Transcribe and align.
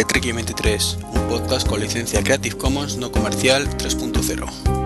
de 0.00 0.06
Trek 0.06 0.34
23, 0.34 0.98
un 1.12 1.28
podcast 1.28 1.68
con 1.68 1.78
licencia 1.78 2.22
Creative 2.22 2.56
Commons 2.56 2.96
no 2.96 3.12
comercial 3.12 3.68
3.0. 3.76 4.79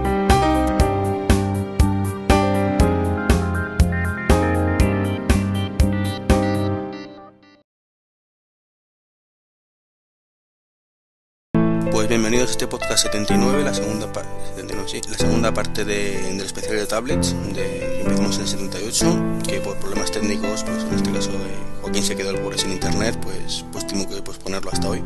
este 12.54 12.68
podcast 12.68 13.02
79, 13.02 13.64
la 13.64 13.74
segunda, 13.74 14.12
pa- 14.12 14.22
79, 14.54 14.88
sí, 14.88 15.00
la 15.10 15.18
segunda 15.18 15.52
parte 15.52 15.84
de- 15.84 16.22
del 16.22 16.40
especial 16.40 16.76
de 16.76 16.86
tablets. 16.86 17.34
De, 17.52 18.00
empezamos 18.02 18.36
en 18.36 18.42
el 18.42 18.48
78, 18.48 19.16
que 19.46 19.60
por 19.60 19.76
problemas 19.78 20.12
técnicos, 20.12 20.62
pues 20.62 20.84
en 20.84 20.94
este 20.94 21.10
caso 21.12 21.30
eh, 21.30 21.56
Joaquín 21.82 22.02
se 22.04 22.14
quedó 22.14 22.30
el 22.30 22.38
pobre 22.38 22.56
sin 22.58 22.70
internet, 22.70 23.18
pues, 23.22 23.64
pues 23.72 23.86
tengo 23.88 24.08
que 24.08 24.22
posponerlo 24.22 24.70
hasta 24.72 24.88
hoy. 24.88 25.02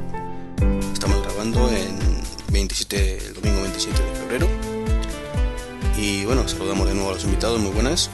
Estamos 0.93 1.23
grabando 1.23 1.71
en 1.71 1.99
27, 2.51 3.17
el 3.29 3.35
domingo 3.35 3.63
27 3.63 3.99
de 4.03 4.15
febrero. 4.21 4.49
Y 5.97 6.25
bueno, 6.27 6.47
saludamos 6.47 6.87
de 6.87 6.95
nuevo 6.95 7.11
a 7.11 7.15
los 7.15 7.25
invitados, 7.25 7.59
muy 7.61 7.71
buenas. 7.73 8.11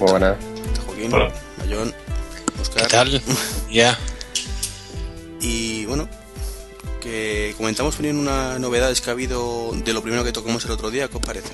Muy 0.00 0.10
buenas. 0.10 0.36
Está 0.66 0.82
Joaquín, 0.82 1.14
Hola. 1.14 1.32
Mayón, 1.58 1.94
Oscar. 2.60 2.82
¿Qué 2.82 2.88
tal? 2.88 3.22
Ya. 3.70 3.96
Y 5.40 5.86
bueno, 5.86 6.08
que 7.00 7.54
comentamos 7.56 7.94
también 7.96 8.16
una 8.18 8.58
novedades 8.58 9.00
que 9.00 9.10
ha 9.10 9.12
habido 9.12 9.72
de 9.74 9.92
lo 9.92 10.02
primero 10.02 10.22
que 10.24 10.32
tocamos 10.32 10.64
el 10.66 10.70
otro 10.72 10.90
día, 10.90 11.08
¿qué 11.08 11.16
os 11.16 11.22
parece? 11.22 11.48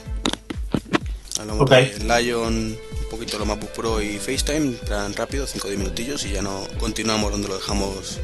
Hablamos 1.38 1.62
Ok. 1.62 1.70
de 1.70 2.04
Lion, 2.22 2.54
un 2.54 3.08
poquito 3.10 3.38
lo 3.38 3.46
MacBook 3.46 3.70
Pro 3.70 4.02
y 4.02 4.18
FaceTime, 4.18 4.72
plan 4.78 5.14
rápido, 5.14 5.46
5 5.46 5.66
o 5.66 5.70
10 5.70 5.78
minutillos 5.80 6.24
y 6.24 6.30
ya 6.32 6.42
no 6.42 6.66
continuamos 6.78 7.30
donde 7.32 7.48
lo 7.48 7.56
dejamos 7.56 8.18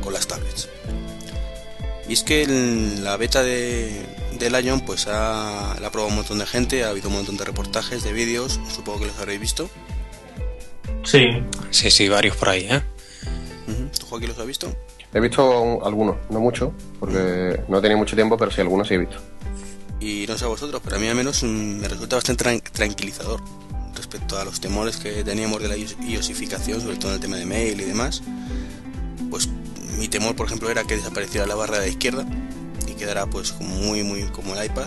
con 0.00 0.12
las 0.12 0.26
tablets. 0.26 0.68
Y 2.08 2.14
es 2.14 2.22
que 2.24 2.46
la 3.02 3.16
beta 3.16 3.42
de, 3.42 4.04
de 4.38 4.50
Lion 4.50 4.80
pues 4.84 5.06
ha, 5.06 5.76
la 5.80 5.86
ha 5.88 5.90
probado 5.92 6.08
un 6.08 6.16
montón 6.16 6.38
de 6.38 6.46
gente, 6.46 6.84
ha 6.84 6.88
habido 6.90 7.08
un 7.08 7.14
montón 7.16 7.36
de 7.36 7.44
reportajes, 7.44 8.02
de 8.02 8.12
vídeos, 8.12 8.58
supongo 8.74 9.00
que 9.00 9.06
los 9.06 9.18
habréis 9.18 9.40
visto. 9.40 9.70
Sí. 11.04 11.26
Sí, 11.70 11.90
sí, 11.90 12.08
varios 12.08 12.36
por 12.36 12.48
ahí, 12.48 12.66
¿eh? 12.70 12.82
¿Tú 13.98 14.06
Joaquín 14.06 14.28
los 14.28 14.38
has 14.38 14.46
visto? 14.46 14.74
He 15.14 15.20
visto 15.20 15.84
algunos, 15.84 16.16
no 16.30 16.40
muchos, 16.40 16.70
porque 16.98 17.60
no 17.68 17.78
he 17.78 17.82
tenido 17.82 17.98
mucho 17.98 18.16
tiempo, 18.16 18.36
pero 18.38 18.50
sí 18.50 18.60
algunos 18.60 18.88
sí 18.88 18.94
he 18.94 18.98
visto. 18.98 19.16
Y 20.00 20.24
no 20.26 20.36
sé 20.38 20.44
a 20.44 20.48
vosotros, 20.48 20.80
pero 20.84 20.96
a 20.96 20.98
mí 20.98 21.06
al 21.08 21.14
menos 21.14 21.42
mm, 21.42 21.46
me 21.80 21.88
resulta 21.88 22.16
bastante 22.16 22.44
tran- 22.44 22.62
tranquilizador 22.62 23.40
respecto 23.94 24.38
a 24.38 24.44
los 24.44 24.60
temores 24.60 24.96
que 24.96 25.22
teníamos 25.22 25.60
de 25.62 25.68
la 25.68 25.76
ios- 25.76 25.96
iosificación, 26.04 26.80
sobre 26.80 26.96
todo 26.96 27.08
en 27.10 27.14
el 27.16 27.20
tema 27.20 27.36
de 27.36 27.44
mail 27.46 27.80
y 27.80 27.84
demás. 27.84 28.22
Pues 29.30 29.48
mi 29.98 30.08
temor, 30.08 30.34
por 30.34 30.46
ejemplo, 30.46 30.70
era 30.70 30.84
que 30.84 30.96
desapareciera 30.96 31.46
la 31.46 31.54
barra 31.54 31.78
de 31.78 31.86
la 31.86 31.88
izquierda 31.92 32.24
y 32.88 32.92
quedara 32.94 33.26
pues 33.26 33.54
muy, 33.60 34.02
muy 34.02 34.22
como 34.24 34.54
el 34.56 34.64
iPad. 34.64 34.86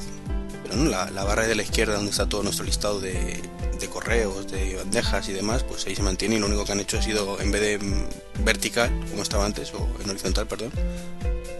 No, 0.74 0.90
la, 0.90 1.24
barra 1.24 1.48
de 1.48 1.56
la 1.56 1.64
izquierda 1.64 1.96
donde 1.96 2.12
está 2.12 2.28
todo 2.28 2.44
nuestro 2.44 2.66
listado 2.66 3.00
de, 3.00 3.42
correos, 3.92 4.52
de 4.52 4.76
bandejas 4.76 5.30
y 5.30 5.34
demás, 5.34 5.64
pues 5.64 5.86
ahí 5.88 5.96
se 5.96 6.02
mantiene 6.02 6.36
y 6.36 6.40
lo 6.40 6.48
único 6.48 6.66
que 6.66 6.72
han 6.72 6.80
hecho 6.80 6.98
ha 6.98 7.02
sido, 7.02 7.40
en 7.40 7.52
vez 7.52 7.62
de 7.62 8.08
vertical, 8.44 8.90
como 9.10 9.22
estaba 9.22 9.46
antes, 9.46 9.74
o 9.74 9.88
en 10.04 10.10
horizontal, 10.10 10.48
perdón, 10.48 10.72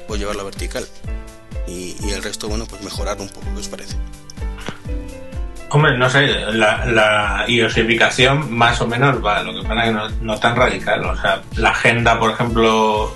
pues 0.08 0.20
llevarlo 0.20 0.42
a 0.42 0.46
vertical. 0.46 0.86
Y, 1.68 1.96
y 2.02 2.12
el 2.12 2.24
resto, 2.24 2.48
bueno, 2.48 2.66
pues 2.66 2.82
mejorar 2.84 3.20
un 3.20 3.30
poco, 3.30 3.46
¿qué 3.54 3.60
os 3.60 3.68
parece? 3.68 3.96
Hombre, 5.70 5.98
no 5.98 6.10
sé, 6.10 6.28
la, 6.28 6.86
la 6.86 7.46
iosificación 7.48 8.54
más 8.54 8.80
o 8.82 8.88
menos 8.88 9.24
va, 9.24 9.42
lo 9.44 9.54
que 9.54 9.68
pasa 9.68 9.84
es 9.84 9.88
que 9.88 9.94
no, 9.94 10.10
no 10.22 10.40
tan 10.40 10.56
radical. 10.56 11.06
O 11.06 11.16
sea, 11.20 11.42
la 11.56 11.70
agenda, 11.70 12.20
por 12.20 12.32
ejemplo, 12.32 13.14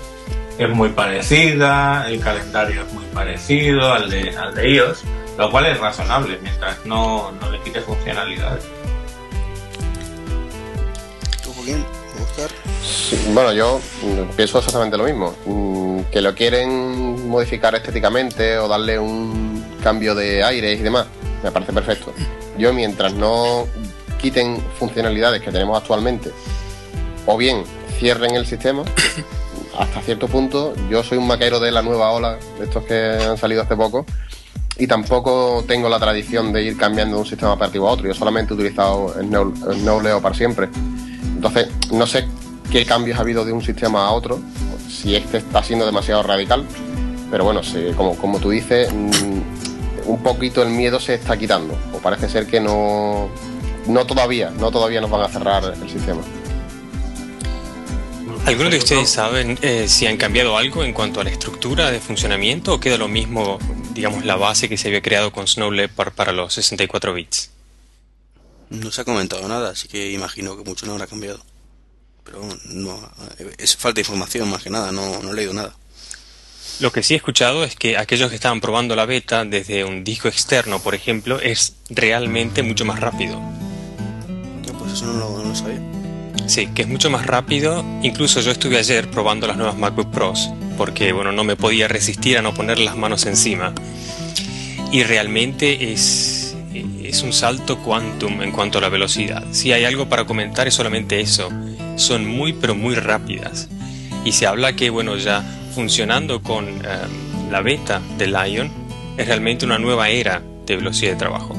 es 0.58 0.68
muy 0.68 0.90
parecida, 0.90 2.06
el 2.08 2.20
calendario 2.20 2.82
es 2.82 2.92
muy 2.92 3.04
parecido 3.14 3.94
al 3.94 4.10
de, 4.10 4.36
al 4.36 4.54
de 4.54 4.70
iOS, 4.74 5.04
lo 5.38 5.50
cual 5.50 5.66
es 5.66 5.78
razonable 5.78 6.38
mientras 6.42 6.84
no, 6.84 7.32
no 7.32 7.50
le 7.50 7.60
quite 7.60 7.80
funcionalidades. 7.80 8.64
¿Tú, 11.42 11.52
Joaquín? 11.52 11.84
Sí, 12.82 13.20
bueno, 13.32 13.52
yo 13.52 13.80
pienso 14.36 14.58
exactamente 14.58 14.96
lo 14.96 15.04
mismo. 15.04 15.34
Mm, 15.46 16.02
Que 16.10 16.20
lo 16.20 16.34
quieren 16.34 17.28
modificar 17.28 17.74
estéticamente 17.74 18.58
o 18.58 18.68
darle 18.68 18.98
un 18.98 19.64
cambio 19.82 20.14
de 20.14 20.42
aire 20.42 20.72
y 20.72 20.76
demás, 20.78 21.06
me 21.42 21.50
parece 21.50 21.72
perfecto. 21.72 22.12
Yo, 22.58 22.72
mientras 22.72 23.12
no 23.14 23.66
quiten 24.20 24.62
funcionalidades 24.78 25.40
que 25.40 25.50
tenemos 25.50 25.80
actualmente, 25.80 26.30
o 27.26 27.36
bien 27.36 27.64
cierren 27.98 28.34
el 28.34 28.46
sistema, 28.46 28.82
hasta 29.78 30.00
cierto 30.02 30.28
punto, 30.28 30.74
yo 30.90 31.02
soy 31.02 31.18
un 31.18 31.26
maquero 31.26 31.60
de 31.60 31.70
la 31.72 31.82
nueva 31.82 32.10
ola, 32.10 32.38
de 32.58 32.64
estos 32.64 32.84
que 32.84 32.94
han 32.94 33.38
salido 33.38 33.62
hace 33.62 33.76
poco, 33.76 34.04
y 34.80 34.86
tampoco 34.86 35.62
tengo 35.68 35.90
la 35.90 35.98
tradición 35.98 36.54
de 36.54 36.64
ir 36.64 36.76
cambiando 36.78 37.16
de 37.16 37.20
un 37.20 37.28
sistema 37.28 37.52
operativo 37.52 37.86
a 37.86 37.92
otro. 37.92 38.08
Yo 38.08 38.14
solamente 38.14 38.54
he 38.54 38.56
utilizado 38.56 39.14
el 39.20 39.28
Neo, 39.30 39.52
el 39.70 39.84
Neo 39.84 40.00
Leo 40.00 40.22
para 40.22 40.34
siempre. 40.34 40.70
Entonces, 41.34 41.68
no 41.92 42.06
sé 42.06 42.26
qué 42.72 42.86
cambios 42.86 43.18
ha 43.18 43.20
habido 43.20 43.44
de 43.44 43.52
un 43.52 43.60
sistema 43.60 44.06
a 44.06 44.12
otro, 44.12 44.40
si 44.88 45.14
este 45.14 45.36
está 45.36 45.62
siendo 45.62 45.84
demasiado 45.84 46.22
radical, 46.22 46.64
pero 47.30 47.44
bueno, 47.44 47.60
como, 47.94 48.16
como 48.16 48.38
tú 48.38 48.50
dices, 48.50 48.90
mm, 48.90 50.08
un 50.08 50.22
poquito 50.22 50.62
el 50.62 50.70
miedo 50.70 50.98
se 50.98 51.14
está 51.14 51.36
quitando, 51.36 51.74
o 51.94 51.98
parece 51.98 52.30
ser 52.30 52.46
que 52.46 52.58
no, 52.58 53.28
no 53.86 54.06
todavía, 54.06 54.50
no 54.50 54.70
todavía 54.70 55.02
nos 55.02 55.10
van 55.10 55.22
a 55.22 55.28
cerrar 55.28 55.62
el 55.64 55.90
sistema. 55.90 56.22
¿Algunos 58.46 58.72
de 58.72 58.78
ustedes 58.78 59.10
saben 59.10 59.58
eh, 59.62 59.86
si 59.86 60.06
han 60.06 60.16
cambiado 60.16 60.56
algo 60.56 60.82
en 60.82 60.92
cuanto 60.92 61.20
a 61.20 61.24
la 61.24 61.30
estructura 61.30 61.90
de 61.90 62.00
funcionamiento 62.00 62.74
o 62.74 62.80
queda 62.80 62.96
lo 62.96 63.06
mismo, 63.06 63.58
digamos, 63.92 64.24
la 64.24 64.36
base 64.36 64.68
que 64.68 64.76
se 64.76 64.88
había 64.88 65.02
creado 65.02 65.30
con 65.30 65.46
Snow 65.46 65.70
Leopard 65.70 66.12
para 66.12 66.32
los 66.32 66.54
64 66.54 67.14
bits? 67.14 67.50
No 68.70 68.90
se 68.90 69.02
ha 69.02 69.04
comentado 69.04 69.46
nada, 69.46 69.70
así 69.70 69.88
que 69.88 70.10
imagino 70.10 70.56
que 70.56 70.64
mucho 70.64 70.86
no 70.86 70.92
habrá 70.92 71.06
cambiado. 71.06 71.40
Pero 72.24 72.42
no, 72.66 73.12
es 73.58 73.76
falta 73.76 73.96
de 73.96 74.02
información 74.02 74.48
más 74.48 74.62
que 74.62 74.70
nada, 74.70 74.90
no, 74.90 75.22
no 75.22 75.32
he 75.32 75.34
leído 75.34 75.52
nada. 75.52 75.76
Lo 76.80 76.92
que 76.92 77.02
sí 77.02 77.14
he 77.14 77.16
escuchado 77.18 77.62
es 77.62 77.76
que 77.76 77.98
aquellos 77.98 78.30
que 78.30 78.36
estaban 78.36 78.60
probando 78.60 78.96
la 78.96 79.04
beta 79.04 79.44
desde 79.44 79.84
un 79.84 80.02
disco 80.02 80.28
externo, 80.28 80.80
por 80.80 80.94
ejemplo, 80.94 81.40
es 81.40 81.74
realmente 81.90 82.62
mucho 82.62 82.84
más 82.84 83.00
rápido. 83.00 83.38
No, 83.38 84.78
pues 84.78 84.94
eso 84.94 85.06
no 85.06 85.12
lo, 85.14 85.38
no 85.38 85.48
lo 85.50 85.54
sabía. 85.54 85.99
Sí, 86.50 86.66
que 86.74 86.82
es 86.82 86.88
mucho 86.88 87.10
más 87.10 87.26
rápido. 87.26 87.84
Incluso 88.02 88.40
yo 88.40 88.50
estuve 88.50 88.76
ayer 88.76 89.08
probando 89.08 89.46
las 89.46 89.56
nuevas 89.56 89.78
MacBook 89.78 90.10
Pros, 90.10 90.50
porque 90.76 91.12
bueno, 91.12 91.30
no 91.30 91.44
me 91.44 91.54
podía 91.54 91.86
resistir 91.86 92.36
a 92.38 92.42
no 92.42 92.52
poner 92.52 92.80
las 92.80 92.96
manos 92.96 93.24
encima. 93.26 93.72
Y 94.90 95.04
realmente 95.04 95.92
es, 95.92 96.56
es 97.04 97.22
un 97.22 97.32
salto 97.32 97.78
quantum 97.78 98.42
en 98.42 98.50
cuanto 98.50 98.78
a 98.78 98.80
la 98.80 98.88
velocidad. 98.88 99.44
Si 99.52 99.70
hay 99.70 99.84
algo 99.84 100.08
para 100.08 100.24
comentar 100.24 100.66
es 100.66 100.74
solamente 100.74 101.20
eso. 101.20 101.50
Son 101.94 102.26
muy 102.26 102.52
pero 102.52 102.74
muy 102.74 102.96
rápidas. 102.96 103.68
Y 104.24 104.32
se 104.32 104.48
habla 104.48 104.72
que 104.74 104.90
bueno, 104.90 105.16
ya 105.16 105.44
funcionando 105.72 106.42
con 106.42 106.66
eh, 106.68 106.82
la 107.48 107.60
beta 107.60 108.02
de 108.18 108.26
Lion, 108.26 108.72
es 109.16 109.24
realmente 109.28 109.64
una 109.64 109.78
nueva 109.78 110.08
era 110.08 110.42
de 110.66 110.74
velocidad 110.74 111.12
de 111.12 111.16
trabajo. 111.16 111.56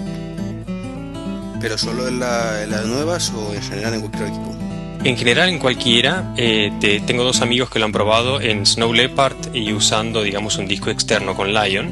¿Pero 1.62 1.78
solo 1.78 2.09
en, 2.09 2.19
la- 2.19 2.62
en 2.63 2.72
las 2.72 2.85
nuevas 2.85 3.31
o 3.34 3.53
en 3.53 3.62
general 3.62 3.94
en 3.94 4.02
cualquier 4.02 4.28
equipo? 4.28 4.58
En 5.04 5.18
general, 5.18 5.50
en 5.50 5.58
cualquiera, 5.58 6.32
eh, 6.38 6.72
te- 6.80 7.00
tengo 7.00 7.24
dos 7.24 7.42
amigos 7.42 7.70
que 7.72 7.80
lo 7.80 7.86
han 7.86 7.92
probado 7.92 8.40
en 8.40 8.66
Snow 8.68 8.94
Leopard 8.94 9.36
y 9.53 9.74
usando, 9.74 10.22
digamos, 10.22 10.58
un 10.58 10.68
disco 10.68 10.92
externo 10.92 11.36
con 11.36 11.53
Lion. 11.53 11.92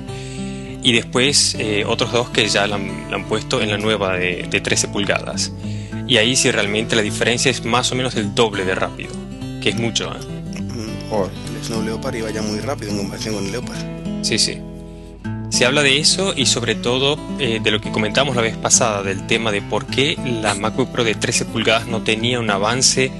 Y 0.83 0.93
después 0.93 1.55
eh, 1.59 1.83
otros 1.87 2.11
dos 2.13 2.29
que 2.29 2.47
ya 2.47 2.67
la 2.67 2.75
han, 2.75 3.25
puesto 3.27 3.61
en 3.61 3.71
la 3.71 3.77
nueva 3.77 4.13
de, 4.15 4.47
de 4.49 4.61
13 4.61 4.89
pulgadas. 4.89 5.51
Y 6.07 6.17
ahí 6.17 6.35
sí 6.35 6.51
realmente 6.51 6.95
la 6.95 7.01
diferencia 7.01 7.49
es 7.51 7.65
más 7.65 7.91
o 7.91 7.95
menos 7.95 8.15
el 8.15 8.33
doble 8.35 8.63
de 8.63 8.75
rápido, 8.75 9.11
que 9.61 9.69
es 9.69 9.75
mucho. 9.75 10.11
¿eh? 10.11 10.61
Mm. 10.61 11.13
El 11.57 11.63
Snow 11.65 11.81
Leopard 11.83 12.15
iba 12.15 12.29
ya 12.31 12.41
muy 12.43 12.59
rápido 12.59 12.91
en 12.91 12.97
comparación 12.99 13.35
con 13.35 13.45
el 13.45 13.51
Leopard. 13.51 13.77
Sí, 14.21 14.37
sí. 14.37 14.59
Se 15.49 15.65
habla 15.65 15.81
de 15.81 15.99
eso 15.99 16.33
y 16.35 16.45
sobre 16.45 16.75
todo 16.75 17.17
eh, 17.39 17.59
de 17.61 17.71
lo 17.71 17.81
que 17.81 17.91
comentamos 17.91 18.35
la 18.35 18.41
vez 18.41 18.55
pasada, 18.55 19.03
del 19.03 19.25
tema 19.27 19.51
de 19.51 19.61
por 19.61 19.87
qué 19.87 20.15
la 20.23 20.53
MacBook 20.53 20.91
Pro 20.91 21.03
de 21.03 21.15
13 21.15 21.45
pulgadas 21.45 21.87
no 21.87 22.03
tenía 22.03 22.39
un 22.39 22.49
avance 22.49 23.11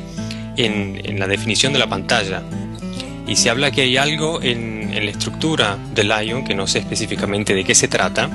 en, 0.56 1.02
en 1.04 1.20
la 1.20 1.28
definición 1.28 1.74
de 1.74 1.80
la 1.80 1.88
pantalla. 1.88 2.44
Y 3.28 3.36
se 3.36 3.50
habla 3.50 3.72
que 3.72 3.82
hay 3.82 3.98
algo 3.98 4.42
en, 4.42 4.94
en 4.94 5.06
la 5.06 5.12
estructura 5.12 5.78
de 5.94 6.04
Lion, 6.04 6.44
que 6.44 6.56
no 6.56 6.68
sé 6.68 6.80
específicamente 6.80 7.54
de 7.54 7.64
qué 7.64 7.76
se 7.76 7.88
trata, 7.88 8.30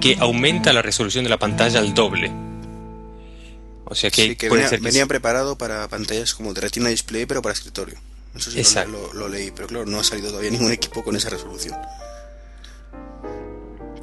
que 0.00 0.16
aumenta 0.18 0.72
la 0.72 0.82
resolución 0.82 1.24
de 1.24 1.30
la 1.30 1.38
pantalla 1.38 1.80
al 1.80 1.94
doble. 1.94 2.30
O 3.84 3.94
sea 3.94 4.10
que, 4.10 4.22
sí, 4.22 4.36
que 4.36 4.48
puede 4.48 4.62
venía, 4.62 4.68
ser 4.68 4.80
que 4.80 4.84
venía 4.84 5.06
preparado 5.06 5.56
para 5.56 5.88
pantallas 5.88 6.34
como 6.34 6.52
de 6.52 6.60
Retina 6.60 6.88
Display, 6.90 7.26
pero 7.26 7.40
para 7.40 7.54
escritorio. 7.54 7.96
Eso 8.34 8.50
sí 8.50 8.58
Exacto. 8.58 8.92
lo, 8.92 9.14
lo 9.14 9.28
leí, 9.28 9.50
pero 9.50 9.66
claro, 9.66 9.86
no 9.86 9.98
ha 9.98 10.04
salido 10.04 10.28
todavía 10.28 10.50
ningún 10.52 10.72
equipo 10.72 11.02
con 11.02 11.16
esa 11.16 11.30
resolución. 11.30 11.74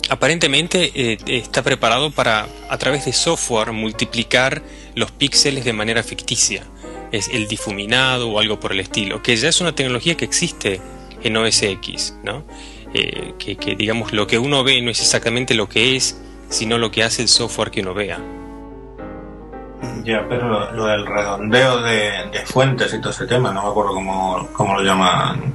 Aparentemente 0.09 0.91
eh, 0.93 1.17
está 1.25 1.63
preparado 1.63 2.11
para, 2.11 2.47
a 2.69 2.77
través 2.77 3.05
de 3.05 3.13
software, 3.13 3.71
multiplicar 3.71 4.61
los 4.93 5.11
píxeles 5.11 5.65
de 5.65 5.73
manera 5.73 6.03
ficticia. 6.03 6.63
es 7.11 7.29
el 7.29 7.47
difuminado 7.47 8.29
o 8.29 8.39
algo 8.39 8.59
por 8.59 8.71
el 8.71 8.79
estilo, 8.79 9.21
que 9.21 9.35
ya 9.35 9.49
es 9.49 9.61
una 9.61 9.73
tecnología 9.73 10.15
que 10.15 10.25
existe 10.25 10.81
en 11.23 11.37
OS 11.37 11.63
X, 11.63 12.15
¿no? 12.23 12.43
Eh, 12.93 13.33
que, 13.39 13.55
que, 13.57 13.75
digamos 13.75 14.13
lo 14.13 14.27
que 14.27 14.37
uno 14.37 14.63
ve 14.63 14.81
no 14.81 14.91
es 14.91 15.01
exactamente 15.01 15.53
lo 15.53 15.67
que 15.67 15.95
es, 15.95 16.21
sino 16.49 16.77
lo 16.77 16.91
que 16.91 17.03
hace 17.03 17.21
el 17.21 17.27
software 17.27 17.71
que 17.71 17.81
uno 17.81 17.93
vea. 17.93 18.19
Ya, 20.03 20.25
pero 20.29 20.71
lo, 20.71 20.85
del 20.85 21.05
redondeo 21.05 21.81
de, 21.81 22.43
fuentes 22.45 22.93
y 22.93 22.99
todo 22.99 23.09
ese 23.09 23.25
tema, 23.25 23.51
no 23.51 23.63
me 23.63 23.69
acuerdo 23.69 23.93
cómo, 23.93 24.49
cómo 24.53 24.75
lo 24.75 24.83
llaman 24.83 25.53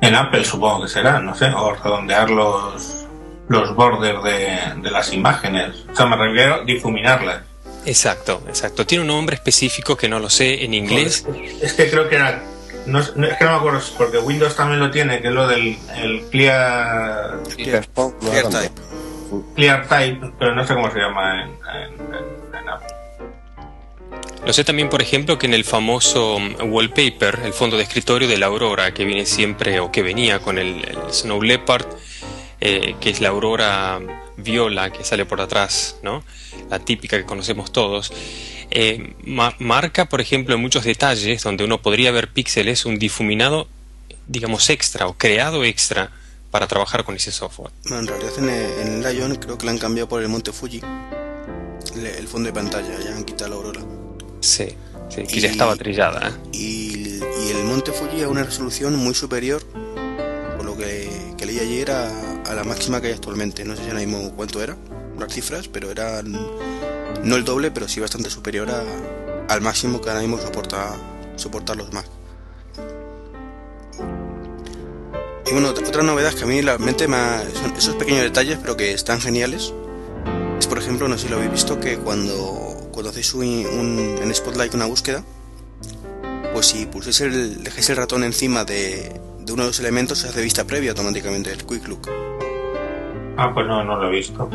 en 0.00 0.14
Apple, 0.14 0.44
supongo 0.44 0.82
que 0.82 0.88
será, 0.88 1.18
no 1.18 1.34
sé, 1.34 1.46
o 1.46 1.72
redondear 1.74 2.30
los, 2.30 3.03
los 3.48 3.74
borders 3.74 4.22
de, 4.22 4.82
de 4.82 4.90
las 4.90 5.12
imágenes. 5.12 5.84
O 5.92 5.96
sea, 5.96 6.06
me 6.06 6.16
refiero 6.16 6.54
a 6.54 6.64
difuminarlas. 6.64 7.42
Exacto, 7.86 8.42
exacto. 8.48 8.86
Tiene 8.86 9.02
un 9.02 9.08
nombre 9.08 9.36
específico 9.36 9.96
que 9.96 10.08
no 10.08 10.18
lo 10.18 10.30
sé 10.30 10.64
en 10.64 10.72
inglés. 10.74 11.26
Es 11.60 11.74
que 11.74 11.90
creo 11.90 12.08
que 12.08 12.16
era. 12.16 12.42
No, 12.86 13.00
es 13.00 13.10
que 13.10 13.44
no 13.44 13.50
me 13.50 13.56
acuerdo, 13.56 13.80
porque 13.96 14.18
Windows 14.18 14.56
también 14.56 14.80
lo 14.80 14.90
tiene, 14.90 15.20
que 15.20 15.28
es 15.28 15.34
lo 15.34 15.46
del 15.48 15.78
el 15.96 16.22
Clear. 16.30 17.42
Clear, 17.56 17.86
clear 18.20 18.48
Type. 18.48 18.80
Clear 19.54 19.88
Type, 19.88 20.32
pero 20.38 20.54
no 20.54 20.66
sé 20.66 20.74
cómo 20.74 20.90
se 20.90 20.98
llama 20.98 21.42
en, 21.42 21.50
en, 21.50 22.58
en 22.58 22.68
Apple. 22.68 22.94
Lo 24.46 24.52
sé 24.52 24.64
también, 24.64 24.90
por 24.90 25.00
ejemplo, 25.00 25.38
que 25.38 25.46
en 25.46 25.54
el 25.54 25.64
famoso 25.64 26.36
wallpaper, 26.62 27.40
el 27.44 27.54
fondo 27.54 27.78
de 27.78 27.84
escritorio 27.84 28.28
de 28.28 28.36
la 28.36 28.46
Aurora, 28.46 28.92
que 28.92 29.06
viene 29.06 29.24
siempre 29.24 29.80
o 29.80 29.90
que 29.90 30.02
venía 30.02 30.40
con 30.40 30.58
el, 30.58 30.84
el 30.86 30.98
Snow 31.10 31.42
Leopard, 31.42 31.86
eh, 32.64 32.96
que 32.98 33.10
es 33.10 33.20
la 33.20 33.28
Aurora 33.28 34.00
viola 34.38 34.90
que 34.90 35.04
sale 35.04 35.26
por 35.26 35.40
atrás, 35.40 35.98
¿no? 36.02 36.24
la 36.70 36.78
típica 36.78 37.18
que 37.18 37.24
conocemos 37.24 37.72
todos, 37.72 38.10
eh, 38.70 39.14
ma 39.24 39.54
marca, 39.58 40.06
por 40.06 40.22
ejemplo, 40.22 40.54
en 40.54 40.62
muchos 40.62 40.84
detalles 40.84 41.42
donde 41.42 41.62
uno 41.62 41.82
podría 41.82 42.10
ver 42.10 42.32
píxeles, 42.32 42.86
un 42.86 42.98
difuminado, 42.98 43.68
digamos, 44.26 44.70
extra 44.70 45.06
o 45.06 45.12
creado 45.12 45.62
extra 45.62 46.10
para 46.50 46.66
trabajar 46.66 47.04
con 47.04 47.16
ese 47.16 47.32
software. 47.32 47.70
Bueno, 47.82 47.98
en 47.98 48.06
realidad 48.06 48.32
en 48.38 48.48
el, 48.48 48.80
en 48.80 49.04
el 49.04 49.16
Lion 49.16 49.34
creo 49.36 49.58
que 49.58 49.66
lo 49.66 49.70
han 49.70 49.78
cambiado 49.78 50.08
por 50.08 50.22
el 50.22 50.28
Monte 50.28 50.50
Fuji, 50.50 50.80
el, 51.96 52.06
el 52.06 52.28
fondo 52.28 52.46
de 52.46 52.54
pantalla, 52.54 52.98
ya 52.98 53.14
han 53.14 53.24
quitado 53.24 53.50
la 53.50 53.56
aurora. 53.56 53.80
Sí, 54.40 54.68
sí 55.10 55.22
que 55.24 55.36
y, 55.36 55.40
ya 55.40 55.50
estaba 55.50 55.76
trillada. 55.76 56.28
¿eh? 56.28 56.32
Y, 56.52 57.20
y, 57.44 57.50
el 57.50 57.64
Monte 57.64 57.92
Fuji 57.92 58.22
a 58.22 58.28
una 58.28 58.42
resolución 58.42 58.96
muy 58.96 59.14
superior, 59.14 59.62
por 60.56 60.64
lo 60.64 60.76
que, 60.76 61.33
que 61.44 61.52
leí 61.52 61.58
ayer, 61.58 61.90
a, 61.90 62.08
a, 62.46 62.54
la 62.54 62.64
máxima 62.64 63.00
que 63.00 63.08
hay 63.08 63.12
actualmente. 63.12 63.64
No 63.64 63.76
sé 63.76 63.82
si 63.82 63.88
ahora 63.88 64.00
mismo 64.00 64.32
cuánto 64.34 64.62
era, 64.62 64.76
las 65.18 65.32
cifras, 65.32 65.68
pero 65.68 65.90
eran 65.90 66.32
no 67.22 67.36
el 67.36 67.44
doble, 67.44 67.70
pero 67.70 67.86
sí 67.86 68.00
bastante 68.00 68.30
superior 68.30 68.70
a, 68.70 68.82
al 69.52 69.60
máximo 69.60 70.00
que 70.00 70.08
ahora 70.08 70.22
mismo 70.22 70.38
soporta, 70.38 70.94
soportar 71.36 71.76
los 71.76 71.92
Mac. 71.92 72.06
Y 75.46 75.52
bueno, 75.52 75.68
otra 75.68 76.02
novedad 76.02 76.32
que 76.32 76.44
a 76.44 76.46
mí 76.46 76.62
la 76.62 76.78
mente 76.78 77.06
me 77.08 77.16
ha, 77.16 77.44
son 77.52 77.76
esos 77.76 77.96
pequeños 77.96 78.22
detalles, 78.22 78.58
pero 78.60 78.76
que 78.76 78.92
están 78.92 79.20
geniales. 79.20 79.72
Es 80.58 80.66
por 80.66 80.78
ejemplo, 80.78 81.08
no 81.08 81.18
sé 81.18 81.24
si 81.24 81.28
lo 81.28 81.36
habéis 81.36 81.52
visto, 81.52 81.78
que 81.78 81.98
cuando, 81.98 82.88
cuando 82.90 83.10
hacéis 83.10 83.34
un, 83.34 84.18
en 84.22 84.34
Spotlight 84.34 84.72
una 84.74 84.86
búsqueda, 84.86 85.22
pues 86.54 86.66
si 86.66 86.86
pulséis 86.86 87.20
el, 87.20 87.62
dejáis 87.62 87.90
el 87.90 87.96
ratón 87.96 88.24
encima 88.24 88.64
de, 88.64 89.20
de 89.44 89.52
uno 89.52 89.62
de 89.64 89.68
los 89.68 89.80
elementos, 89.80 90.18
se 90.18 90.28
hace 90.28 90.42
vista 90.42 90.64
previa 90.64 90.90
automáticamente, 90.90 91.52
el 91.52 91.64
Quick 91.64 91.86
Look. 91.88 92.08
Ah, 93.36 93.50
pues 93.52 93.66
no, 93.66 93.84
no 93.84 93.96
lo 93.96 94.08
he 94.08 94.10
visto. 94.12 94.48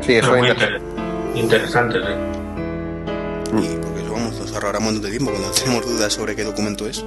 Sí, 0.00 0.14
eso 0.14 0.34
es 0.34 0.40
muy 0.40 0.50
inter- 0.50 0.80
inter- 1.34 1.36
interesante, 1.36 1.98
sí. 2.00 2.12
Y 3.56 3.76
porque 3.80 4.00
eso 4.02 4.12
vamos, 4.12 4.34
nos 4.38 4.52
ahorrará 4.52 4.78
un 4.78 4.84
montón 4.86 5.02
de 5.02 5.10
tiempo 5.10 5.30
cuando 5.30 5.50
tenemos 5.64 5.86
dudas 5.86 6.12
sobre 6.12 6.34
qué 6.36 6.44
documento 6.44 6.86
es. 6.88 7.04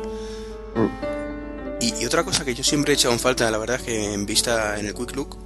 Y, 1.79 1.93
y, 2.01 2.05
otra 2.05 2.23
cosa 2.23 2.43
que 2.43 2.55
yo 2.55 2.63
siempre 2.63 2.93
he 2.93 2.95
echado 2.95 3.13
en 3.13 3.19
falta, 3.19 3.49
la 3.51 3.57
verdad, 3.57 3.75
es 3.77 3.83
que 3.83 4.13
en 4.13 4.25
vista 4.25 4.79
en 4.79 4.87
el 4.87 4.93
Quick 4.95 5.15
Look, 5.15 5.37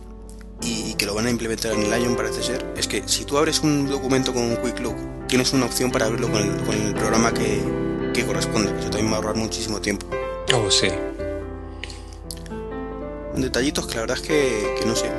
y, 0.61 0.91
y 0.91 0.93
que 0.93 1.05
lo 1.05 1.13
van 1.15 1.25
a 1.25 1.29
implementar 1.29 1.73
en 1.73 1.81
el 1.83 1.89
Lion 1.91 2.15
parece 2.15 2.41
ser, 2.43 2.65
es 2.77 2.87
que 2.87 3.03
si 3.07 3.25
tú 3.25 3.37
abres 3.37 3.59
un 3.61 3.89
documento 3.89 4.33
con 4.33 4.43
un 4.43 4.55
Quick 4.57 4.79
Look, 4.79 4.95
tienes 5.27 5.51
una 5.53 5.65
opción 5.65 5.91
para 5.91 6.05
abrirlo 6.05 6.29
con 6.29 6.41
el, 6.41 6.55
con 6.63 6.75
el 6.75 6.93
programa 6.93 7.33
que, 7.33 7.61
que 8.13 8.25
corresponde, 8.25 8.71
que 8.73 8.79
eso 8.79 8.89
también 8.91 9.11
va 9.11 9.15
a 9.15 9.17
ahorrar 9.17 9.35
muchísimo 9.35 9.81
tiempo. 9.81 10.05
Oh, 10.53 10.69
sí. 10.71 10.87
Detallitos 13.35 13.87
que 13.87 13.95
la 13.95 14.01
verdad 14.01 14.17
es 14.17 14.23
que, 14.23 14.85
no 14.85 14.95
sé, 14.95 15.09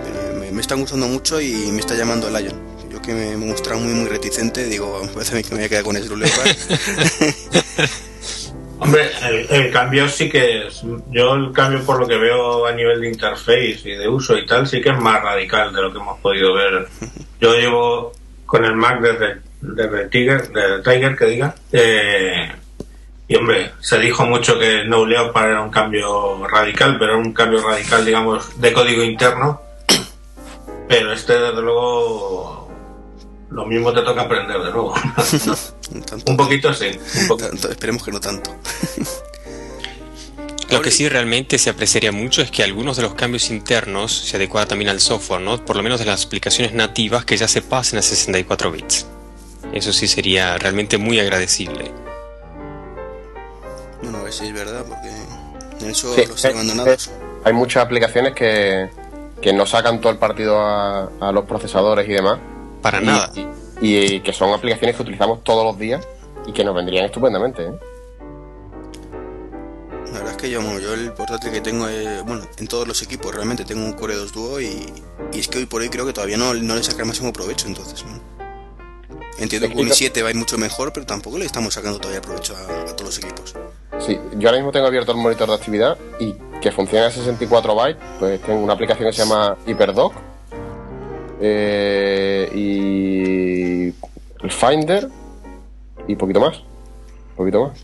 me, 0.53 0.61
están 0.61 0.81
gustando 0.81 1.07
mucho 1.09 1.41
y 1.41 1.71
me 1.73 1.81
está 1.81 1.95
llamando 1.95 2.29
el 2.29 2.35
Lion. 2.35 2.61
Yo 2.91 3.01
que 3.01 3.15
me, 3.15 3.37
me 3.37 3.47
mostraba 3.47 3.81
muy 3.81 3.93
muy 3.95 4.09
reticente, 4.09 4.65
digo, 4.67 5.01
parece 5.15 5.43
que 5.43 5.51
me 5.51 5.57
voy 5.57 5.65
a 5.65 5.69
quedar 5.69 5.85
con 5.85 5.97
el 5.97 6.07
Leopard. 6.09 6.49
Hombre, 8.79 9.11
el, 9.23 9.47
el, 9.49 9.73
cambio 9.73 10.09
sí 10.09 10.29
que 10.29 10.67
es. 10.67 10.83
Yo 11.11 11.35
el 11.35 11.53
cambio 11.53 11.85
por 11.85 12.01
lo 12.01 12.09
que 12.09 12.17
veo 12.17 12.67
a 12.67 12.73
nivel 12.73 13.01
de 13.01 13.09
interface 13.09 13.81
y 13.85 13.95
de 13.97 14.09
uso 14.09 14.37
y 14.37 14.45
tal, 14.45 14.67
sí 14.67 14.81
que 14.81 14.89
es 14.91 14.99
más 14.99 15.23
radical 15.23 15.73
de 15.73 15.83
lo 15.83 15.93
que 15.93 15.99
hemos 15.99 16.19
podido 16.19 16.53
ver. 16.55 16.89
Yo 17.41 17.55
llevo 17.55 18.13
con 18.45 18.65
el 18.65 18.75
Mac 18.75 19.01
desde, 19.01 19.41
desde 19.61 20.09
Tiger, 20.09 20.49
desde 20.49 20.83
Tiger 20.83 21.17
que 21.17 21.27
diga. 21.27 21.55
Eh, 21.71 22.51
y 23.33 23.35
hombre, 23.35 23.73
se 23.81 23.99
dijo 23.99 24.27
mucho 24.27 24.59
que 24.59 24.85
No 24.85 25.07
Leopard 25.07 25.53
era 25.53 25.63
un 25.63 25.71
cambio 25.71 26.47
radical, 26.47 26.99
pero 26.99 27.13
era 27.13 27.23
un 27.23 27.33
cambio 27.33 27.67
radical, 27.67 28.05
digamos, 28.05 28.61
de 28.61 28.75
código 28.75 29.03
interno. 29.03 29.59
Pero 30.87 31.15
este, 31.15 31.33
desde 31.39 31.63
luego, 31.63 32.69
lo 33.49 33.65
mismo 33.65 33.91
te 33.95 34.03
toca 34.03 34.21
aprender 34.21 34.59
de 34.59 34.71
nuevo. 34.71 34.93
un 36.27 36.37
poquito 36.37 36.75
sí. 36.75 36.91
Un 37.23 37.29
poquito. 37.29 37.49
Tanto, 37.49 37.71
esperemos 37.71 38.03
que 38.03 38.13
no 38.13 38.21
tanto. 38.21 38.55
Lo 40.71 40.83
que 40.83 40.91
sí 40.91 41.09
realmente 41.09 41.57
se 41.57 41.71
apreciaría 41.71 42.13
mucho 42.13 42.43
es 42.43 42.51
que 42.51 42.63
algunos 42.63 42.99
de 42.99 43.03
los 43.03 43.15
cambios 43.15 43.49
internos 43.49 44.13
se 44.13 44.37
adecuaran 44.37 44.69
también 44.69 44.91
al 44.91 45.01
software, 45.01 45.41
¿no? 45.41 45.65
Por 45.65 45.77
lo 45.77 45.83
menos 45.83 46.01
de 46.01 46.05
las 46.05 46.27
aplicaciones 46.27 46.75
nativas 46.75 47.25
que 47.25 47.39
ya 47.39 47.49
se 47.49 47.63
pasen 47.63 47.99
a 47.99 48.03
64 48.03 48.71
bits. 48.71 49.07
Eso 49.73 49.91
sí 49.95 50.07
sería 50.07 50.59
realmente 50.59 50.99
muy 50.99 51.19
agradecible. 51.19 52.12
Bueno, 54.03 54.19
a 54.19 54.23
ver 54.23 54.33
si 54.33 54.47
es 54.47 54.53
verdad, 54.53 54.85
porque 54.87 55.11
en 55.85 55.91
eso 55.91 56.15
sí, 56.15 56.27
los 56.27 56.45
abandonados. 56.45 57.11
Hay 57.45 57.53
muchas 57.53 57.85
aplicaciones 57.85 58.35
que, 58.35 58.89
que 59.41 59.53
no 59.53 59.67
sacan 59.67 60.01
todo 60.01 60.13
el 60.13 60.19
partido 60.19 60.61
a, 60.61 61.11
a 61.21 61.33
los 61.33 61.45
procesadores 61.45 62.09
y 62.09 62.13
demás. 62.13 62.39
Para 62.81 63.03
y, 63.03 63.07
nada. 63.07 63.33
Y, 63.81 63.97
y, 63.97 64.21
que 64.21 64.33
son 64.33 64.53
aplicaciones 64.53 64.97
que 64.97 65.03
utilizamos 65.03 65.43
todos 65.45 65.65
los 65.65 65.79
días 65.79 66.07
y 66.47 66.53
que 66.53 66.65
nos 66.65 66.75
vendrían 66.75 67.05
estupendamente. 67.05 67.65
¿eh? 67.65 67.73
La 70.07 70.19
verdad 70.19 70.33
es 70.33 70.37
que 70.37 70.51
yo, 70.51 70.61
yo 70.79 70.95
el 70.95 71.13
portátil 71.13 71.53
que 71.53 71.61
tengo, 71.61 71.89
es, 71.89 72.23
bueno, 72.25 72.47
en 72.59 72.69
todos 72.69 72.87
los 72.87 73.03
equipos 73.03 73.35
realmente 73.35 73.65
tengo 73.65 73.85
un 73.85 73.93
Core 73.95 74.15
2 74.15 74.33
Duo 74.33 74.61
y, 74.61 74.93
y 75.33 75.41
es 75.41 75.49
que 75.49 75.59
hoy 75.59 75.67
por 75.67 75.81
hoy 75.81 75.89
creo 75.89 76.05
que 76.05 76.13
todavía 76.13 76.37
no, 76.37 76.53
no 76.55 76.75
le 76.75 76.83
saca 76.83 77.01
el 77.01 77.07
máximo 77.07 77.33
provecho, 77.33 77.67
entonces. 77.67 78.05
¿no? 78.05 78.42
Entiendo 79.39 79.69
que 79.69 79.75
un 79.77 79.89
i7 79.89 80.23
va 80.23 80.29
a 80.29 80.31
ir 80.31 80.37
mucho 80.37 80.59
mejor, 80.59 80.93
pero 80.93 81.07
tampoco 81.07 81.39
le 81.39 81.47
estamos 81.47 81.75
sacando 81.75 81.99
todavía 81.99 82.21
provecho 82.21 82.55
a, 82.57 82.91
a, 82.91 82.97
todos 82.97 83.17
los 83.17 83.19
equipos. 83.19 83.55
Sí, 84.05 84.19
yo 84.37 84.49
ahora 84.49 84.59
mismo 84.59 84.73
tengo 84.73 84.87
abierto 84.87 85.13
el 85.13 85.19
monitor 85.19 85.49
de 85.49 85.55
actividad 85.55 85.97
y 86.21 86.35
que 86.61 86.71
funciona 86.71 87.07
a 87.07 87.11
64 87.11 87.75
bytes, 87.75 88.03
pues 88.19 88.41
tengo 88.43 88.61
una 88.61 88.75
aplicación 88.75 89.09
que 89.09 89.13
se 89.13 89.23
llama 89.23 89.57
HyperDoc 89.67 90.15
eh, 91.41 92.49
y 92.55 93.87
el 94.45 94.51
Finder 94.51 95.09
y 96.07 96.17
poquito 96.17 96.41
más, 96.41 96.63
poquito 97.37 97.69
más. 97.69 97.79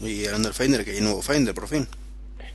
Y 0.00 0.24
hablando 0.26 0.48
del 0.48 0.54
Finder, 0.54 0.84
que 0.84 0.92
hay 0.92 1.00
nuevo 1.00 1.22
Finder 1.22 1.54
por 1.54 1.68
fin. 1.68 1.86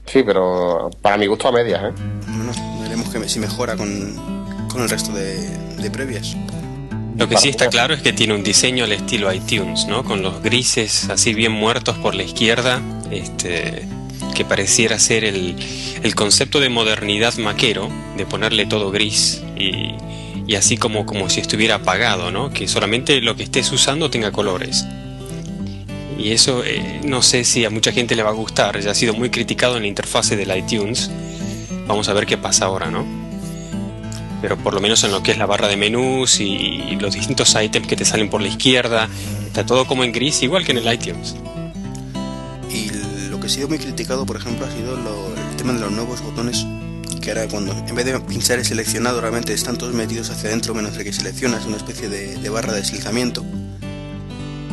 Sí, 0.05 0.23
pero 0.23 0.89
para 1.01 1.17
mi 1.17 1.27
gusto 1.27 1.47
a 1.47 1.51
medias, 1.51 1.83
¿eh? 1.83 1.93
Bueno, 2.27 2.51
veremos 2.81 3.09
que 3.09 3.29
si 3.29 3.39
mejora 3.39 3.77
con, 3.77 4.67
con 4.71 4.81
el 4.81 4.89
resto 4.89 5.11
de, 5.11 5.35
de 5.77 5.91
previas. 5.91 6.35
Lo 7.17 7.27
que 7.27 7.37
sí 7.37 7.49
está 7.49 7.69
claro 7.69 7.93
es 7.93 8.01
que 8.01 8.13
tiene 8.13 8.33
un 8.33 8.43
diseño 8.43 8.85
al 8.85 8.91
estilo 8.91 9.31
iTunes, 9.31 9.85
¿no? 9.85 10.03
Con 10.03 10.21
los 10.21 10.41
grises 10.41 11.09
así 11.09 11.33
bien 11.33 11.51
muertos 11.51 11.97
por 11.97 12.15
la 12.15 12.23
izquierda, 12.23 12.81
este, 13.11 13.87
que 14.33 14.45
pareciera 14.45 14.97
ser 14.97 15.23
el, 15.23 15.55
el 16.03 16.15
concepto 16.15 16.59
de 16.59 16.69
modernidad 16.69 17.35
maquero, 17.35 17.89
de 18.17 18.25
ponerle 18.25 18.65
todo 18.65 18.91
gris 18.91 19.43
y, 19.57 19.95
y, 20.47 20.55
así 20.55 20.77
como, 20.77 21.05
como 21.05 21.29
si 21.29 21.41
estuviera 21.41 21.75
apagado, 21.75 22.31
¿no? 22.31 22.51
Que 22.51 22.67
solamente 22.67 23.21
lo 23.21 23.35
que 23.35 23.43
estés 23.43 23.71
usando 23.71 24.09
tenga 24.09 24.31
colores. 24.31 24.85
Y 26.17 26.31
eso 26.31 26.63
eh, 26.63 27.01
no 27.03 27.21
sé 27.21 27.43
si 27.43 27.65
a 27.65 27.69
mucha 27.69 27.91
gente 27.91 28.15
le 28.15 28.23
va 28.23 28.29
a 28.29 28.33
gustar, 28.33 28.79
ya 28.79 28.91
ha 28.91 28.95
sido 28.95 29.13
muy 29.13 29.29
criticado 29.29 29.77
en 29.77 29.83
la 29.83 29.87
interfase 29.87 30.35
del 30.35 30.55
iTunes. 30.55 31.09
Vamos 31.87 32.09
a 32.09 32.13
ver 32.13 32.25
qué 32.25 32.37
pasa 32.37 32.65
ahora, 32.65 32.89
¿no? 32.89 33.20
Pero 34.41 34.57
por 34.57 34.73
lo 34.73 34.81
menos 34.81 35.03
en 35.03 35.11
lo 35.11 35.21
que 35.21 35.31
es 35.31 35.37
la 35.37 35.45
barra 35.45 35.67
de 35.67 35.77
menús 35.77 36.39
y 36.39 36.97
los 36.99 37.13
distintos 37.13 37.55
ítems 37.55 37.87
que 37.87 37.95
te 37.95 38.05
salen 38.05 38.29
por 38.29 38.41
la 38.41 38.47
izquierda, 38.47 39.07
está 39.45 39.65
todo 39.65 39.85
como 39.85 40.03
en 40.03 40.11
gris, 40.11 40.41
igual 40.43 40.65
que 40.65 40.71
en 40.71 40.79
el 40.79 40.93
iTunes. 40.93 41.35
Y 42.69 42.89
lo 43.29 43.39
que 43.39 43.47
ha 43.47 43.49
sido 43.49 43.67
muy 43.67 43.77
criticado, 43.77 44.25
por 44.25 44.37
ejemplo, 44.37 44.65
ha 44.65 44.71
sido 44.71 44.95
el 44.95 45.55
tema 45.57 45.73
de 45.73 45.79
los 45.81 45.91
nuevos 45.91 46.21
botones, 46.21 46.65
que 47.21 47.31
ahora 47.31 47.47
cuando 47.47 47.71
en 47.71 47.95
vez 47.95 48.05
de 48.05 48.19
pinchar 48.21 48.59
el 48.59 48.65
seleccionado 48.65 49.21
realmente 49.21 49.53
están 49.53 49.77
todos 49.77 49.93
metidos 49.93 50.29
hacia 50.29 50.49
adentro, 50.49 50.73
menos 50.73 50.97
el 50.97 51.03
que 51.03 51.13
seleccionas, 51.13 51.65
una 51.65 51.77
especie 51.77 52.09
de, 52.09 52.49
barra 52.49 52.73
de 52.73 52.79
deslizamiento. 52.79 53.45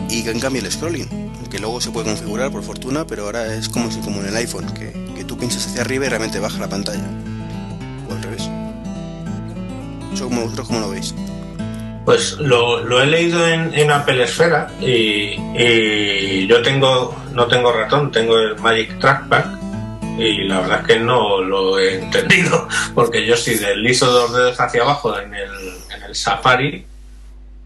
y 0.09 0.27
en 0.27 0.41
cambio 0.41 0.63
el 0.63 0.73
scrolling, 0.73 1.09
que 1.51 1.59
luego 1.59 1.81
se 1.81 1.91
puede 1.91 2.07
configurar 2.07 2.51
por 2.51 2.63
fortuna, 2.63 3.07
pero 3.07 3.25
ahora 3.25 3.55
es 3.55 3.69
como 3.69 3.91
si 3.91 3.99
como 4.01 4.21
en 4.21 4.29
el 4.29 4.37
iPhone, 4.37 4.73
que, 4.75 4.93
que 5.17 5.25
tú 5.25 5.37
pinchas 5.37 5.67
hacia 5.67 5.83
arriba 5.83 6.07
y 6.07 6.09
realmente 6.09 6.39
baja 6.39 6.59
la 6.59 6.69
pantalla. 6.69 7.28
Eso 10.19 10.29
como 10.29 10.43
vosotros 10.45 10.67
como 10.67 10.81
lo 10.81 10.91
veis. 10.91 11.15
Pues 12.05 12.33
lo, 12.39 12.83
lo 12.85 13.03
he 13.03 13.07
leído 13.07 13.47
en, 13.47 13.73
en 13.75 13.91
Apple 13.91 14.23
Esfera 14.23 14.71
y, 14.81 15.35
y 15.59 16.47
yo 16.47 16.63
tengo 16.63 17.15
no 17.35 17.47
tengo 17.47 17.71
ratón, 17.73 18.11
tengo 18.11 18.39
el 18.39 18.59
Magic 18.59 18.99
Trackpad 18.99 19.45
y 20.19 20.45
la 20.49 20.61
verdad 20.61 20.81
es 20.81 20.87
que 20.87 20.99
no 21.01 21.41
lo 21.43 21.79
he 21.79 21.99
entendido 22.03 22.67
porque 22.95 23.27
yo 23.27 23.37
si 23.37 23.55
deslizo 23.57 24.07
dos 24.11 24.33
dedos 24.33 24.59
hacia 24.59 24.83
abajo 24.83 25.19
en 25.19 25.35
el, 25.35 25.51
en 25.95 26.03
el 26.03 26.15
Safari 26.15 26.85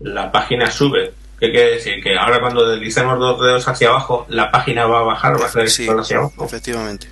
la 0.00 0.30
página 0.32 0.70
sube. 0.70 1.12
¿Qué 1.38 1.50
quiere 1.50 1.72
decir? 1.74 2.02
Que 2.02 2.16
ahora 2.16 2.40
cuando 2.40 2.68
deslicemos 2.68 3.18
dos 3.18 3.40
dedos 3.40 3.66
hacia 3.68 3.88
abajo 3.90 4.26
la 4.28 4.50
página 4.50 4.86
va 4.86 5.00
a 5.00 5.02
bajar, 5.02 5.40
va 5.40 5.44
a 5.44 5.48
hacer 5.48 5.70
Sí, 5.70 5.88
hacia 5.88 6.18
abajo. 6.18 6.44
efectivamente. 6.44 7.08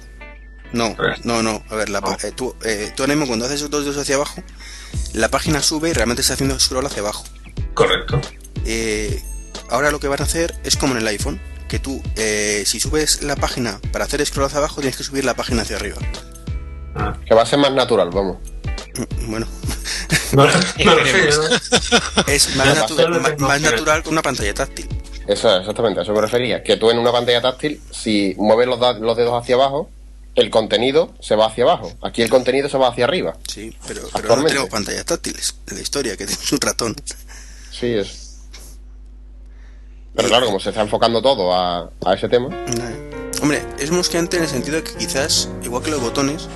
No, 0.72 0.96
no, 1.24 1.42
no. 1.42 1.62
A 1.70 1.74
ver, 1.76 1.88
la 1.88 2.00
No. 2.00 2.12
eh, 2.12 2.32
tú, 2.36 2.54
eh, 2.64 2.92
tú 2.96 3.02
ahora 3.02 3.14
mismo 3.14 3.26
cuando 3.26 3.44
haces 3.44 3.56
esos 3.58 3.70
dos 3.70 3.82
dedos 3.84 3.98
hacia 3.98 4.14
abajo, 4.16 4.40
la 5.12 5.28
página 5.28 5.62
sube 5.62 5.90
y 5.90 5.92
realmente 5.92 6.22
está 6.22 6.34
haciendo 6.34 6.58
scroll 6.60 6.86
hacia 6.86 7.00
abajo. 7.02 7.24
Correcto. 7.74 8.20
Eh, 8.64 9.22
ahora 9.68 9.90
lo 9.90 10.00
que 10.00 10.08
van 10.08 10.20
a 10.20 10.24
hacer 10.24 10.54
es 10.64 10.76
como 10.76 10.92
en 10.94 11.00
el 11.00 11.06
iPhone, 11.08 11.40
que 11.68 11.78
tú, 11.78 12.02
eh, 12.16 12.64
si 12.66 12.80
subes 12.80 13.22
la 13.22 13.36
página 13.36 13.80
para 13.92 14.04
hacer 14.04 14.24
scroll 14.26 14.46
hacia 14.46 14.58
abajo, 14.58 14.80
tienes 14.80 14.96
que 14.96 15.04
subir 15.04 15.24
la 15.24 15.34
página 15.34 15.62
hacia 15.62 15.76
arriba. 15.76 15.96
Ah. 16.94 17.16
Que 17.26 17.34
va 17.34 17.42
a 17.42 17.46
ser 17.46 17.58
más 17.58 17.72
natural, 17.72 18.10
vamos. 18.10 18.38
Mm, 19.18 19.30
Bueno, 19.30 19.46
No, 20.32 20.44
no 20.44 20.50
es 22.26 22.56
más, 22.56 22.66
Ya, 22.74 22.86
natu- 22.86 22.96
solo 22.96 23.20
ma- 23.20 23.28
tengo 23.30 23.46
más 23.48 23.58
que- 23.60 23.70
natural 23.70 24.02
que 24.02 24.08
una 24.10 24.22
pantalla 24.22 24.54
táctil. 24.54 24.88
Eso, 25.26 25.56
exactamente, 25.58 26.00
a 26.00 26.02
eso 26.02 26.12
me 26.12 26.20
refería. 26.20 26.62
Que 26.62 26.76
tú 26.76 26.90
en 26.90 26.98
una 26.98 27.12
pantalla 27.12 27.40
táctil, 27.40 27.80
si 27.90 28.34
mueves 28.36 28.66
los 28.66 29.16
dedos 29.16 29.40
hacia 29.42 29.54
abajo, 29.54 29.88
el 30.34 30.50
contenido 30.50 31.14
se 31.20 31.36
va 31.36 31.46
hacia 31.46 31.64
abajo. 31.64 31.92
Aquí 32.02 32.22
el 32.22 32.30
contenido 32.30 32.68
se 32.68 32.78
va 32.78 32.88
hacia 32.88 33.04
arriba. 33.04 33.36
Sí, 33.48 33.76
pero, 33.86 34.02
pero 34.12 34.36
no 34.36 34.44
tenemos 34.44 34.68
pantallas 34.68 35.04
táctiles 35.04 35.54
en 35.68 35.76
la 35.76 35.82
historia, 35.82 36.16
que 36.16 36.26
tenemos 36.26 36.52
un 36.52 36.60
ratón. 36.60 36.96
Sí, 37.70 37.86
es. 37.94 38.38
Pero 40.14 40.28
claro, 40.28 40.46
como 40.46 40.60
se 40.60 40.70
está 40.70 40.82
enfocando 40.82 41.22
todo 41.22 41.54
a, 41.54 41.90
a 42.04 42.14
ese 42.14 42.28
tema, 42.28 42.48
Hombre, 43.42 43.62
es 43.78 43.90
mosqueante 43.90 44.36
en 44.36 44.42
el 44.42 44.48
sentido 44.48 44.76
de 44.76 44.82
que 44.82 44.92
quizás, 44.94 45.48
igual 45.62 45.82
que 45.82 45.90
los 45.90 46.00
botones, 46.00 46.48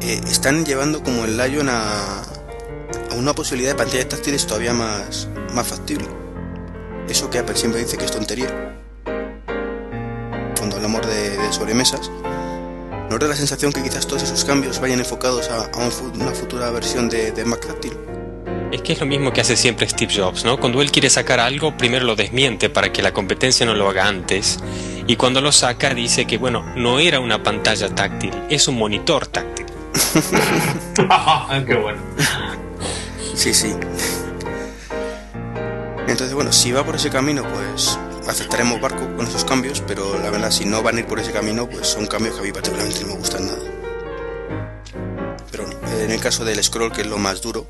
eh, 0.00 0.20
están 0.28 0.64
llevando 0.64 1.02
como 1.04 1.24
el 1.24 1.36
Lion 1.36 1.68
a, 1.68 2.22
a 2.22 3.14
una 3.14 3.32
posibilidad 3.32 3.72
de 3.72 3.76
pantallas 3.76 4.08
táctiles 4.08 4.44
todavía 4.46 4.72
más, 4.72 5.28
más 5.52 5.68
factible. 5.68 6.08
Eso 7.08 7.30
que 7.30 7.38
Apple 7.38 7.54
siempre 7.54 7.80
dice 7.80 7.96
que 7.96 8.06
es 8.06 8.10
tontería. 8.10 8.80
Cuando 10.58 10.76
hablamos 10.76 11.06
de, 11.06 11.36
de 11.36 11.52
sobremesas, 11.52 12.10
¿no 13.10 13.18
da 13.18 13.26
la 13.28 13.36
sensación 13.36 13.72
que 13.72 13.82
quizás 13.82 14.06
todos 14.06 14.22
esos 14.22 14.44
cambios 14.44 14.80
vayan 14.80 14.98
enfocados 14.98 15.48
a, 15.50 15.66
a 15.66 15.78
un 15.78 15.90
fu- 15.90 16.12
una 16.14 16.30
futura 16.32 16.70
versión 16.70 17.08
de, 17.08 17.32
de 17.32 17.44
Mac 17.44 17.66
táctil? 17.66 17.92
Es 18.72 18.82
que 18.82 18.92
es 18.94 19.00
lo 19.00 19.06
mismo 19.06 19.32
que 19.32 19.40
hace 19.40 19.56
siempre 19.56 19.88
Steve 19.88 20.12
Jobs, 20.14 20.44
¿no? 20.44 20.58
Cuando 20.58 20.82
él 20.82 20.90
quiere 20.90 21.08
sacar 21.08 21.38
algo, 21.40 21.76
primero 21.76 22.04
lo 22.04 22.16
desmiente 22.16 22.68
para 22.68 22.92
que 22.92 23.00
la 23.02 23.12
competencia 23.12 23.64
no 23.64 23.74
lo 23.74 23.88
haga 23.88 24.06
antes. 24.08 24.58
Y 25.06 25.14
cuando 25.16 25.40
lo 25.40 25.52
saca, 25.52 25.94
dice 25.94 26.26
que, 26.26 26.36
bueno, 26.36 26.64
no 26.76 26.98
era 26.98 27.20
una 27.20 27.42
pantalla 27.42 27.88
táctil, 27.94 28.32
es 28.50 28.66
un 28.66 28.76
monitor 28.76 29.28
táctil. 29.28 29.66
Qué 31.66 31.74
bueno. 31.76 32.00
Sí, 33.34 33.54
sí. 33.54 33.72
Entonces, 36.08 36.34
bueno, 36.34 36.52
si 36.52 36.72
va 36.72 36.84
por 36.84 36.96
ese 36.96 37.08
camino, 37.10 37.44
pues 37.44 37.98
aceptaremos 38.28 38.80
barco 38.80 39.06
con 39.16 39.26
esos 39.26 39.44
cambios, 39.44 39.82
pero 39.86 40.18
la 40.20 40.30
verdad, 40.30 40.50
si 40.50 40.64
no 40.64 40.82
van 40.82 40.96
a 40.96 41.00
ir 41.00 41.06
por 41.06 41.18
ese 41.20 41.32
camino, 41.32 41.68
pues 41.68 41.86
son 41.88 42.06
cambios 42.06 42.34
que 42.34 42.40
a 42.40 42.44
mí 42.44 42.52
particularmente 42.52 43.00
no 43.02 43.08
me 43.08 43.14
gustan 43.16 43.46
nada. 43.46 43.58
Pero 45.50 45.64
bueno, 45.66 45.78
en 46.00 46.10
el 46.10 46.20
caso 46.20 46.44
del 46.44 46.62
scroll, 46.62 46.92
que 46.92 47.02
es 47.02 47.06
lo 47.06 47.18
más 47.18 47.40
duro, 47.42 47.66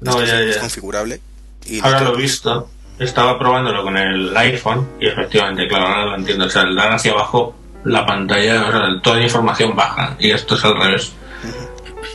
No, 0.00 0.20
es, 0.20 0.28
ya, 0.28 0.40
es 0.40 0.54
ya. 0.56 0.60
configurable. 0.60 1.20
Y 1.66 1.80
Ahora 1.80 2.00
lo 2.02 2.14
he 2.14 2.22
visto. 2.22 2.68
Estaba 2.98 3.36
probándolo 3.38 3.82
con 3.82 3.96
el 3.96 4.36
iPhone 4.36 4.88
y 5.00 5.08
efectivamente, 5.08 5.66
claro, 5.66 5.86
ahora 5.88 6.04
lo 6.06 6.16
entiendo. 6.16 6.44
O 6.46 6.50
sea, 6.50 6.64
dar 6.74 6.92
hacia 6.92 7.10
abajo 7.12 7.54
la 7.84 8.06
pantalla, 8.06 8.66
o 8.68 8.70
sea, 8.70 8.80
toda 9.02 9.16
la 9.16 9.22
información 9.24 9.74
baja 9.74 10.16
y 10.18 10.30
esto 10.30 10.54
es 10.54 10.64
al 10.64 10.76
revés. 10.76 11.12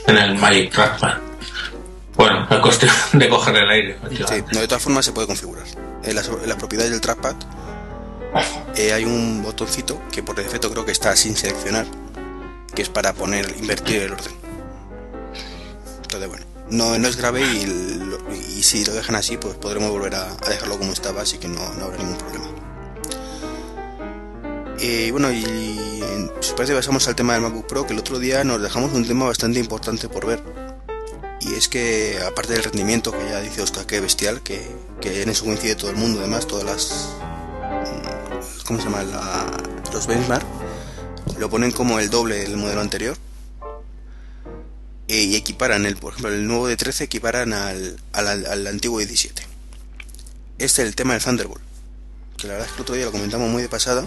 En 0.08 0.18
el 0.18 0.36
Magic 0.36 0.72
Trackpad. 0.72 1.18
Bueno, 2.20 2.46
es 2.50 2.60
cuestión 2.60 2.92
de 3.14 3.30
coger 3.30 3.56
el 3.56 3.70
aire. 3.70 3.98
Sí, 4.12 4.44
no, 4.54 4.60
de 4.60 4.68
todas 4.68 4.84
formas 4.84 5.06
se 5.06 5.14
puede 5.14 5.26
configurar. 5.26 5.66
En 6.04 6.16
las, 6.16 6.28
en 6.28 6.50
las 6.50 6.58
propiedades 6.58 6.92
del 6.92 7.00
trackpad 7.00 7.36
eh, 8.76 8.92
hay 8.94 9.06
un 9.06 9.42
botoncito 9.42 10.02
que 10.12 10.22
por 10.22 10.36
defecto 10.36 10.70
creo 10.70 10.86
que 10.86 10.92
está 10.92 11.16
sin 11.16 11.36
seleccionar, 11.38 11.86
que 12.76 12.82
es 12.82 12.90
para 12.90 13.14
poner, 13.14 13.56
invertir 13.58 14.02
el 14.04 14.12
orden. 14.14 14.34
Entonces, 16.04 16.30
bueno, 16.30 16.46
no, 16.70 16.98
no 17.00 17.08
es 17.08 17.16
grave 17.16 17.42
y, 17.42 17.66
lo- 17.66 18.20
y 18.34 18.64
si 18.64 18.84
lo 18.84 18.94
dejan 18.94 19.16
así, 19.16 19.38
pues 19.38 19.56
podremos 19.56 19.90
volver 19.90 20.16
a, 20.16 20.24
a 20.32 20.50
dejarlo 20.50 20.78
como 20.78 20.92
estaba, 20.92 21.22
así 21.22 21.38
que 21.38 21.48
no, 21.48 21.74
no 21.76 21.86
habrá 21.86 21.98
ningún 22.00 22.18
problema. 22.18 22.48
Eh, 24.82 25.10
bueno, 25.12 25.32
y 25.32 25.44
si 25.44 26.50
os 26.50 26.54
parece 26.54 26.74
pasamos 26.76 27.08
al 27.08 27.16
tema 27.16 27.34
del 27.34 27.44
MacBook 27.44 27.66
Pro, 27.68 27.88
que 27.88 27.94
el 27.94 28.00
otro 28.00 28.20
día 28.20 28.44
nos 28.44 28.62
dejamos 28.62 28.92
un 28.94 29.08
tema 29.08 29.26
bastante 29.26 29.60
importante 29.60 30.10
por 30.10 30.26
ver. 30.26 30.69
Y 31.42 31.54
es 31.56 31.70
que, 31.70 32.20
aparte 32.26 32.54
del 32.54 32.64
rendimiento, 32.64 33.12
que 33.12 33.30
ya 33.30 33.40
dice 33.42 33.62
Oscar 33.62 33.86
que 33.86 33.96
es 33.98 34.02
bestial, 34.02 34.42
que, 34.42 34.68
que 35.02 35.22
en 35.24 35.30
eso 35.30 35.46
coincide 35.46 35.76
todo 35.76 35.90
el 35.90 35.96
mundo, 35.98 36.20
además, 36.20 36.48
todas 36.48 36.66
las. 36.66 37.10
mm, 37.62 38.66
¿Cómo 38.66 38.80
se 38.80 38.86
llama? 38.86 39.04
La- 39.04 39.46
los 39.92 40.06
benchmark 40.08 40.46
lo 41.40 41.50
ponen 41.50 41.72
como 41.72 42.00
el 42.00 42.10
doble 42.10 42.36
del 42.40 42.58
modelo 42.58 42.82
anterior. 42.82 43.18
E- 45.08 45.24
y 45.24 45.36
equiparan, 45.36 45.86
el, 45.86 45.96
por 45.96 46.14
ejemplo, 46.14 46.34
el 46.34 46.46
nuevo 46.46 46.68
de 46.68 46.76
13 46.78 47.06
equiparan 47.06 47.54
al, 47.54 47.98
al, 48.14 48.46
al 48.46 48.68
antiguo 48.68 49.00
17. 49.00 49.42
Este 50.60 50.82
es 50.82 50.88
el 50.88 50.96
tema 50.96 51.14
del 51.14 51.24
Thunderbolt, 51.24 51.62
que 52.38 52.48
la 52.48 52.54
verdad 52.54 52.68
es 52.68 52.74
que 52.74 52.78
el 52.80 52.82
otro 52.82 52.96
día 52.96 53.06
lo 53.06 53.12
comentamos 53.14 53.50
muy 53.50 53.62
de 53.62 53.70
pasada 53.70 54.06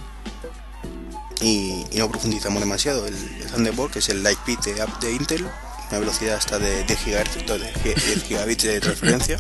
y, 1.41 1.87
no 1.95 2.09
profundizamos 2.11 2.61
demasiado. 2.61 3.07
El, 3.07 3.17
Thunderbolt, 3.53 3.93
que 3.95 3.99
es 4.01 4.09
el 4.11 4.23
Lightpeed 4.23 4.59
de, 4.59 4.83
app 4.83 5.01
de 5.03 5.13
Intel, 5.13 5.49
una 5.93 5.99
velocidad 5.99 6.37
hasta 6.37 6.59
de 6.59 6.85
10 6.85 7.05
GHz, 7.05 7.47
de 7.47 7.95
10 7.95 8.25
gigabits 8.25 8.65
de 8.65 8.81
transferencia. 8.81 9.39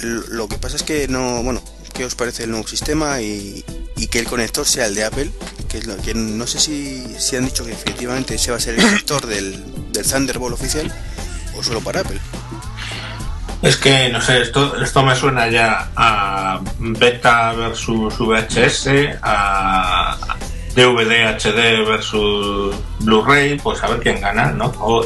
Lo 0.00 0.48
que 0.48 0.58
pasa 0.58 0.76
es 0.76 0.82
que 0.82 1.08
no, 1.08 1.42
bueno, 1.42 1.62
¿qué 1.94 2.04
os 2.04 2.14
parece 2.14 2.44
el 2.44 2.50
nuevo 2.50 2.68
sistema 2.68 3.22
y, 3.22 3.64
que 4.10 4.18
el 4.18 4.26
conector 4.26 4.66
sea 4.66 4.86
el 4.86 4.94
de 4.94 5.04
Apple? 5.04 5.30
Que, 5.70 5.80
que 6.04 6.12
no 6.12 6.46
sé 6.46 6.58
si, 6.58 7.16
si 7.18 7.36
han 7.36 7.46
dicho 7.46 7.64
que 7.64 7.72
efectivamente 7.72 8.34
ese 8.34 8.50
va 8.50 8.58
a 8.58 8.60
ser 8.60 8.74
el 8.74 8.82
conector 8.82 9.26
del, 9.26 9.92
del 9.92 10.04
Thunderbolt 10.04 10.54
oficial 10.54 10.92
o 11.56 11.62
solo 11.62 11.80
para 11.80 12.00
Apple. 12.00 12.20
Es 13.62 13.76
que, 13.76 14.10
no 14.10 14.20
sé, 14.20 14.42
esto, 14.42 14.78
esto 14.82 15.02
me 15.02 15.16
suena 15.16 15.48
ya 15.48 15.88
a 15.96 16.60
beta 16.78 17.52
versus 17.52 18.18
VHS, 18.18 19.18
a 19.22 20.36
DVD 20.74 21.26
HD 21.38 21.84
versus 21.86 22.74
Blu-ray, 23.00 23.58
pues 23.58 23.82
a 23.82 23.88
ver 23.88 24.00
quién 24.00 24.20
gana, 24.20 24.46
¿no? 24.52 24.72
O 24.80 25.04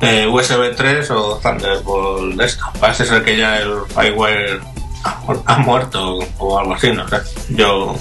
eh, 0.00 0.26
USB 0.26 0.74
3 0.76 1.10
o 1.12 1.38
Thunderbolt 1.42 2.36
de 2.36 2.44
esto. 2.44 2.64
Parece 2.80 3.04
ser 3.04 3.24
que 3.24 3.36
ya 3.36 3.58
el 3.58 3.72
Firewire 3.94 4.60
ha, 5.04 5.20
mu- 5.26 5.42
ha 5.46 5.58
muerto 5.58 6.18
o 6.38 6.58
algo 6.58 6.74
así, 6.74 6.92
no 6.92 7.06
sé. 7.08 7.16
Yo 7.50 7.96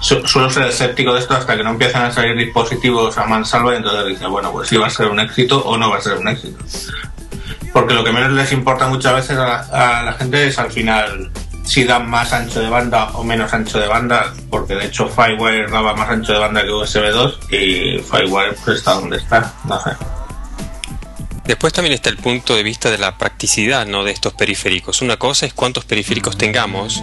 su- 0.00 0.26
suelo 0.26 0.50
ser 0.50 0.64
escéptico 0.68 1.12
de 1.14 1.20
esto 1.20 1.34
hasta 1.34 1.56
que 1.56 1.62
no 1.64 1.70
empiezan 1.70 2.04
a 2.04 2.12
salir 2.12 2.36
dispositivos 2.36 3.16
a 3.18 3.24
mansalva 3.26 3.74
y 3.74 3.76
entonces 3.78 4.06
dice, 4.06 4.26
bueno, 4.26 4.52
pues 4.52 4.68
si 4.68 4.76
va 4.76 4.86
a 4.86 4.90
ser 4.90 5.08
un 5.08 5.20
éxito 5.20 5.58
o 5.64 5.76
no 5.76 5.90
va 5.90 5.96
a 5.98 6.00
ser 6.00 6.18
un 6.18 6.28
éxito 6.28 6.58
porque 7.72 7.94
lo 7.94 8.02
que 8.02 8.12
menos 8.12 8.32
les 8.32 8.50
importa 8.52 8.88
muchas 8.88 9.14
veces 9.14 9.36
a 9.38 9.46
la, 9.46 9.98
a 10.00 10.02
la 10.02 10.12
gente 10.14 10.46
es 10.46 10.58
al 10.58 10.70
final 10.72 11.30
si 11.68 11.84
dan 11.84 12.08
más 12.08 12.32
ancho 12.32 12.60
de 12.60 12.70
banda 12.70 13.10
o 13.12 13.22
menos 13.22 13.52
ancho 13.52 13.78
de 13.78 13.86
banda, 13.86 14.32
porque 14.48 14.74
de 14.74 14.86
hecho 14.86 15.06
Firewire 15.06 15.70
daba 15.70 15.94
más 15.94 16.08
ancho 16.08 16.32
de 16.32 16.38
banda 16.38 16.62
que 16.62 16.70
USB 16.70 17.10
2 17.12 17.40
y 17.50 17.98
Firewire 17.98 18.54
pues 18.64 18.78
está 18.78 18.94
donde 18.94 19.18
está, 19.18 19.52
no 19.64 19.78
sé. 19.78 19.90
Después 21.44 21.74
también 21.74 21.92
está 21.92 22.08
el 22.08 22.16
punto 22.16 22.56
de 22.56 22.62
vista 22.62 22.90
de 22.90 22.96
la 22.96 23.18
practicidad 23.18 23.86
¿no? 23.86 24.02
de 24.02 24.12
estos 24.12 24.32
periféricos. 24.32 25.02
Una 25.02 25.18
cosa 25.18 25.44
es 25.44 25.52
cuántos 25.52 25.84
periféricos 25.84 26.38
tengamos. 26.38 27.02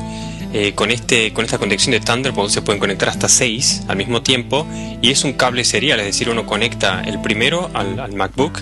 Eh, 0.53 0.73
con, 0.73 0.89
este, 0.89 1.33
con 1.33 1.45
esta 1.45 1.57
conexión 1.57 1.91
de 1.91 1.99
Thunderbolt 1.99 2.49
se 2.49 2.61
pueden 2.61 2.79
conectar 2.79 3.09
hasta 3.09 3.27
6 3.27 3.83
al 3.87 3.97
mismo 3.97 4.23
tiempo 4.23 4.65
y 5.01 5.11
es 5.11 5.23
un 5.25 5.33
cable 5.33 5.65
serial, 5.65 5.99
es 5.99 6.05
decir, 6.05 6.29
uno 6.29 6.45
conecta 6.45 7.01
el 7.05 7.21
primero 7.21 7.69
al, 7.73 7.99
al 7.99 8.13
MacBook, 8.13 8.61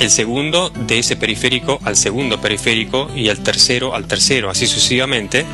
el 0.00 0.10
segundo 0.10 0.70
de 0.70 0.98
ese 1.00 1.16
periférico 1.16 1.78
al 1.84 1.96
segundo 1.96 2.40
periférico 2.40 3.10
y 3.14 3.28
el 3.28 3.38
tercero 3.40 3.94
al 3.94 4.06
tercero, 4.06 4.50
así 4.50 4.66
sucesivamente. 4.66 5.44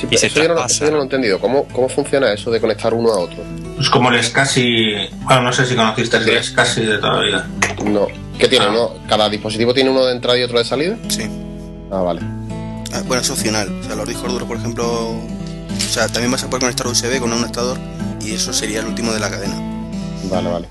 Sí, 0.00 0.06
y 0.10 0.16
se 0.18 0.26
eso, 0.26 0.36
yo 0.36 0.42
no, 0.42 0.48
lo- 0.48 0.54
traspasa. 0.56 0.74
eso 0.74 0.84
yo 0.84 0.90
no 0.90 0.96
lo 0.98 1.02
he 1.02 1.04
entendido. 1.06 1.40
¿Cómo, 1.40 1.64
¿Cómo 1.68 1.88
funciona 1.88 2.32
eso 2.32 2.50
de 2.50 2.60
conectar 2.60 2.92
uno 2.92 3.10
a 3.10 3.18
otro? 3.20 3.42
Es 3.80 3.88
como 3.88 4.10
el 4.10 4.22
SCSI, 4.22 5.08
bueno, 5.22 5.42
no 5.42 5.52
sé 5.52 5.64
si 5.66 5.74
conociste 5.74 6.16
el 6.18 6.42
SCSI 6.44 6.80
de 6.82 6.98
toda 6.98 7.14
la 7.14 7.20
vida. 7.22 7.46
No. 7.84 8.06
¿Qué 8.38 8.48
tiene 8.48 8.66
Ah. 8.66 8.70
uno? 8.70 8.90
¿Cada 9.08 9.28
dispositivo 9.30 9.72
tiene 9.72 9.88
uno 9.90 10.04
de 10.04 10.12
entrada 10.12 10.38
y 10.38 10.42
otro 10.42 10.58
de 10.58 10.64
salida? 10.64 10.96
Sí. 11.08 11.22
Ah, 11.90 12.00
vale. 12.02 12.20
Ah, 12.92 13.02
bueno, 13.06 13.22
es 13.22 13.30
opcional. 13.30 13.68
O 13.80 13.84
sea, 13.84 13.96
los 13.96 14.06
discos 14.08 14.30
duros, 14.30 14.46
por 14.46 14.56
ejemplo, 14.58 15.10
O 15.76 15.88
sea, 15.88 16.08
también 16.08 16.30
vas 16.30 16.42
a 16.42 16.46
poder 16.48 16.60
conectar 16.62 16.86
USB 16.86 17.18
con 17.20 17.32
un 17.32 17.38
adaptador 17.38 17.78
y 18.24 18.32
eso 18.32 18.52
sería 18.52 18.80
el 18.80 18.86
último 18.86 19.12
de 19.12 19.20
la 19.20 19.30
cadena. 19.30 19.54
Vale, 20.30 20.48
vale. 20.50 20.68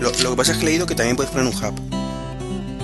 Lo, 0.00 0.10
lo 0.22 0.30
que 0.30 0.36
pasa 0.36 0.52
es 0.52 0.58
que 0.58 0.64
he 0.64 0.68
leído 0.68 0.86
que 0.86 0.94
también 0.94 1.16
puedes 1.16 1.30
poner 1.32 1.46
un 1.46 1.54
hub. 1.54 1.74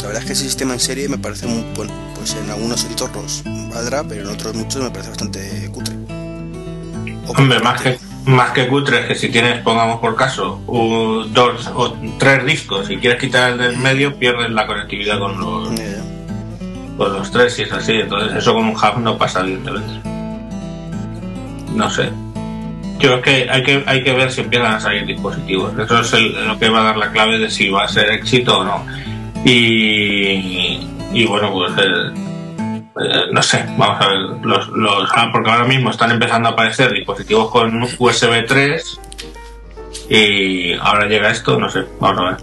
La 0.00 0.08
verdad 0.08 0.22
es 0.22 0.26
que 0.26 0.32
ese 0.32 0.44
sistema 0.44 0.72
en 0.74 0.80
serie 0.80 1.08
me 1.08 1.18
parece 1.18 1.46
muy 1.46 1.64
bueno. 1.76 1.92
Pues 2.16 2.34
en 2.34 2.50
algunos 2.50 2.84
entornos 2.84 3.42
valdrá, 3.72 4.02
pero 4.04 4.22
en 4.22 4.28
otros 4.28 4.54
muchos 4.54 4.82
me 4.82 4.90
parece 4.90 5.10
bastante 5.10 5.70
cutre. 5.72 5.94
O 7.28 7.32
Hombre, 7.32 7.60
más 7.60 7.80
que, 7.80 7.98
más 8.26 8.50
que 8.50 8.66
cutre 8.68 9.00
es 9.00 9.06
que 9.06 9.14
si 9.14 9.28
tienes, 9.28 9.60
pongamos 9.62 10.00
por 10.00 10.16
caso, 10.16 10.60
un- 10.66 11.32
dos 11.32 11.68
o 11.74 11.94
tres 12.18 12.44
discos 12.44 12.90
y 12.90 12.96
quieres 12.96 13.20
quitar 13.20 13.52
el 13.52 13.58
del 13.58 13.76
medio, 13.76 14.18
pierdes 14.18 14.50
la 14.50 14.66
conectividad 14.66 15.18
con 15.20 15.38
los, 15.38 15.68
con 16.96 17.12
los 17.12 17.30
tres, 17.30 17.54
si 17.54 17.62
es 17.62 17.72
así. 17.72 17.92
Entonces, 17.92 18.36
eso 18.38 18.54
con 18.54 18.64
un 18.64 18.74
hub 18.76 18.98
no 19.00 19.16
pasa, 19.18 19.40
evidentemente. 19.40 20.00
No 21.74 21.88
sé. 21.90 22.10
Yo 23.02 23.08
creo 23.08 23.22
que 23.22 23.50
hay 23.50 23.62
que, 23.64 23.82
hay 23.86 24.04
que 24.04 24.12
ver 24.12 24.30
si 24.30 24.42
empiezan 24.42 24.74
a 24.74 24.80
salir 24.80 25.04
dispositivos. 25.06 25.72
Eso 25.78 26.00
es 26.00 26.12
el- 26.12 26.46
lo 26.46 26.56
que 26.58 26.68
va 26.68 26.80
a 26.80 26.84
dar 26.84 26.96
la 26.96 27.10
clave 27.10 27.38
de 27.38 27.50
si 27.50 27.68
va 27.68 27.84
a 27.84 27.88
ser 27.88 28.08
éxito 28.10 28.60
o 28.60 28.64
no. 28.64 28.86
Y, 29.44 30.86
y 31.12 31.26
bueno, 31.26 31.52
pues 31.52 31.72
eh, 31.78 32.12
eh, 33.00 33.22
no 33.32 33.42
sé, 33.42 33.64
vamos 33.76 34.00
a 34.00 34.08
ver. 34.08 34.18
Los, 34.46 34.68
los, 34.68 35.10
porque 35.32 35.50
ahora 35.50 35.64
mismo 35.64 35.90
están 35.90 36.12
empezando 36.12 36.48
a 36.48 36.52
aparecer 36.52 36.92
dispositivos 36.92 37.50
con 37.50 37.82
USB 37.98 38.46
3 38.46 39.00
y 40.08 40.74
ahora 40.74 41.06
llega 41.06 41.30
esto, 41.30 41.58
no 41.58 41.68
sé, 41.70 41.80
vamos 42.00 42.20
a 42.20 42.24
ver. 42.30 42.36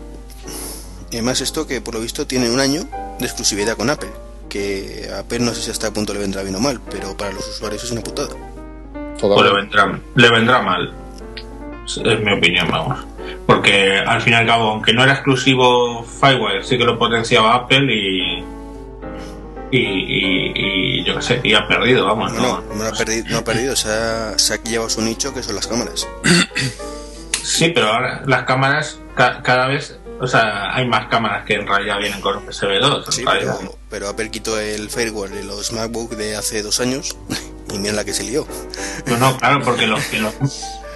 y 1.11 1.15
además 1.15 1.39
esto 1.41 1.65
que 1.67 1.81
por 1.81 1.93
lo 1.95 2.01
visto 2.01 2.27
tiene 2.27 2.49
un 2.49 2.59
año 2.59 2.81
de 3.19 3.25
exclusividad 3.25 3.77
con 3.77 3.89
Apple. 3.89 4.09
Que 4.49 5.09
Apple 5.17 5.39
no 5.39 5.53
sé 5.53 5.61
si 5.61 5.71
hasta 5.71 5.87
a 5.87 5.93
punto 5.93 6.11
le 6.13 6.19
vendrá 6.19 6.41
bien 6.43 6.55
o 6.55 6.59
mal, 6.59 6.81
pero 6.91 7.15
para 7.15 7.31
los 7.31 7.47
usuarios 7.47 7.83
es 7.83 7.91
una 7.91 8.01
putada. 8.01 8.29
O 9.21 9.43
le 9.43 9.53
vendrá, 9.53 9.99
le 10.15 10.29
vendrá 10.29 10.61
mal. 10.61 10.93
Es 11.85 12.19
mi 12.21 12.31
opinión, 12.33 12.67
vamos. 12.69 12.99
Porque 13.45 13.97
al 13.97 14.21
fin 14.21 14.33
y 14.33 14.35
al 14.35 14.45
cabo, 14.45 14.69
aunque 14.69 14.93
no 14.93 15.03
era 15.03 15.13
exclusivo 15.13 16.03
Firewire, 16.03 16.63
sí 16.63 16.77
que 16.77 16.83
lo 16.85 16.97
potenciaba 16.99 17.55
Apple 17.55 17.93
y. 17.93 18.43
Y, 19.71 19.77
y, 19.77 20.51
y 20.55 21.03
yo 21.03 21.15
qué 21.17 21.21
sé, 21.21 21.41
y 21.43 21.53
ha 21.53 21.67
perdido, 21.67 22.05
vamos. 22.05 22.33
No, 22.33 22.61
¿no? 22.73 22.83
ha 22.85 22.91
perdido, 22.91 23.27
no 23.29 23.37
ha 23.39 23.43
perdido 23.43 23.75
se, 23.75 23.89
ha, 23.91 24.33
se 24.39 24.55
ha 24.55 24.63
llevado 24.63 24.89
su 24.89 25.01
nicho 25.01 25.31
que 25.33 25.43
son 25.43 25.55
las 25.55 25.67
cámaras. 25.67 26.07
Sí, 27.43 27.69
pero 27.69 27.87
ahora 27.93 28.23
las 28.25 28.43
cámaras 28.43 28.99
ca- 29.15 29.41
cada 29.43 29.67
vez. 29.67 29.97
O 30.21 30.27
sea, 30.27 30.75
hay 30.75 30.85
más 30.87 31.07
cámaras 31.07 31.45
que 31.45 31.53
en 31.53 31.65
realidad 31.67 31.97
vienen 31.99 32.19
con 32.19 32.37
USB 32.47 32.79
2. 32.81 33.05
en 33.07 33.11
Sí, 33.13 33.23
pero, 33.25 33.77
pero 33.89 34.09
Apple 34.09 34.29
quitó 34.31 34.59
el 34.59 34.89
firewall 34.89 35.31
de 35.31 35.43
los 35.43 35.71
MacBook 35.71 36.11
de 36.15 36.35
hace 36.35 36.61
dos 36.63 36.79
años 36.79 37.15
y 37.71 37.79
mira 37.79 37.93
la 37.93 38.05
que 38.05 38.13
se 38.13 38.23
lió. 38.23 38.47
No, 39.05 39.17
no, 39.17 39.37
claro, 39.37 39.61
porque 39.63 39.87
los 39.87 40.03
que 40.05 40.19
lo, 40.19 40.31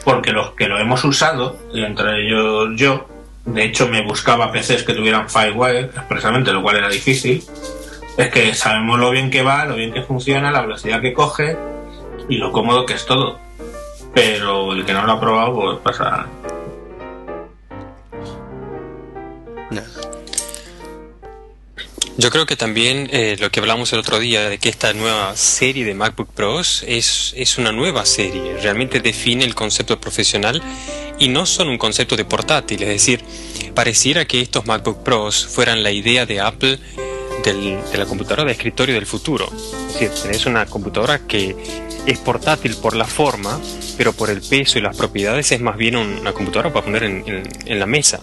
porque 0.03 0.31
los 0.31 0.51
que 0.51 0.67
lo 0.67 0.79
hemos 0.79 1.03
usado, 1.03 1.57
y 1.73 1.83
entre 1.83 2.25
ellos 2.25 2.69
yo, 2.75 3.07
de 3.45 3.65
hecho 3.65 3.87
me 3.87 4.03
buscaba 4.03 4.51
PCs 4.51 4.83
que 4.83 4.93
tuvieran 4.93 5.29
Firewire 5.29 5.85
expresamente, 5.85 6.51
lo 6.51 6.61
cual 6.61 6.77
era 6.77 6.89
difícil. 6.89 7.43
Es 8.17 8.29
que 8.29 8.53
sabemos 8.53 8.99
lo 8.99 9.09
bien 9.09 9.31
que 9.31 9.41
va, 9.41 9.65
lo 9.65 9.75
bien 9.75 9.91
que 9.91 10.03
funciona, 10.03 10.51
la 10.51 10.61
velocidad 10.61 11.01
que 11.01 11.13
coge 11.13 11.57
y 12.29 12.37
lo 12.37 12.51
cómodo 12.51 12.85
que 12.85 12.93
es 12.93 13.05
todo. 13.05 13.39
Pero 14.13 14.71
el 14.73 14.85
que 14.85 14.93
no 14.93 15.03
lo 15.05 15.13
ha 15.13 15.19
probado, 15.19 15.53
pues 15.55 15.79
pasa. 15.79 16.27
Yo 22.15 22.30
creo 22.30 22.45
que 22.45 22.56
también 22.56 23.10
eh, 23.12 23.38
lo 23.39 23.49
que 23.49 23.60
hablamos 23.60 23.91
el 23.91 23.99
otro 23.99 24.19
día 24.19 24.47
de 24.47 24.60
que 24.60 24.69
esta 24.69 24.93
nueva 24.93 25.36
serie 25.36 25.84
de 25.84 25.95
MacBook 25.95 26.30
Pros 26.30 26.84
es, 26.88 27.34
es 27.36 27.58
una 27.58 27.71
nueva 27.71 28.06
serie, 28.06 28.56
realmente 28.62 28.99
define 28.99 29.43
el 29.45 29.56
concepto 29.56 29.99
profesional 29.99 30.62
y 31.17 31.28
no 31.30 31.45
son 31.47 31.69
un 31.69 31.78
concepto 31.80 32.15
de 32.15 32.23
portátil, 32.23 32.84
es 32.84 32.89
decir, 32.89 33.23
pareciera 33.73 34.26
que 34.26 34.41
estos 34.41 34.65
MacBook 34.67 35.02
Pros 35.04 35.45
fueran 35.47 35.82
la 35.82 35.89
idea 35.91 36.26
de 36.28 36.39
Apple 36.39 36.78
del- 37.43 37.80
de 37.91 37.97
la 37.97 38.06
computadora 38.06 38.45
de 38.45 38.52
escritorio 38.52 38.93
del 38.93 39.08
futuro. 39.08 39.52
Es 39.88 39.93
decir, 39.99 40.12
tenés 40.21 40.45
una 40.45 40.67
computadora 40.67 41.19
que 41.28 41.56
es 42.06 42.19
portátil 42.19 42.76
por 42.76 42.95
la 42.95 43.06
forma, 43.06 43.60
pero 43.97 44.13
por 44.13 44.30
el 44.30 44.41
peso 44.41 44.78
y 44.78 44.82
las 44.84 44.95
propiedades 44.95 45.52
es 45.52 45.62
más 45.62 45.78
bien 45.78 45.95
un- 45.95 46.19
una 46.19 46.32
computadora 46.32 46.71
para 46.71 46.86
poner 46.86 47.04
en- 47.06 47.43
en 47.65 47.80
la 47.80 47.86
mesa 47.88 48.19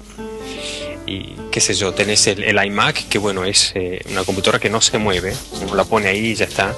y 1.11 1.37
qué 1.51 1.61
sé 1.61 1.75
yo, 1.75 1.93
tenés 1.93 2.27
el, 2.29 2.45
el 2.45 2.65
iMac, 2.65 3.09
que 3.09 3.19
bueno, 3.19 3.45
es 3.45 3.73
eh, 3.75 4.01
una 4.11 4.23
computadora 4.25 4.59
que 4.61 4.71
no 4.71 4.81
se 4.81 4.97
mueve, 4.99 5.35
uno 5.61 5.75
la 5.75 5.85
pone 5.85 6.09
ahí 6.09 6.27
y 6.27 6.35
ya 6.35 6.45
está. 6.45 6.75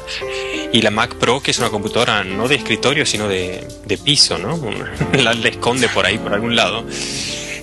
Y 0.72 0.80
la 0.80 0.90
Mac 0.90 1.14
Pro, 1.16 1.40
que 1.42 1.50
es 1.50 1.58
una 1.58 1.68
computadora 1.68 2.24
no 2.24 2.48
de 2.48 2.54
escritorio, 2.54 3.04
sino 3.04 3.28
de, 3.28 3.66
de 3.84 3.98
piso, 3.98 4.38
¿no? 4.38 4.58
la, 5.12 5.34
la 5.34 5.48
esconde 5.48 5.88
por 5.88 6.06
ahí, 6.06 6.16
por 6.18 6.32
algún 6.32 6.56
lado. 6.56 6.84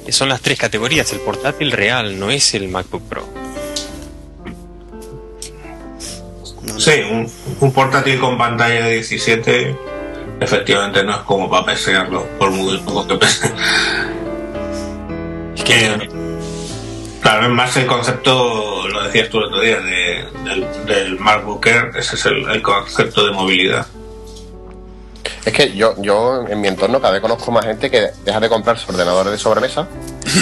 Son 0.09 0.29
las 0.29 0.41
tres 0.41 0.57
categorías, 0.59 1.11
el 1.13 1.19
portátil 1.19 1.71
real 1.71 2.17
no 2.19 2.29
es 2.31 2.53
el 2.53 2.67
MacBook 2.67 3.03
Pro. 3.09 3.27
Sí, 6.77 6.91
un, 7.11 7.29
un 7.59 7.71
portátil 7.73 8.19
con 8.19 8.37
pantalla 8.37 8.85
de 8.85 8.93
17 8.95 9.75
efectivamente 10.39 11.03
no 11.03 11.11
es 11.11 11.21
como 11.23 11.49
para 11.49 11.65
pesearlo, 11.65 12.25
por 12.37 12.51
muy 12.51 12.77
poco 12.79 13.07
que 13.07 13.15
pese. 13.15 13.51
Es 15.55 15.63
que 15.63 15.85
Eh, 15.85 16.09
Claro, 17.29 17.45
es 17.45 17.51
más 17.51 17.77
el 17.77 17.85
concepto, 17.85 18.87
lo 18.87 19.03
decías 19.03 19.29
tú 19.29 19.37
el 19.37 19.43
otro 19.43 19.61
día, 19.61 19.79
de- 19.79 20.25
del, 20.45 20.65
del 20.87 21.19
MacBook 21.19 21.63
Air, 21.67 21.91
ese 21.95 22.15
es 22.15 22.25
el, 22.25 22.59
concepto 22.63 23.23
de 23.23 23.31
movilidad. 23.31 23.85
Es 25.45 25.53
que 25.53 25.71
yo, 25.75 25.93
yo 26.01 26.47
en 26.47 26.59
mi 26.59 26.67
entorno 26.69 26.99
cada 26.99 27.13
vez 27.13 27.21
conozco 27.21 27.51
más 27.51 27.65
gente 27.65 27.91
que 27.91 28.07
deja 28.25 28.39
de 28.39 28.49
comprarse 28.49 28.91
ordenadores 28.91 29.31
de 29.31 29.37
sobremesa 29.37 29.87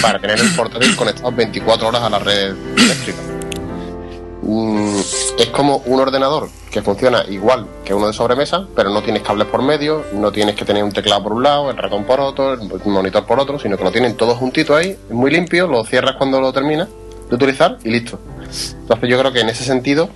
para 0.00 0.18
tener 0.18 0.40
el 0.40 0.48
portátil 0.56 0.96
conectado 0.96 1.30
24 1.30 1.88
horas 1.88 2.02
a 2.04 2.08
la 2.08 2.20
red 2.20 2.54
eléctrica. 2.78 3.18
Es 4.42 5.48
como 5.48 5.78
un 5.86 6.00
ordenador 6.00 6.48
que 6.70 6.80
funciona 6.82 7.24
igual 7.28 7.66
que 7.84 7.92
uno 7.92 8.06
de 8.06 8.12
sobremesa, 8.12 8.66
pero 8.74 8.90
no 8.90 9.02
tienes 9.02 9.22
cables 9.22 9.48
por 9.48 9.62
medio, 9.62 10.04
no 10.12 10.30
tienes 10.30 10.54
que 10.54 10.64
tener 10.64 10.84
un 10.84 10.92
teclado 10.92 11.22
por 11.22 11.32
un 11.32 11.42
lado, 11.42 11.70
el 11.70 11.76
ratón 11.76 12.04
por 12.04 12.20
otro, 12.20 12.52
el 12.52 12.60
monitor 12.84 13.26
por 13.26 13.40
otro, 13.40 13.58
sino 13.58 13.76
que 13.76 13.84
lo 13.84 13.90
tienen 13.90 14.16
todo 14.16 14.34
juntito 14.34 14.76
ahí, 14.76 14.96
muy 15.10 15.30
limpio, 15.30 15.66
lo 15.66 15.84
cierras 15.84 16.16
cuando 16.16 16.40
lo 16.40 16.52
terminas 16.52 16.88
de 17.28 17.34
utilizar 17.34 17.78
y 17.84 17.90
listo. 17.90 18.18
Entonces 18.80 19.08
yo 19.08 19.18
creo 19.18 19.32
que 19.32 19.40
en 19.40 19.48
ese 19.48 19.64
sentido 19.64 20.08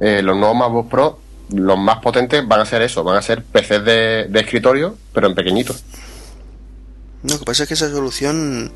eh, 0.00 0.22
los 0.22 0.36
nuevos 0.36 0.56
MacBook 0.56 0.88
Pro, 0.88 1.18
los 1.50 1.78
más 1.78 1.98
potentes 1.98 2.46
van 2.46 2.60
a 2.60 2.66
ser 2.66 2.82
eso, 2.82 3.02
van 3.02 3.16
a 3.16 3.22
ser 3.22 3.42
PCs 3.42 3.84
de, 3.84 4.26
de 4.28 4.40
escritorio, 4.40 4.96
pero 5.12 5.26
en 5.26 5.34
pequeñito. 5.34 5.74
No, 7.22 7.34
lo 7.34 7.38
que 7.40 7.44
pasa 7.44 7.62
es 7.62 7.68
que 7.68 7.74
esa 7.74 7.90
solución 7.90 8.72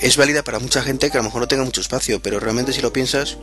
es 0.00 0.16
válida 0.16 0.42
para 0.42 0.58
mucha 0.58 0.82
gente 0.82 1.10
que 1.10 1.18
a 1.18 1.20
lo 1.20 1.24
mejor 1.24 1.42
no 1.42 1.48
tenga 1.48 1.64
mucho 1.64 1.80
espacio, 1.80 2.20
pero 2.22 2.40
realmente 2.40 2.72
si 2.72 2.80
lo 2.80 2.92
piensas, 2.92 3.38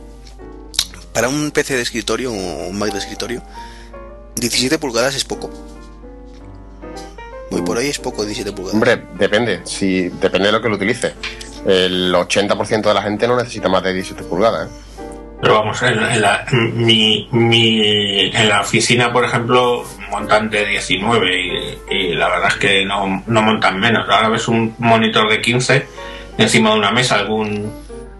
para 1.12 1.28
un 1.28 1.50
PC 1.50 1.76
de 1.76 1.82
escritorio 1.82 2.30
o 2.32 2.68
un 2.68 2.78
Mac 2.78 2.92
de 2.92 2.98
escritorio, 2.98 3.42
17 4.36 4.78
pulgadas 4.78 5.14
es 5.14 5.24
poco. 5.24 5.50
Muy 7.50 7.62
por 7.62 7.76
ahí 7.76 7.88
es 7.88 7.98
poco 7.98 8.24
17 8.24 8.52
pulgadas. 8.52 8.74
Hombre, 8.74 9.02
depende, 9.18 9.60
si 9.64 10.08
depende 10.08 10.46
de 10.46 10.52
lo 10.52 10.62
que 10.62 10.68
lo 10.68 10.76
utilices. 10.76 11.12
El 11.66 12.12
80% 12.14 12.82
de 12.82 12.94
la 12.94 13.02
gente 13.02 13.28
no 13.28 13.36
necesita 13.36 13.68
más 13.68 13.82
de 13.82 13.92
17 13.92 14.24
pulgadas. 14.24 14.68
¿eh? 14.68 14.72
Pero 15.40 15.54
vamos, 15.54 15.82
en, 15.82 15.98
en 16.02 16.20
la, 16.22 16.46
mi, 16.52 17.28
mi- 17.30 18.30
en 18.34 18.48
la 18.48 18.62
oficina, 18.62 19.12
por 19.12 19.24
ejemplo, 19.24 19.84
montan 20.10 20.48
de 20.48 20.64
19 20.66 21.78
y, 21.90 21.94
y 21.94 22.14
la 22.14 22.28
verdad 22.28 22.48
es 22.48 22.54
que 22.56 22.84
no, 22.86 23.22
no 23.26 23.42
montan 23.42 23.78
menos. 23.78 24.08
Ahora 24.08 24.28
ves 24.30 24.48
un 24.48 24.74
monitor 24.78 25.28
de 25.28 25.40
15 25.42 25.86
encima 26.38 26.70
de 26.72 26.78
una 26.78 26.90
mesa, 26.90 27.16
algún 27.16 27.70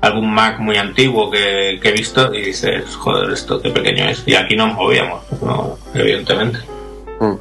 algún 0.02 0.32
Mac 0.34 0.58
muy 0.58 0.76
antiguo 0.76 1.30
que, 1.30 1.78
que 1.82 1.88
he 1.88 1.92
visto 1.92 2.34
y 2.34 2.42
dices, 2.42 2.94
joder, 2.96 3.32
esto 3.32 3.60
qué 3.62 3.70
pequeño 3.70 4.08
es. 4.10 4.22
Y 4.26 4.34
aquí 4.34 4.54
nos 4.56 4.74
movíamos, 4.74 5.22
no, 5.40 5.78
evidentemente. 5.94 6.58
Mm. 7.20 7.34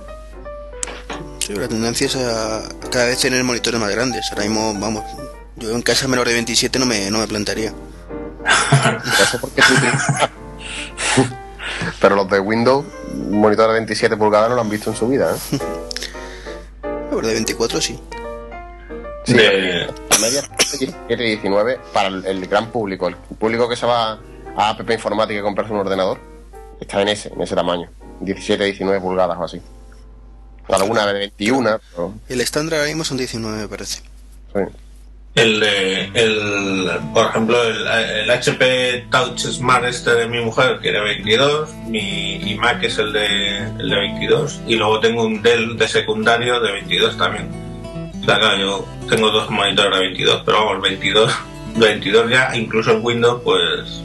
Sí, 1.39 1.53
la 1.55 1.67
tendencia 1.67 2.05
es 2.07 2.15
a 2.15 2.61
cada 2.91 3.05
vez 3.07 3.19
tener 3.19 3.43
monitores 3.43 3.79
más 3.79 3.89
grandes. 3.91 4.31
Ahora 4.31 4.43
mismo, 4.45 4.73
vamos, 4.79 5.03
yo 5.57 5.71
en 5.71 5.81
casa 5.81 6.07
menor 6.07 6.27
de 6.27 6.33
27 6.35 6.77
no 6.79 6.85
me, 6.85 7.09
no 7.11 7.17
me 7.17 7.27
plantaría. 7.27 7.71
No 7.71 9.25
sé 9.25 9.37
por 9.39 9.51
qué 9.51 9.61
tú 9.61 9.73
utilizas- 9.73 10.29
Pero 11.99 12.15
los 12.15 12.29
de 12.29 12.39
Windows, 12.39 12.85
monitor 13.29 13.67
de 13.67 13.73
27 13.73 14.15
pulgadas 14.17 14.49
no 14.49 14.55
lo 14.55 14.61
han 14.61 14.69
visto 14.69 14.91
en 14.91 14.95
su 14.95 15.07
vida. 15.07 15.35
¿eh? 15.53 15.57
Pero 17.09 17.27
de 17.27 17.33
24 17.33 17.81
sí. 17.81 17.99
Sí, 19.25 19.33
De- 19.33 19.87
media 20.21 20.41
es 20.59 20.79
17 20.79 21.23
y 21.23 21.27
19 21.35 21.79
para 21.93 22.07
el, 22.07 22.25
el 22.25 22.47
gran 22.47 22.71
público. 22.71 23.07
El 23.07 23.15
público 23.15 23.67
que 23.67 23.75
se 23.75 23.85
va 23.85 24.19
a 24.55 24.69
App 24.69 24.89
Informática 24.89 25.39
y 25.39 25.43
comprarse 25.43 25.73
un 25.73 25.79
ordenador 25.79 26.19
está 26.79 27.01
en 27.01 27.09
ese, 27.09 27.29
en 27.29 27.41
ese 27.41 27.55
tamaño. 27.55 27.89
17, 28.21 28.63
19 28.63 29.01
pulgadas 29.01 29.37
o 29.37 29.43
así. 29.43 29.61
Alguna 30.69 31.05
de 31.07 31.13
21, 31.13 31.79
pero, 31.91 32.13
El 32.29 32.41
estándar 32.41 32.79
ahora 32.79 32.87
mismo 32.87 33.03
son 33.03 33.17
19 33.17 33.57
me 33.57 33.67
parece. 33.67 34.03
sí. 34.53 34.59
el, 35.35 35.63
el, 35.63 36.89
por 37.13 37.27
ejemplo, 37.27 37.61
el, 37.63 38.29
HP 38.29 39.07
Touch 39.11 39.39
Smart 39.39 39.83
este 39.85 40.11
de 40.11 40.27
mi 40.27 40.39
mujer 40.39 40.79
que 40.79 40.89
era 40.89 41.01
22, 41.03 41.73
mi 41.87 42.35
iMac 42.51 42.83
es 42.83 42.99
el 42.99 43.11
de, 43.11 43.57
el 43.79 43.89
de 43.89 43.95
22 43.95 44.61
y 44.67 44.75
luego 44.75 44.99
tengo 45.01 45.23
un 45.23 45.41
Dell 45.41 45.77
de 45.77 45.87
secundario 45.87 46.61
de 46.61 46.71
22 46.71 47.17
también. 47.17 47.49
O 48.21 48.25
sea, 48.25 48.39
claro, 48.39 48.57
yo 48.57 48.87
tengo 49.09 49.31
dos 49.31 49.49
monitores 49.49 49.99
de 49.99 50.05
22, 50.07 50.43
pero 50.45 50.65
vamos, 50.65 50.81
22, 50.81 51.33
22 51.77 52.29
ya, 52.29 52.55
incluso 52.55 52.91
en 52.91 53.03
Windows, 53.03 53.41
pues 53.43 54.01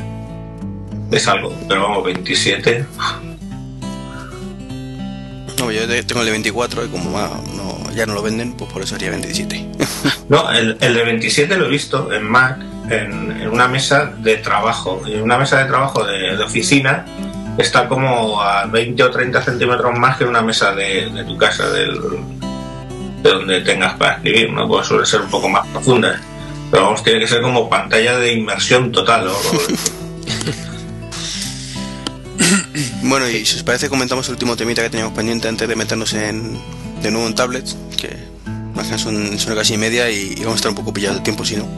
es 1.10 1.28
algo, 1.28 1.52
pero 1.68 1.82
vamos, 1.82 2.04
27. 2.04 2.86
No, 5.58 5.70
yo 5.70 5.86
tengo 6.04 6.20
el 6.20 6.26
de 6.26 6.32
24 6.32 6.84
y 6.84 6.88
como 6.88 7.10
no, 7.10 7.90
ya 7.94 8.06
no 8.06 8.14
lo 8.14 8.22
venden, 8.22 8.52
pues 8.54 8.70
por 8.72 8.82
eso 8.82 8.94
haría 8.94 9.10
27. 9.10 9.66
no, 10.28 10.50
el, 10.50 10.76
el, 10.80 10.94
de 10.94 11.04
27 11.04 11.56
lo 11.56 11.66
he 11.66 11.68
visto 11.68 12.12
en 12.12 12.24
Mac, 12.24 12.58
en, 12.90 13.48
una 13.48 13.68
mesa 13.68 14.12
de 14.18 14.36
trabajo. 14.36 15.02
En 15.06 15.22
una 15.22 15.38
mesa 15.38 15.58
de 15.58 15.64
trabajo 15.66 16.04
de, 16.04 16.36
oficina 16.42 17.06
está 17.58 17.88
como 17.88 18.40
a 18.42 18.66
20 18.66 19.02
o 19.02 19.10
30 19.10 19.42
centímetros 19.42 19.98
más 19.98 20.18
que 20.18 20.24
una 20.24 20.42
mesa 20.42 20.74
de, 20.74 21.24
tu 21.26 21.36
casa, 21.38 21.70
del, 21.70 21.98
de 23.26 23.32
donde 23.32 23.60
tengas 23.60 23.94
para 23.94 24.16
escribir, 24.16 24.50
¿no? 24.52 24.68
Pues 24.68 24.86
suele 24.86 25.04
ser 25.06 25.22
un 25.22 25.30
poco 25.30 25.48
más 25.48 25.66
profunda. 25.68 26.20
Pero 26.70 26.84
vamos, 26.84 27.02
tiene 27.02 27.20
que 27.20 27.28
ser 27.28 27.42
como 27.42 27.68
pantalla 27.68 28.18
de 28.18 28.32
inmersión 28.32 28.92
total. 28.92 29.28
Bueno, 33.02 33.28
y 33.28 33.46
si 33.46 33.56
os 33.56 33.62
parece, 33.62 33.88
comentamos 33.88 34.26
el 34.26 34.32
último 34.32 34.56
temita 34.56 34.82
que 34.82 34.90
teníamos 34.90 35.14
pendiente 35.14 35.46
antes 35.46 35.68
de 35.68 35.76
meternos 35.76 36.12
en, 36.12 36.58
de 37.00 37.10
nuevo 37.12 37.28
en 37.28 37.36
tablets, 37.36 37.76
que 37.96 38.16
más 38.74 38.88
son, 39.00 39.38
son 39.38 39.54
casi 39.54 39.76
media 39.76 40.10
y, 40.10 40.34
vamos 40.40 40.54
a 40.54 40.56
estar 40.56 40.70
un 40.70 40.74
poco 40.74 40.92
pillados 40.92 41.18
de 41.18 41.22
tiempo 41.22 41.44
si 41.44 41.56
no. 41.56 41.68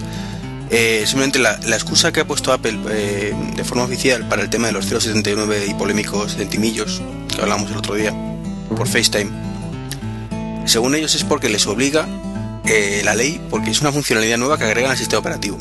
eh, 0.70 1.04
simplemente 1.06 1.38
la, 1.38 1.58
la, 1.66 1.74
excusa 1.74 2.12
que 2.12 2.20
ha 2.20 2.26
puesto 2.26 2.52
Apple 2.52 2.78
eh, 2.90 3.34
de 3.56 3.64
forma 3.64 3.84
oficial 3.84 4.28
para 4.28 4.42
el 4.42 4.50
tema 4.50 4.66
de 4.66 4.74
los 4.74 4.84
079 4.84 5.66
y 5.68 5.74
polémicos 5.74 6.36
centimillos 6.36 7.00
que 7.34 7.40
hablamos 7.40 7.70
el 7.70 7.78
otro 7.78 7.94
día 7.94 8.12
por 8.76 8.86
FaceTime, 8.86 9.30
según 10.68 10.94
ellos 10.94 11.14
es 11.14 11.24
porque 11.24 11.48
les 11.48 11.66
obliga 11.66 12.06
eh, 12.64 13.02
la 13.04 13.14
ley, 13.14 13.40
porque 13.50 13.70
es 13.70 13.80
una 13.80 13.92
funcionalidad 13.92 14.38
nueva 14.38 14.58
que 14.58 14.64
agregan 14.64 14.90
al 14.90 14.98
sistema 14.98 15.20
operativo 15.20 15.58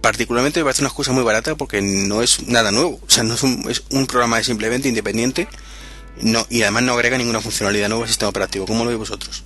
particularmente 0.00 0.60
me 0.60 0.64
parece 0.64 0.82
una 0.82 0.88
excusa 0.88 1.12
muy 1.12 1.22
barata 1.22 1.54
porque 1.56 1.82
no 1.82 2.22
es 2.22 2.46
nada 2.48 2.70
nuevo. 2.70 2.98
O 3.06 3.10
sea, 3.10 3.22
no 3.22 3.34
es 3.34 3.42
un, 3.42 3.70
es 3.70 3.84
un 3.90 4.06
programa 4.06 4.42
simplemente 4.42 4.88
independiente 4.88 5.48
no, 6.22 6.46
y 6.50 6.62
además 6.62 6.82
no 6.82 6.92
agrega 6.92 7.18
ninguna 7.18 7.40
funcionalidad 7.40 7.88
nueva 7.88 8.04
al 8.04 8.08
sistema 8.08 8.30
operativo. 8.30 8.66
¿Cómo 8.66 8.84
lo 8.84 8.90
veis 8.90 8.98
vosotros? 8.98 9.44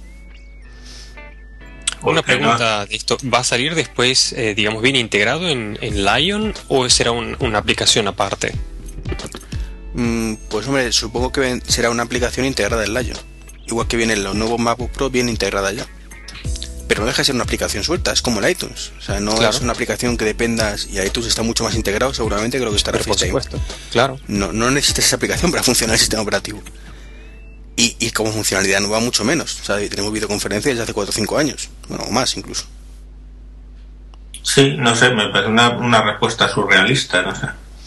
Una 2.02 2.22
pregunta 2.22 2.84
de 2.84 2.96
esto, 2.96 3.16
¿va 3.32 3.38
a 3.38 3.44
salir 3.44 3.74
después, 3.74 4.34
eh, 4.34 4.54
digamos, 4.54 4.82
bien 4.82 4.94
integrado 4.94 5.48
en, 5.48 5.78
Lion 5.80 6.52
o 6.68 6.88
será 6.90 7.12
una 7.12 7.58
aplicación 7.58 8.06
aparte? 8.08 8.52
Mm, 9.94 10.34
pues 10.50 10.66
hombre, 10.66 10.92
supongo 10.92 11.32
que 11.32 11.62
será 11.66 11.88
una 11.88 12.02
aplicación 12.02 12.44
integrada 12.44 12.84
en 12.84 12.92
Lion. 12.92 13.16
Igual 13.66 13.88
que 13.88 13.96
vienen 13.96 14.22
los 14.24 14.34
nuevos 14.34 14.60
MacBook 14.60 14.90
Pro 14.90 15.10
bien 15.10 15.28
integrada 15.28 15.72
ya 15.72 15.86
pero 16.86 17.00
no 17.00 17.06
deja 17.06 17.18
de 17.18 17.24
ser 17.24 17.34
una 17.34 17.44
aplicación 17.44 17.82
suelta, 17.82 18.12
es 18.12 18.22
como 18.22 18.40
el 18.40 18.50
iTunes. 18.50 18.92
O 18.98 19.02
sea, 19.02 19.20
no 19.20 19.40
es 19.40 19.60
una 19.60 19.72
aplicación 19.72 20.16
que 20.16 20.24
dependas 20.24 20.86
y 20.90 21.00
iTunes 21.00 21.28
está 21.28 21.42
mucho 21.42 21.64
más 21.64 21.74
integrado 21.74 22.12
seguramente 22.12 22.58
que 22.58 22.64
lo 22.64 22.70
que 22.70 22.76
está 22.76 22.92
Por 22.92 23.18
supuesto, 23.18 23.58
claro. 23.90 24.18
No, 24.28 24.52
no 24.52 24.70
necesitas 24.70 25.06
esa 25.06 25.16
aplicación 25.16 25.50
para 25.50 25.62
funcionar 25.62 25.94
el 25.94 26.00
sistema 26.00 26.22
operativo. 26.22 26.62
Y, 27.76 27.96
y 27.98 28.10
como 28.10 28.30
funcionalidad 28.30 28.80
no 28.80 28.90
va 28.90 29.00
mucho 29.00 29.24
menos. 29.24 29.60
O 29.60 29.64
sea, 29.64 29.76
tenemos 29.88 30.12
videoconferencias 30.12 30.74
desde 30.74 30.82
hace 30.84 30.92
4 30.92 31.10
o 31.10 31.12
5 31.12 31.38
años, 31.38 31.70
bueno, 31.88 32.04
o 32.04 32.10
más 32.10 32.36
incluso. 32.36 32.66
Sí, 34.42 34.76
no 34.78 34.94
sé, 34.94 35.10
me 35.10 35.28
parece 35.30 35.50
una, 35.50 35.70
una 35.70 36.02
respuesta 36.02 36.48
surrealista, 36.48 37.22
no 37.22 37.34
sé. 37.34 37.46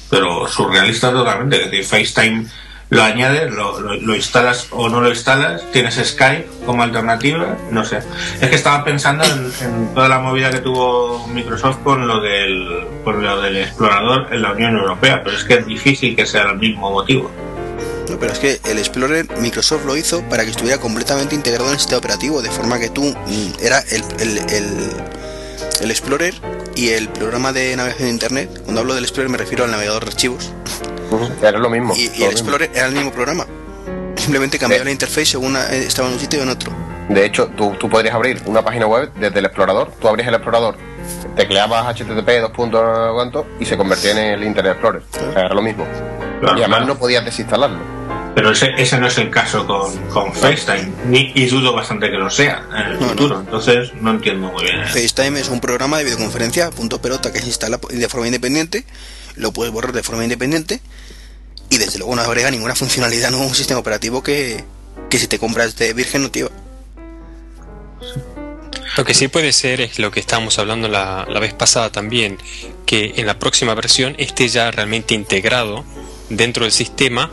Pero 0.10 0.48
surrealista 0.48 1.12
totalmente, 1.12 1.60
que 1.60 1.66
decir, 1.70 1.86
FaceTime 1.86 2.48
lo 2.90 3.04
añades, 3.04 3.52
lo, 3.52 3.80
lo, 3.82 4.16
instalas 4.16 4.68
o 4.72 4.88
no 4.88 5.02
lo 5.02 5.10
instalas, 5.10 5.62
tienes 5.74 5.96
Skype 5.96 6.48
como 6.66 6.84
alternativa, 6.84 7.58
no 7.70 7.84
sé. 7.84 8.00
Es 8.40 8.50
que 8.50 8.56
estaba 8.56 8.84
pensando 8.86 9.26
en, 9.26 9.94
toda 9.94 10.08
la 10.08 10.20
movida 10.20 10.50
que 10.52 10.60
tuvo 10.60 11.28
Microsoft 11.28 11.80
con 11.84 12.08
lo 12.08 12.22
del 12.22 12.88
con 13.04 13.22
lo 13.22 13.42
del 13.42 13.58
explorador 13.58 14.28
en 14.32 14.42
la 14.42 14.54
Unión 14.54 14.78
Europea, 14.78 15.22
pero 15.24 15.36
es 15.36 15.44
que 15.44 15.56
es 15.56 15.66
difícil 15.66 16.16
que 16.16 16.26
sea 16.26 16.44
el 16.44 16.58
mismo 16.58 16.92
motivo. 16.92 17.30
No, 18.10 18.18
pero 18.18 18.32
es 18.32 18.40
que 18.40 18.60
el 18.64 18.78
Explorer 18.78 19.28
Microsoft 19.42 19.86
lo 19.86 19.98
hizo 19.98 20.22
para 20.30 20.46
que 20.46 20.52
estuviera 20.52 20.80
completamente 20.80 21.36
integrado 21.36 21.66
en 21.68 21.74
el 21.74 21.80
sistema 21.80 22.00
operativo, 22.00 22.42
de 22.42 22.50
forma 22.50 22.80
que 22.80 22.90
tú 22.90 23.04
mm, 23.04 23.62
era 23.62 23.80
el, 23.80 24.04
el, 24.50 24.92
el 25.82 25.92
Explorer 25.92 26.34
y 26.76 26.90
el 26.90 27.10
programa 27.10 27.54
de 27.54 27.76
navegación 27.76 28.08
de 28.08 28.14
Internet. 28.14 28.62
Cuando 28.64 28.82
hablo 28.82 28.96
del 28.96 29.04
Explorer 29.04 29.30
me 29.30 29.38
refiero 29.38 29.64
al 29.64 29.72
navegador 29.72 30.04
de 30.06 30.12
archivos 30.12 30.52
era 31.42 31.60
lo 31.60 31.70
mismo. 31.70 31.94
Y, 31.96 32.24
el 32.24 32.32
Explorer 32.32 32.70
era 32.74 32.88
el 32.88 32.94
mismo 32.94 33.12
programa. 33.12 33.46
Simplemente 34.16 34.60
cambiaba 34.60 34.84
la 34.84 34.92
interface 34.92 35.26
según 35.26 35.56
eh, 35.56 35.86
estaba 35.86 36.08
en 36.08 36.16
un 36.16 36.20
sitio 36.20 36.40
o 36.40 36.44
en 36.44 36.50
otro. 36.50 36.72
De 37.10 37.26
hecho, 37.26 37.48
tú, 37.56 37.76
tú 37.80 37.90
podrías 37.90 38.14
abrir 38.14 38.42
una 38.46 38.62
página 38.62 38.88
web 38.88 39.12
desde 39.16 39.40
el 39.40 39.46
explorador. 39.46 39.92
Tú 40.02 40.08
abrías 40.08 40.28
el 40.28 40.34
explorador, 40.34 40.76
tecleabas 41.36 41.96
HTTP 41.96 42.42
dos 42.42 42.52
puntos 42.52 42.82
cuánto 43.14 43.48
y 43.60 43.66
se 43.66 43.78
convertía 43.78 44.12
en 44.12 44.18
el 44.18 44.44
Internet 44.44 44.74
Explorer. 44.74 45.04
O 45.12 45.34
sea, 45.34 45.46
era 45.46 45.54
lo 45.54 45.62
mismo. 45.62 45.86
y 46.42 46.60
además 46.60 46.86
no 46.86 46.98
podías 46.98 47.24
desinstalarlo. 47.24 47.97
Pero 48.38 48.52
ese, 48.52 48.70
ese 48.78 49.00
no 49.00 49.08
es 49.08 49.18
el 49.18 49.32
caso 49.32 49.66
con, 49.66 49.98
con 50.10 50.32
FaceTime, 50.32 50.92
ni, 51.08 51.32
y 51.34 51.48
dudo 51.48 51.74
bastante 51.74 52.12
que 52.12 52.18
lo 52.18 52.30
sea 52.30 52.64
en 52.70 52.92
el 52.92 52.98
futuro. 53.00 53.40
Entonces 53.40 53.92
no 54.00 54.12
entiendo 54.12 54.52
muy 54.52 54.64
bien. 54.64 54.86
FaceTime 54.86 55.40
es 55.40 55.50
un 55.50 55.60
programa 55.60 55.98
de 55.98 56.04
videoconferencia 56.04 56.70
punto 56.70 57.02
pelota 57.02 57.34
que 57.34 57.40
se 57.40 57.48
instala 57.48 57.80
de 57.90 58.08
forma 58.08 58.28
independiente 58.28 58.86
lo 59.38 59.52
puedes 59.52 59.74
borrar 59.74 59.92
de 59.92 60.04
forma 60.04 60.24
independiente 60.24 60.82
y 61.72 61.78
desde 61.78 61.98
luego 61.98 62.16
no 62.16 62.22
agrega 62.22 62.52
ninguna 62.52 62.76
funcionalidad 62.76 63.32
nueva 63.32 63.48
un 63.48 63.56
sistema 63.56 63.80
operativo 63.80 64.22
que, 64.22 64.64
si 65.10 65.28
te 65.28 65.40
compras 65.40 65.76
de 65.76 65.94
Virgen 65.94 66.22
no 66.22 66.30
te 66.30 66.40
iba. 66.40 66.50
Lo 68.98 69.04
que 69.04 69.16
sí 69.16 69.30
puede 69.30 69.52
ser 69.52 69.82
es 69.82 69.98
lo 69.98 70.12
que 70.12 70.20
estábamos 70.20 70.60
hablando 70.60 70.88
la, 70.88 71.26
la, 71.28 71.40
vez 71.40 71.56
pasada 71.56 71.92
también, 71.92 72.38
que 72.86 73.14
en 73.18 73.26
la 73.26 73.38
próxima 73.38 73.76
versión 73.76 74.16
esté 74.18 74.48
ya 74.48 74.72
realmente 74.72 75.14
integrado 75.14 75.84
dentro 76.30 76.64
del 76.66 76.72
sistema 76.72 77.32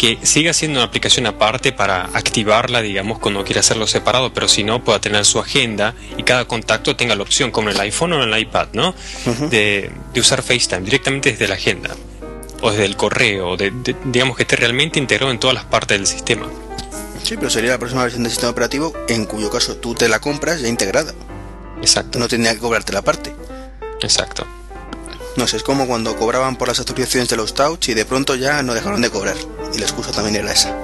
que 0.00 0.18
siga 0.22 0.54
siendo 0.54 0.78
una 0.78 0.86
aplicación 0.86 1.26
aparte 1.26 1.72
para 1.72 2.04
activarla, 2.14 2.80
digamos, 2.80 3.18
cuando 3.18 3.44
quiera 3.44 3.60
hacerlo 3.60 3.86
separado, 3.86 4.32
pero 4.32 4.48
si 4.48 4.64
no, 4.64 4.82
pueda 4.82 4.98
tener 4.98 5.26
su 5.26 5.38
agenda 5.38 5.94
y 6.16 6.22
cada 6.22 6.46
contacto 6.46 6.96
tenga 6.96 7.14
la 7.14 7.22
opción, 7.22 7.50
como 7.50 7.68
en 7.68 7.74
el 7.74 7.82
iPhone 7.82 8.14
o 8.14 8.22
en 8.24 8.32
el 8.32 8.40
iPad, 8.40 8.68
¿no? 8.72 8.94
de, 9.50 9.92
usar 10.16 10.42
FaceTime 10.42 10.80
directamente 10.80 11.32
desde 11.32 11.46
la 11.46 11.56
agenda 11.56 11.94
o 12.62 12.70
desde 12.70 12.86
el 12.86 12.96
correo, 12.96 13.58
de, 13.58 13.74
digamos 14.06 14.38
que 14.38 14.44
esté 14.44 14.56
realmente 14.56 14.98
integrado 14.98 15.32
en 15.32 15.38
todas 15.38 15.52
las 15.52 15.64
partes 15.66 15.98
del 15.98 16.06
sistema. 16.06 16.48
Sí, 17.22 17.36
pero 17.36 17.50
sería 17.50 17.72
la 17.72 17.78
próxima 17.78 18.02
versión 18.02 18.22
del 18.22 18.32
sistema 18.32 18.52
operativo 18.52 18.94
en 19.06 19.26
cuyo 19.26 19.50
caso 19.50 19.76
tú 19.76 19.94
te 19.94 20.08
la 20.08 20.18
compras 20.18 20.62
ya 20.62 20.68
integrada. 20.68 21.12
Exacto. 21.82 22.18
No 22.18 22.26
tendría 22.26 22.54
que 22.54 22.60
cobrarte 22.60 22.94
la 22.94 23.02
parte. 23.02 23.34
Exacto. 24.00 24.46
No 25.36 25.46
sé, 25.46 25.56
es 25.56 25.62
como 25.62 25.86
cuando 25.86 26.16
cobraban 26.16 26.56
por 26.56 26.68
las 26.68 26.80
actualizaciones 26.80 27.28
de 27.28 27.36
los 27.36 27.54
touch 27.54 27.88
y 27.88 27.94
de 27.94 28.04
pronto 28.04 28.34
ya 28.34 28.62
no 28.62 28.74
dejaron 28.74 29.00
de 29.00 29.10
cobrar. 29.10 29.36
Y 29.74 29.78
la 29.78 29.84
excusa 29.84 30.10
también 30.10 30.36
era 30.36 30.52
esa. 30.52 30.76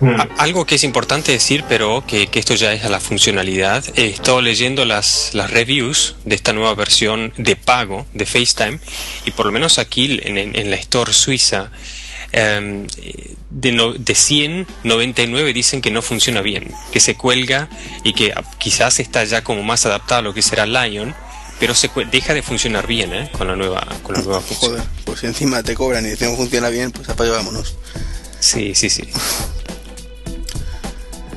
Hmm. 0.00 0.14
Algo 0.38 0.64
que 0.64 0.76
es 0.76 0.84
importante 0.84 1.32
decir, 1.32 1.64
pero 1.68 2.04
que, 2.06 2.28
esto 2.32 2.54
ya 2.54 2.72
es 2.72 2.84
a 2.84 2.88
la 2.88 3.00
funcionalidad, 3.00 3.84
he 3.96 4.06
estado 4.06 4.40
leyendo 4.40 4.84
las, 4.84 5.30
las 5.34 5.50
reviews 5.50 6.14
de 6.24 6.36
esta 6.36 6.52
nueva 6.52 6.74
versión 6.74 7.32
de 7.36 7.56
pago 7.56 8.06
de 8.14 8.24
FaceTime 8.24 8.78
y 9.24 9.32
por 9.32 9.46
lo 9.46 9.52
menos 9.52 9.78
aquí 9.78 10.20
en, 10.22 10.38
en, 10.38 10.70
la 10.70 10.76
Store 10.76 11.12
suiza 11.12 11.72
em, 12.30 12.86
de, 13.50 13.72
no, 13.72 13.92
de 13.92 14.14
100, 14.14 14.68
99 14.84 15.52
dicen 15.52 15.80
que 15.80 15.90
no 15.90 16.00
funciona 16.00 16.42
bien, 16.42 16.70
que 16.92 17.00
se 17.00 17.16
cuelga 17.16 17.68
y 18.04 18.12
que 18.12 18.32
quizás 18.58 19.00
está 19.00 19.24
ya 19.24 19.42
como 19.42 19.64
más 19.64 19.84
adaptado 19.84 20.20
a 20.20 20.22
lo 20.22 20.34
que 20.34 20.42
será 20.42 20.64
Lion 20.64 21.14
pero 21.58 21.74
se 21.74 21.90
deja 22.10 22.34
de 22.34 22.42
funcionar 22.42 22.86
bien 22.86 23.12
¿eh? 23.12 23.30
con 23.36 23.48
la 23.48 23.56
nueva 23.56 23.86
con 24.02 24.14
la 24.14 24.22
nueva 24.22 24.40
función. 24.40 24.72
Joder, 24.72 24.84
pues 25.04 25.24
encima 25.24 25.62
te 25.62 25.74
cobran 25.74 26.06
y 26.06 26.10
no 26.24 26.36
funciona 26.36 26.68
bien, 26.68 26.92
pues 26.92 27.08
vámonos. 27.16 27.76
Sí, 28.40 28.74
sí, 28.74 28.88
sí. 28.88 29.08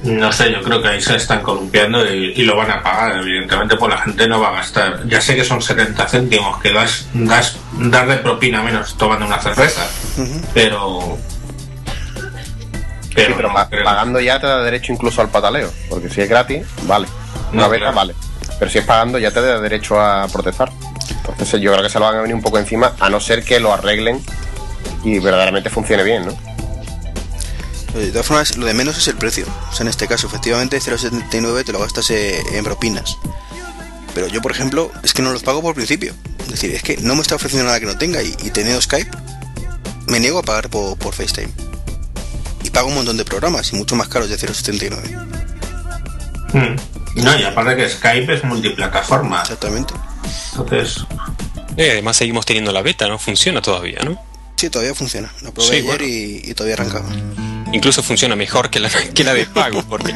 No 0.03 0.31
sé, 0.31 0.51
yo 0.51 0.63
creo 0.63 0.81
que 0.81 0.87
ahí 0.87 1.01
se 1.01 1.15
están 1.15 1.41
columpiando 1.43 2.11
y, 2.11 2.43
lo 2.43 2.55
van 2.55 2.71
a 2.71 2.81
pagar, 2.81 3.17
evidentemente, 3.17 3.75
pues 3.75 3.93
la 3.93 4.01
gente 4.01 4.27
no 4.27 4.39
va 4.39 4.49
a 4.49 4.53
gastar. 4.53 5.07
Ya 5.07 5.21
sé 5.21 5.35
que 5.35 5.43
son 5.43 5.61
70 5.61 6.07
céntimos, 6.07 6.59
que 6.59 6.73
das, 6.73 7.05
das 7.13 7.57
dar 7.73 8.07
de 8.07 8.17
propina 8.17 8.63
menos 8.63 8.97
tomando 8.97 9.25
una 9.25 9.39
cerveza, 9.39 9.87
pero... 10.53 11.17
Pero, 13.13 13.37
pagando 13.83 14.21
ya 14.21 14.39
te 14.39 14.47
da 14.47 14.63
derecho 14.63 14.93
incluso 14.93 15.21
al 15.21 15.29
pataleo, 15.29 15.69
porque 15.89 16.09
si 16.09 16.21
es 16.21 16.29
gratis, 16.29 16.65
vale. 16.83 17.07
Una 17.51 17.67
vez 17.67 17.81
vale. 17.93 18.15
Pero 18.61 18.69
si 18.69 18.77
es 18.77 18.85
pagando, 18.85 19.17
ya 19.17 19.31
te 19.31 19.41
da 19.41 19.59
derecho 19.59 19.99
a 19.99 20.27
protestar. 20.27 20.71
Entonces 21.27 21.59
yo 21.59 21.71
creo 21.71 21.81
que 21.81 21.89
se 21.89 21.97
lo 21.97 22.05
van 22.05 22.17
a 22.17 22.21
venir 22.21 22.35
un 22.35 22.43
poco 22.43 22.59
encima, 22.59 22.93
a 22.99 23.09
no 23.09 23.19
ser 23.19 23.43
que 23.43 23.59
lo 23.59 23.73
arreglen 23.73 24.23
y 25.03 25.17
verdaderamente 25.17 25.71
funcione 25.71 26.03
bien, 26.03 26.27
¿no? 26.27 26.37
De 27.99 28.11
todas 28.11 28.27
formas, 28.27 28.57
lo 28.57 28.67
de 28.67 28.75
menos 28.75 28.99
es 28.99 29.07
el 29.07 29.15
precio. 29.15 29.47
O 29.71 29.73
sea, 29.73 29.81
en 29.83 29.87
este 29.87 30.07
caso, 30.07 30.27
efectivamente, 30.27 30.77
0,79 30.77 31.65
te 31.65 31.71
lo 31.71 31.79
gastas 31.79 32.11
eh, 32.11 32.39
en 32.51 32.63
propinas. 32.63 33.17
Pero 34.13 34.27
yo, 34.27 34.43
por 34.43 34.51
ejemplo, 34.51 34.91
es 35.01 35.15
que 35.15 35.23
no 35.23 35.33
los 35.33 35.41
pago 35.41 35.63
por 35.63 35.73
principio. 35.73 36.13
Es 36.41 36.49
decir, 36.49 36.69
es 36.69 36.83
que 36.83 36.97
no 36.97 37.15
me 37.15 37.23
está 37.23 37.33
ofreciendo 37.33 37.65
nada 37.65 37.79
que 37.79 37.87
no 37.87 37.97
tenga 37.97 38.21
y, 38.21 38.35
y 38.43 38.51
teniendo 38.51 38.79
Skype, 38.79 39.09
me 40.05 40.19
niego 40.19 40.37
a 40.37 40.43
pagar 40.43 40.69
por, 40.69 40.99
por 40.99 41.15
FaceTime. 41.15 41.49
Y 42.63 42.69
pago 42.69 42.89
un 42.89 42.93
montón 42.93 43.17
de 43.17 43.25
programas 43.25 43.73
y 43.73 43.75
mucho 43.75 43.95
más 43.95 44.07
caros 44.07 44.29
de 44.29 44.37
0,79. 44.37 45.31
Mm. 46.53 46.90
No, 47.15 47.37
y 47.39 47.43
aparte 47.43 47.75
que 47.75 47.89
Skype 47.89 48.33
es 48.33 48.43
multiplataforma. 48.43 49.41
Exactamente. 49.41 49.93
Entonces, 50.57 51.05
Y 51.77 51.81
además 51.83 52.17
seguimos 52.17 52.45
teniendo 52.45 52.71
la 52.71 52.81
beta, 52.81 53.07
¿no? 53.07 53.17
Funciona 53.19 53.61
todavía, 53.61 53.99
¿no? 54.03 54.17
Sí, 54.55 54.69
todavía 54.69 54.93
funciona. 54.93 55.31
La 55.41 55.51
probé 55.51 55.67
Sí, 55.69 55.73
ayer 55.75 55.85
bueno. 55.85 56.03
y, 56.05 56.41
y 56.45 56.53
todavía 56.53 56.75
arrancaba. 56.75 57.09
Incluso 57.73 58.03
funciona 58.03 58.35
mejor 58.35 58.69
que 58.69 58.79
la, 58.79 58.89
que 59.13 59.23
la 59.23 59.33
de 59.33 59.45
pago, 59.45 59.83
porque 59.83 60.13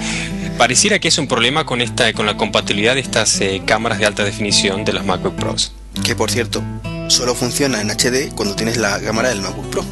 pareciera 0.58 1.00
que 1.00 1.08
es 1.08 1.18
un 1.18 1.28
problema 1.28 1.66
con 1.66 1.82
esta 1.82 2.12
con 2.14 2.26
la 2.26 2.38
compatibilidad 2.38 2.96
de 2.96 3.02
estas 3.02 3.40
eh, 3.42 3.62
cámaras 3.66 4.00
de 4.00 4.06
alta 4.06 4.24
definición 4.24 4.86
de 4.86 4.94
las 4.94 5.06
MacBook 5.06 5.36
Pros. 5.36 5.74
Que 6.04 6.16
por 6.16 6.30
cierto, 6.30 6.62
solo 7.08 7.34
funciona 7.36 7.82
en 7.82 7.90
HD 7.90 8.34
cuando 8.36 8.56
tienes 8.56 8.78
la 8.78 9.00
cámara 9.02 9.30
del 9.30 9.42
MacBook 9.42 9.70
Pro. 9.70 9.86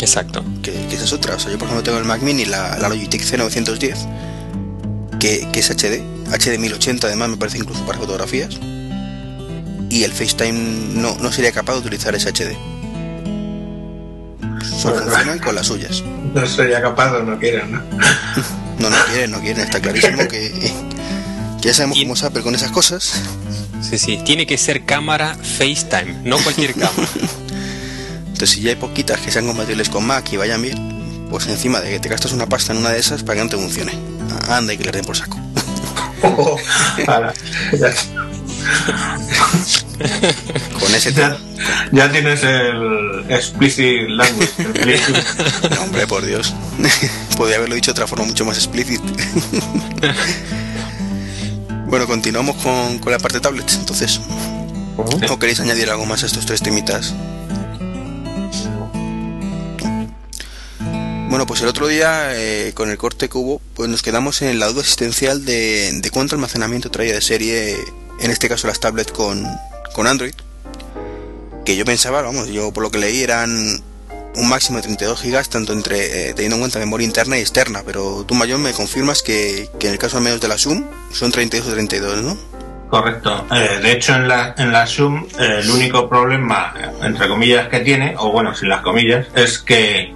Exacto. 0.00 0.42
Que, 0.62 0.72
que 0.72 0.94
esa 0.94 1.04
es 1.04 1.12
otra. 1.12 1.36
O 1.36 1.38
sea, 1.38 1.50
yo 1.52 1.58
por 1.58 1.68
ejemplo 1.68 1.82
tengo 1.84 1.98
el 1.98 2.04
Mac 2.06 2.22
Mini, 2.22 2.46
la, 2.46 2.78
la 2.78 2.88
Logitech 2.88 3.22
C910, 3.22 3.96
que, 5.20 5.46
que 5.52 5.60
es 5.60 5.70
HD. 5.70 6.02
HD 6.32 6.58
1080 6.58 7.06
además 7.06 7.28
me 7.30 7.36
parece 7.36 7.58
incluso 7.58 7.84
para 7.86 7.98
fotografías. 7.98 8.58
Y 9.90 10.04
el 10.04 10.12
FaceTime 10.12 10.94
no, 11.00 11.16
no 11.20 11.32
sería 11.32 11.52
capaz 11.52 11.74
de 11.74 11.78
utilizar 11.80 12.14
ese 12.14 12.30
HD. 12.30 12.56
Solo 14.80 15.00
funcionan 15.02 15.38
con 15.40 15.54
las 15.54 15.66
suyas. 15.66 16.02
no 16.34 16.46
sería 16.46 16.80
capaz 16.80 17.12
o 17.12 17.22
no 17.22 17.38
quieren, 17.38 17.72
¿no? 17.72 17.82
No, 18.78 18.88
no 18.90 18.96
quieren, 19.10 19.30
no 19.32 19.40
quieren. 19.40 19.64
Está 19.64 19.80
clarísimo 19.80 20.26
que, 20.28 20.52
que 21.60 21.68
ya 21.68 21.74
sabemos 21.74 21.98
Y- 21.98 22.02
cómo 22.02 22.14
es 22.14 22.22
Apple 22.22 22.42
con 22.42 22.54
esas 22.54 22.70
cosas. 22.70 23.12
Sí, 23.82 23.98
sí. 23.98 24.18
Tiene 24.24 24.46
que 24.46 24.56
ser 24.58 24.84
cámara 24.84 25.34
FaceTime, 25.36 26.20
no 26.24 26.38
cualquier 26.38 26.74
cámara. 26.74 27.08
Entonces, 28.26 28.50
si 28.50 28.60
ya 28.62 28.70
hay 28.70 28.76
poquitas 28.76 29.18
que 29.20 29.30
sean 29.30 29.46
compatibles 29.46 29.88
con 29.90 30.06
Mac 30.06 30.32
y 30.32 30.36
vayan 30.36 30.62
bien, 30.62 31.26
pues 31.30 31.46
encima 31.48 31.80
de 31.80 31.90
que 31.90 32.00
te 32.00 32.08
gastas 32.08 32.32
una 32.32 32.46
pasta 32.46 32.72
en 32.72 32.78
una 32.78 32.90
de 32.90 33.00
esas 33.00 33.22
para 33.22 33.38
que 33.38 33.44
no 33.44 33.50
te 33.50 33.56
funcione. 33.56 33.92
Anda 34.48 34.72
y 34.72 34.78
que 34.78 34.84
le 34.84 34.92
den 34.92 35.04
por 35.04 35.16
saco. 35.16 35.38
Ahora, 37.06 37.32
ya, 37.72 37.92
Con 40.78 40.94
ese 40.94 41.12
ya, 41.12 41.36
ya 41.92 42.10
tienes 42.10 42.42
el 42.42 43.24
explicit 43.28 44.08
language. 44.08 44.50
el. 44.74 45.00
No, 45.70 45.82
hombre, 45.82 46.06
por 46.06 46.24
Dios. 46.24 46.54
Podría 47.36 47.56
haberlo 47.56 47.74
dicho 47.74 47.90
de 47.90 47.92
otra 47.92 48.06
forma 48.06 48.24
mucho 48.26 48.44
más 48.44 48.56
explícita. 48.56 49.02
bueno, 51.86 52.06
continuamos 52.06 52.56
con, 52.56 52.98
con 52.98 53.12
la 53.12 53.18
parte 53.18 53.40
tablets. 53.40 53.76
Entonces. 53.76 54.20
¿o 55.30 55.38
queréis 55.38 55.60
añadir 55.60 55.88
algo 55.90 56.04
más 56.04 56.22
a 56.22 56.26
estos 56.26 56.44
tres 56.46 56.62
temitas? 56.62 57.14
El 61.62 61.68
otro 61.68 61.88
día, 61.88 62.30
eh, 62.34 62.72
con 62.74 62.90
el 62.90 62.98
corte 62.98 63.28
que 63.28 63.36
hubo, 63.36 63.60
pues 63.74 63.88
nos 63.88 64.02
quedamos 64.02 64.40
en 64.42 64.58
la 64.58 64.68
duda 64.68 64.80
existencial 64.80 65.44
de, 65.44 66.00
cuánto 66.12 66.34
almacenamiento 66.34 66.90
traía 66.90 67.14
de 67.14 67.20
serie, 67.20 67.76
en 68.20 68.30
este 68.30 68.48
caso 68.48 68.66
las 68.66 68.80
tablets 68.80 69.12
con, 69.12 69.46
con 69.92 70.06
Android. 70.06 70.34
Que 71.64 71.76
yo 71.76 71.84
pensaba, 71.84 72.22
vamos, 72.22 72.48
yo 72.48 72.72
por 72.72 72.82
lo 72.82 72.90
que 72.90 72.98
leí 72.98 73.22
eran 73.22 73.82
un 74.36 74.48
máximo 74.48 74.78
de 74.78 74.84
32 74.84 75.20
gigas, 75.20 75.50
tanto 75.50 75.72
entre 75.72 76.30
eh, 76.30 76.34
teniendo 76.34 76.56
en 76.56 76.62
cuenta 76.62 76.78
memoria 76.78 77.06
interna 77.06 77.36
y 77.36 77.40
externa. 77.40 77.82
Pero 77.84 78.24
tú, 78.26 78.34
Mayor, 78.34 78.58
me 78.58 78.72
confirmas 78.72 79.22
que, 79.22 79.68
en 79.80 79.90
el 79.90 79.98
caso 79.98 80.16
al 80.16 80.22
menos 80.22 80.40
de 80.40 80.48
la 80.48 80.56
Zoom 80.56 80.84
son 81.12 81.30
32 81.30 81.68
o 81.68 81.72
32, 81.72 82.22
¿no? 82.22 82.38
Correcto. 82.88 83.46
Eh, 83.54 83.78
de 83.82 83.92
hecho, 83.92 84.14
en 84.14 84.26
la, 84.26 84.54
en 84.58 84.72
la 84.72 84.86
Zoom, 84.86 85.26
el 85.38 85.70
único 85.70 86.08
problema, 86.08 86.74
entre 87.02 87.28
comillas, 87.28 87.68
que 87.68 87.80
tiene, 87.80 88.14
o 88.18 88.32
bueno, 88.32 88.52
sin 88.54 88.68
las 88.68 88.80
comillas, 88.80 89.28
es 89.36 89.60
que 89.60 90.12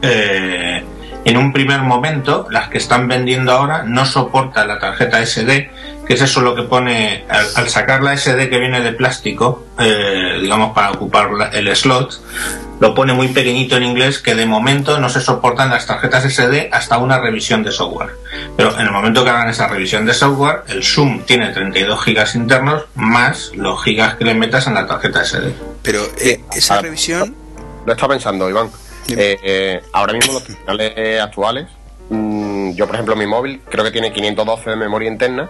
en 1.24 1.37
un 1.37 1.52
primer 1.52 1.80
momento, 1.82 2.46
las 2.50 2.68
que 2.68 2.78
están 2.78 3.08
vendiendo 3.08 3.52
ahora 3.52 3.82
no 3.84 4.04
soportan 4.04 4.68
la 4.68 4.78
tarjeta 4.78 5.24
SD, 5.24 5.70
que 6.06 6.14
es 6.14 6.20
eso 6.20 6.40
lo 6.42 6.54
que 6.54 6.62
pone, 6.62 7.24
al, 7.30 7.46
al 7.56 7.68
sacar 7.68 8.02
la 8.02 8.16
SD 8.16 8.50
que 8.50 8.58
viene 8.58 8.80
de 8.82 8.92
plástico, 8.92 9.64
eh, 9.78 10.38
digamos, 10.40 10.72
para 10.74 10.90
ocupar 10.90 11.30
la- 11.32 11.48
el 11.48 11.74
slot, 11.74 12.20
lo 12.80 12.94
pone 12.94 13.14
muy 13.14 13.28
pequeñito 13.28 13.76
en 13.76 13.84
inglés 13.84 14.18
que 14.18 14.34
de 14.34 14.44
momento 14.44 14.98
no 14.98 15.08
se 15.08 15.20
soportan 15.20 15.70
las 15.70 15.87
tarjetas 15.87 16.24
SD 16.24 16.68
hasta 16.72 16.98
una 16.98 17.18
revisión 17.18 17.62
de 17.62 17.70
software. 17.70 18.10
Pero 18.56 18.74
en 18.78 18.87
el 18.87 18.90
momento 18.92 19.24
que 19.24 19.30
hagan 19.30 19.48
esa 19.48 19.68
revisión 19.68 20.04
de 20.04 20.12
software, 20.12 20.64
el 20.68 20.82
Zoom 20.84 21.22
tiene 21.22 21.50
32 21.52 22.02
gigas 22.04 22.34
internos 22.34 22.82
más 22.96 23.52
los 23.54 23.82
gigas 23.82 24.16
que 24.16 24.24
le 24.24 24.34
metas 24.34 24.66
en 24.66 24.74
la 24.74 24.87
tarjeta 24.87 25.24
SD. 25.24 25.54
Pero 25.82 26.00
eh, 26.20 26.40
esa 26.54 26.74
ahora- 26.74 26.82
revisión... 26.82 27.34
Lo 27.87 27.92
estaba 27.92 28.14
pensando, 28.14 28.48
Iván. 28.48 28.70
Eh, 29.09 29.38
eh, 29.43 29.83
ahora 29.93 30.12
mismo 30.12 30.33
los 30.33 30.45
terminales 30.45 31.21
actuales, 31.21 31.67
mm, 32.09 32.73
yo 32.73 32.87
por 32.87 32.95
ejemplo 32.95 33.17
mi 33.17 33.27
móvil 33.27 33.61
creo 33.69 33.85
que 33.85 33.90
tiene 33.90 34.12
512 34.12 34.71
de 34.71 34.77
memoria 34.77 35.11
interna 35.11 35.49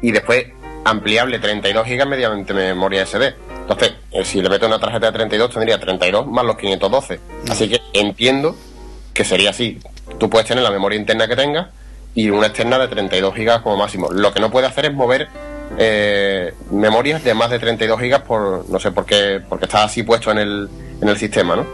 y 0.00 0.12
después 0.12 0.46
ampliable 0.84 1.38
32 1.38 1.86
GB 1.86 2.06
mediante 2.06 2.54
memoria 2.54 3.02
SD. 3.02 3.34
Entonces, 3.62 3.94
eh, 4.10 4.24
si 4.24 4.42
le 4.42 4.48
meto 4.48 4.66
una 4.66 4.78
tarjeta 4.78 5.06
de 5.06 5.12
32 5.12 5.50
tendría 5.50 5.78
32 5.78 6.26
más 6.26 6.44
los 6.44 6.56
512. 6.56 7.20
Así 7.48 7.68
que 7.68 7.80
entiendo 7.92 8.56
que 9.14 9.24
sería 9.24 9.50
así. 9.50 9.78
Tú 10.18 10.28
puedes 10.28 10.46
tener 10.48 10.62
la 10.64 10.70
memoria 10.70 10.98
interna 10.98 11.28
que 11.28 11.36
tengas 11.36 11.68
y 12.14 12.28
una 12.30 12.48
externa 12.48 12.78
de 12.78 12.88
32 12.88 13.34
GB 13.34 13.62
como 13.62 13.76
máximo. 13.76 14.10
Lo 14.10 14.32
que 14.32 14.40
no 14.40 14.50
puede 14.50 14.66
hacer 14.66 14.86
es 14.86 14.92
mover 14.92 15.28
eh, 15.78 16.52
memorias 16.70 17.24
de 17.24 17.34
más 17.34 17.50
de 17.50 17.58
32 17.58 18.00
GB 18.00 18.22
por, 18.24 18.68
no 18.68 18.78
sé 18.78 18.90
por 18.90 19.06
qué, 19.06 19.40
porque 19.48 19.66
está 19.66 19.84
así 19.84 20.02
puesto 20.02 20.30
en 20.30 20.38
el, 20.38 20.68
en 21.00 21.08
el 21.08 21.16
sistema, 21.16 21.56
¿no? 21.56 21.66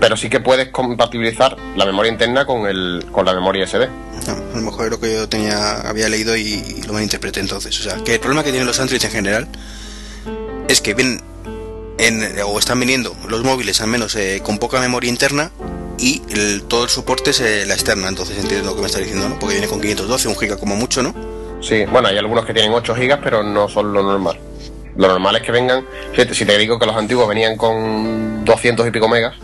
Pero 0.00 0.16
sí 0.16 0.30
que 0.30 0.40
puedes 0.40 0.68
compatibilizar 0.68 1.56
la 1.76 1.84
memoria 1.84 2.10
interna 2.10 2.46
con, 2.46 2.66
el, 2.66 3.04
con 3.12 3.26
la 3.26 3.34
memoria 3.34 3.66
SD. 3.66 3.86
No, 4.26 4.32
a 4.32 4.56
lo 4.56 4.62
mejor 4.62 4.86
es 4.86 4.90
lo 4.92 4.98
que 5.00 5.12
yo 5.14 5.28
tenía, 5.28 5.80
había 5.82 6.08
leído 6.08 6.34
y, 6.36 6.42
y 6.54 6.82
lo 6.86 6.94
malinterpreté 6.94 7.40
entonces. 7.40 7.78
O 7.78 7.82
sea, 7.82 7.96
que 8.02 8.14
el 8.14 8.20
problema 8.20 8.42
que 8.42 8.50
tienen 8.50 8.66
los 8.66 8.80
Android 8.80 9.04
en 9.04 9.10
general 9.10 9.48
es 10.68 10.80
que 10.80 10.94
vienen 10.94 11.20
en, 11.98 12.26
o 12.46 12.58
están 12.58 12.80
viniendo 12.80 13.14
los 13.28 13.42
móviles 13.44 13.80
al 13.82 13.88
menos 13.88 14.14
eh, 14.16 14.40
con 14.42 14.58
poca 14.58 14.80
memoria 14.80 15.10
interna 15.10 15.50
y 15.98 16.22
el- 16.30 16.62
todo 16.62 16.84
el 16.84 16.88
soporte 16.90 17.30
es 17.30 17.40
eh, 17.40 17.64
la 17.66 17.74
externa. 17.74 18.08
Entonces 18.08 18.38
entiendo 18.38 18.70
lo 18.70 18.74
que 18.76 18.80
me 18.80 18.86
está 18.86 19.00
diciendo, 19.00 19.28
¿no? 19.28 19.38
Porque 19.38 19.56
viene 19.56 19.68
con 19.68 19.80
512, 19.80 20.28
un 20.28 20.36
giga 20.38 20.56
como 20.56 20.76
mucho, 20.76 21.02
¿no? 21.02 21.14
Sí, 21.60 21.84
bueno, 21.92 22.08
hay 22.08 22.16
algunos 22.16 22.46
que 22.46 22.54
tienen 22.54 22.72
8 22.72 22.94
GB, 22.94 23.20
pero 23.22 23.42
no 23.42 23.68
son 23.68 23.92
lo 23.92 24.02
normal. 24.02 24.38
Lo 24.96 25.08
normal 25.08 25.36
es 25.36 25.42
que 25.42 25.52
vengan, 25.52 25.84
si 26.16 26.24
te, 26.24 26.34
si 26.34 26.44
te 26.46 26.56
digo 26.56 26.78
que 26.78 26.86
los 26.86 26.96
antiguos 26.96 27.28
venían 27.28 27.56
con 27.56 28.44
200 28.46 28.86
y 28.88 28.90
pico 28.90 29.08
megas, 29.08 29.34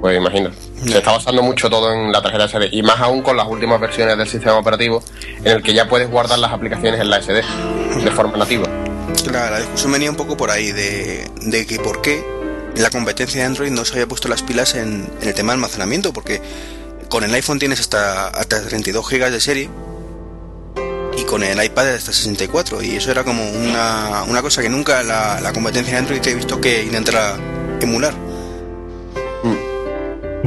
pues 0.00 0.16
imagínate. 0.16 0.56
Se 0.86 0.98
está 0.98 1.12
basando 1.12 1.42
mucho 1.42 1.68
todo 1.68 1.92
en 1.92 2.10
la 2.10 2.22
tarjeta 2.22 2.48
SD 2.48 2.68
y 2.72 2.82
más 2.82 3.00
aún 3.00 3.22
con 3.22 3.36
las 3.36 3.46
últimas 3.46 3.80
versiones 3.80 4.16
del 4.16 4.28
sistema 4.28 4.56
operativo 4.56 5.02
en 5.44 5.56
el 5.56 5.62
que 5.62 5.74
ya 5.74 5.88
puedes 5.88 6.08
guardar 6.10 6.38
las 6.38 6.52
aplicaciones 6.52 7.00
en 7.00 7.10
la 7.10 7.20
SD 7.20 7.42
de 8.04 8.10
forma 8.10 8.38
nativa. 8.38 8.66
La, 9.30 9.50
la 9.50 9.58
discusión 9.58 9.92
venía 9.92 10.10
un 10.10 10.16
poco 10.16 10.36
por 10.36 10.50
ahí 10.50 10.72
de, 10.72 11.28
de 11.42 11.66
que 11.66 11.78
por 11.78 12.00
qué 12.00 12.24
la 12.76 12.90
competencia 12.90 13.40
de 13.40 13.46
Android 13.46 13.70
no 13.70 13.84
se 13.84 13.92
había 13.94 14.06
puesto 14.06 14.28
las 14.28 14.42
pilas 14.42 14.74
en, 14.74 15.08
el 15.20 15.34
tema 15.34 15.52
de 15.52 15.56
almacenamiento, 15.56 16.12
porque 16.12 16.40
con 17.08 17.24
el 17.24 17.34
iPhone 17.34 17.58
tienes 17.58 17.80
hasta, 17.80 18.28
hasta 18.28 18.62
32 18.62 19.08
gigas 19.08 19.32
de 19.32 19.40
serie 19.40 19.68
y 21.18 21.24
con 21.24 21.42
el 21.42 21.62
iPad 21.62 21.94
hasta 21.94 22.12
64 22.12 22.82
y 22.82 22.96
eso 22.96 23.10
era 23.10 23.24
como 23.24 23.42
una, 23.50 24.22
una 24.28 24.42
cosa 24.42 24.62
que 24.62 24.68
nunca 24.68 25.02
la, 25.02 25.40
la 25.40 25.52
competencia 25.52 25.94
de 25.94 25.98
Android 25.98 26.26
he 26.26 26.34
visto 26.34 26.60
que 26.60 26.84
intentara 26.84 27.36
emular. 27.80 28.14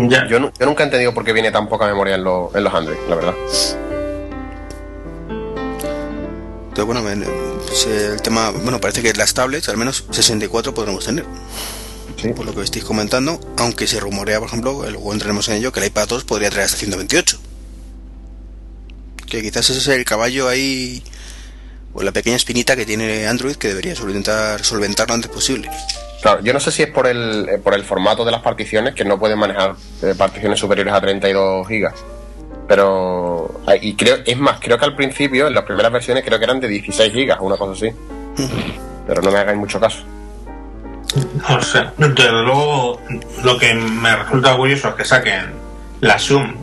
Ya. 0.10 0.28
Yo, 0.28 0.40
yo 0.40 0.66
nunca 0.66 0.84
he 0.84 0.86
entendido 0.86 1.14
por 1.14 1.24
qué 1.24 1.34
viene 1.34 1.52
tan 1.52 1.68
poca 1.70 1.86
memoria 1.86 2.16
en, 2.16 2.24
lo- 2.24 2.52
en 2.54 2.64
los 2.64 2.74
Android, 2.74 2.98
la 3.10 3.16
verdad. 3.16 3.34
Entonces 6.70 6.86
bueno, 6.86 7.08
el 7.10 8.22
tema, 8.22 8.50
bueno, 8.52 8.82
parece 8.82 9.02
que 9.02 9.14
las 9.14 9.34
tablets 9.34 9.70
al 9.70 9.78
menos 9.78 10.06
64 10.12 10.74
podremos 10.74 11.06
tener. 11.06 11.26
Sí. 12.22 12.30
por 12.30 12.46
lo 12.46 12.54
que 12.56 12.62
estáis 12.62 12.86
comentando, 12.86 13.40
aunque 13.58 13.86
se 13.88 14.00
rumorea, 14.00 14.40
por 14.40 14.48
ejemplo, 14.48 14.72
luego 14.90 15.12
entraremos 15.14 15.50
en 15.50 15.56
ello, 15.56 15.72
que 15.72 15.80
el 15.82 15.88
iPad 15.88 16.08
2 16.08 16.24
podría 16.24 16.50
traer 16.50 16.66
hasta 16.66 16.78
128. 16.78 17.38
Que 19.28 19.42
quizás 19.42 19.70
ese 19.70 19.80
es 19.80 19.88
el 19.90 20.06
caballo 20.06 20.48
ahí, 20.48 21.04
o 21.94 22.02
la 22.04 22.12
pequeña 22.12 22.36
espinita 22.38 22.76
que 22.76 22.86
tiene 22.86 23.28
Android 23.28 23.56
que 23.56 23.68
debería 23.68 23.96
sol- 23.96 24.10
intentar 24.10 24.64
solventar 24.64 25.08
lo 25.10 25.16
antes 25.16 25.30
posible. 25.32 25.70
Claro, 26.24 26.40
yo 26.42 26.54
no 26.54 26.62
sé 26.62 26.72
si 26.72 26.84
es 26.84 26.90
por 26.90 27.06
el, 27.06 27.50
eh, 27.50 27.58
por 27.58 27.74
el 27.74 27.84
formato 27.84 28.24
de 28.24 28.32
las 28.32 28.42
particiones, 28.42 28.96
que 28.96 29.04
no 29.04 29.20
pueden 29.20 29.38
manejar 29.38 29.76
eh, 30.02 30.16
particiones 30.18 30.58
superiores 30.58 30.94
a 30.94 31.02
32 31.02 31.68
gigas. 31.68 31.96
Pero, 32.66 33.60
ah, 33.68 33.76
y 33.76 33.94
creo, 33.96 34.20
es 34.26 34.38
más, 34.38 34.58
creo 34.62 34.78
que 34.78 34.86
al 34.86 34.96
principio, 34.96 35.48
en 35.48 35.54
las 35.54 35.66
primeras 35.66 35.92
versiones, 35.92 36.24
creo 36.24 36.40
que 36.40 36.46
eran 36.46 36.62
de 36.62 36.70
16 36.70 37.12
gigas, 37.12 37.40
una 37.42 37.58
cosa 37.58 37.74
así. 37.74 37.94
Pero 39.06 39.22
no 39.22 39.32
me 39.32 39.40
hagáis 39.40 39.58
mucho 39.58 39.82
caso. 39.82 40.00
O 41.50 41.62
sea, 41.62 41.94
desde 41.98 42.32
luego, 42.32 43.02
lo 43.44 43.60
que 43.60 43.74
me 43.74 44.16
resulta 44.16 44.56
curioso 44.56 44.88
es 44.90 44.96
que 44.96 45.04
saquen 45.04 45.52
la 46.00 46.18
Zoom 46.18 46.56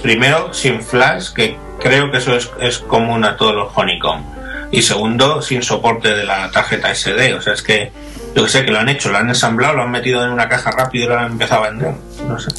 primero 0.00 0.54
sin 0.54 0.80
flash, 0.80 1.32
que 1.32 1.56
creo 1.80 2.12
que 2.12 2.18
eso 2.18 2.36
es, 2.36 2.52
es 2.60 2.78
común 2.78 3.24
a 3.24 3.36
todos 3.36 3.56
los 3.56 3.72
Honeycomb. 3.74 4.24
y 4.70 4.80
segundo, 4.82 5.42
sin 5.42 5.60
soporte 5.60 6.14
de 6.14 6.24
la 6.24 6.52
tarjeta 6.52 6.94
SD. 6.94 7.34
O 7.34 7.42
sea, 7.42 7.54
es 7.54 7.62
que 7.62 7.90
yo 8.34 8.44
que 8.44 8.48
sé, 8.50 8.64
que 8.64 8.72
lo 8.72 8.78
han 8.78 8.88
hecho, 8.88 9.10
lo 9.10 9.18
han 9.18 9.28
ensamblado, 9.28 9.74
lo 9.74 9.82
han 9.82 9.90
metido 9.90 10.24
en 10.24 10.30
una 10.30 10.48
caja 10.48 10.70
rápido 10.70 11.04
y 11.04 11.08
lo 11.08 11.18
han 11.18 11.32
empezado 11.32 11.64
a 11.64 11.70
vender. 11.70 11.94
No 12.26 12.38
sé. 12.38 12.50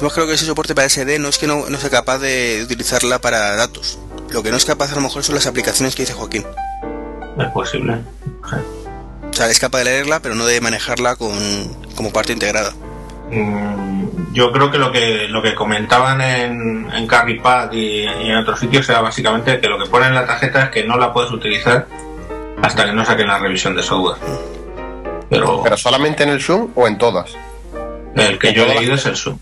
Yo 0.00 0.08
creo 0.08 0.26
que 0.26 0.34
ese 0.34 0.46
soporte 0.46 0.74
para 0.74 0.88
SD 0.88 1.18
no 1.18 1.28
es 1.28 1.38
que 1.38 1.46
no, 1.46 1.68
no 1.68 1.78
sea 1.78 1.90
capaz 1.90 2.18
de 2.18 2.62
utilizarla 2.64 3.20
para 3.20 3.54
datos. 3.56 3.98
Lo 4.30 4.42
que 4.42 4.50
no 4.50 4.56
es 4.56 4.64
capaz 4.64 4.92
a 4.92 4.94
lo 4.94 5.02
mejor 5.02 5.22
son 5.22 5.34
las 5.34 5.46
aplicaciones 5.46 5.94
que 5.94 6.02
dice 6.02 6.14
Joaquín. 6.14 6.44
Es 7.38 7.48
posible. 7.48 7.98
O 9.28 9.32
sea, 9.32 9.48
es 9.48 9.60
capaz 9.60 9.78
de 9.78 9.84
leerla, 9.84 10.20
pero 10.20 10.34
no 10.34 10.46
de 10.46 10.60
manejarla 10.60 11.16
con, 11.16 11.32
como 11.94 12.12
parte 12.12 12.32
integrada. 12.32 12.72
Mm, 13.30 14.32
yo 14.32 14.50
creo 14.50 14.70
que 14.70 14.78
lo 14.78 14.90
que 14.90 15.28
lo 15.28 15.40
que 15.40 15.54
comentaban 15.54 16.20
en, 16.20 16.90
en 16.92 17.06
CarryPad 17.06 17.70
y, 17.72 18.02
y 18.02 18.30
en 18.30 18.36
otros 18.38 18.58
sitios 18.58 18.88
era 18.88 19.00
básicamente 19.00 19.60
que 19.60 19.68
lo 19.68 19.78
que 19.78 19.88
pone 19.88 20.06
en 20.06 20.14
la 20.14 20.26
tarjeta 20.26 20.64
es 20.64 20.70
que 20.70 20.84
no 20.84 20.96
la 20.96 21.12
puedes 21.12 21.30
utilizar 21.30 21.86
hasta 22.60 22.86
que 22.86 22.92
no 22.92 23.04
saquen 23.04 23.28
la 23.28 23.38
revisión 23.38 23.76
de 23.76 23.82
software. 23.82 24.16
Pero, 25.30 25.62
¿Pero 25.62 25.76
solamente 25.76 26.24
en 26.24 26.28
el 26.30 26.42
Zoom 26.42 26.70
o 26.74 26.86
en 26.88 26.98
todas? 26.98 27.30
el 28.16 28.38
que 28.38 28.52
yo 28.52 28.64
he 28.64 28.74
leído 28.74 28.94
es 28.96 29.06
el 29.06 29.16
Zoom. 29.16 29.38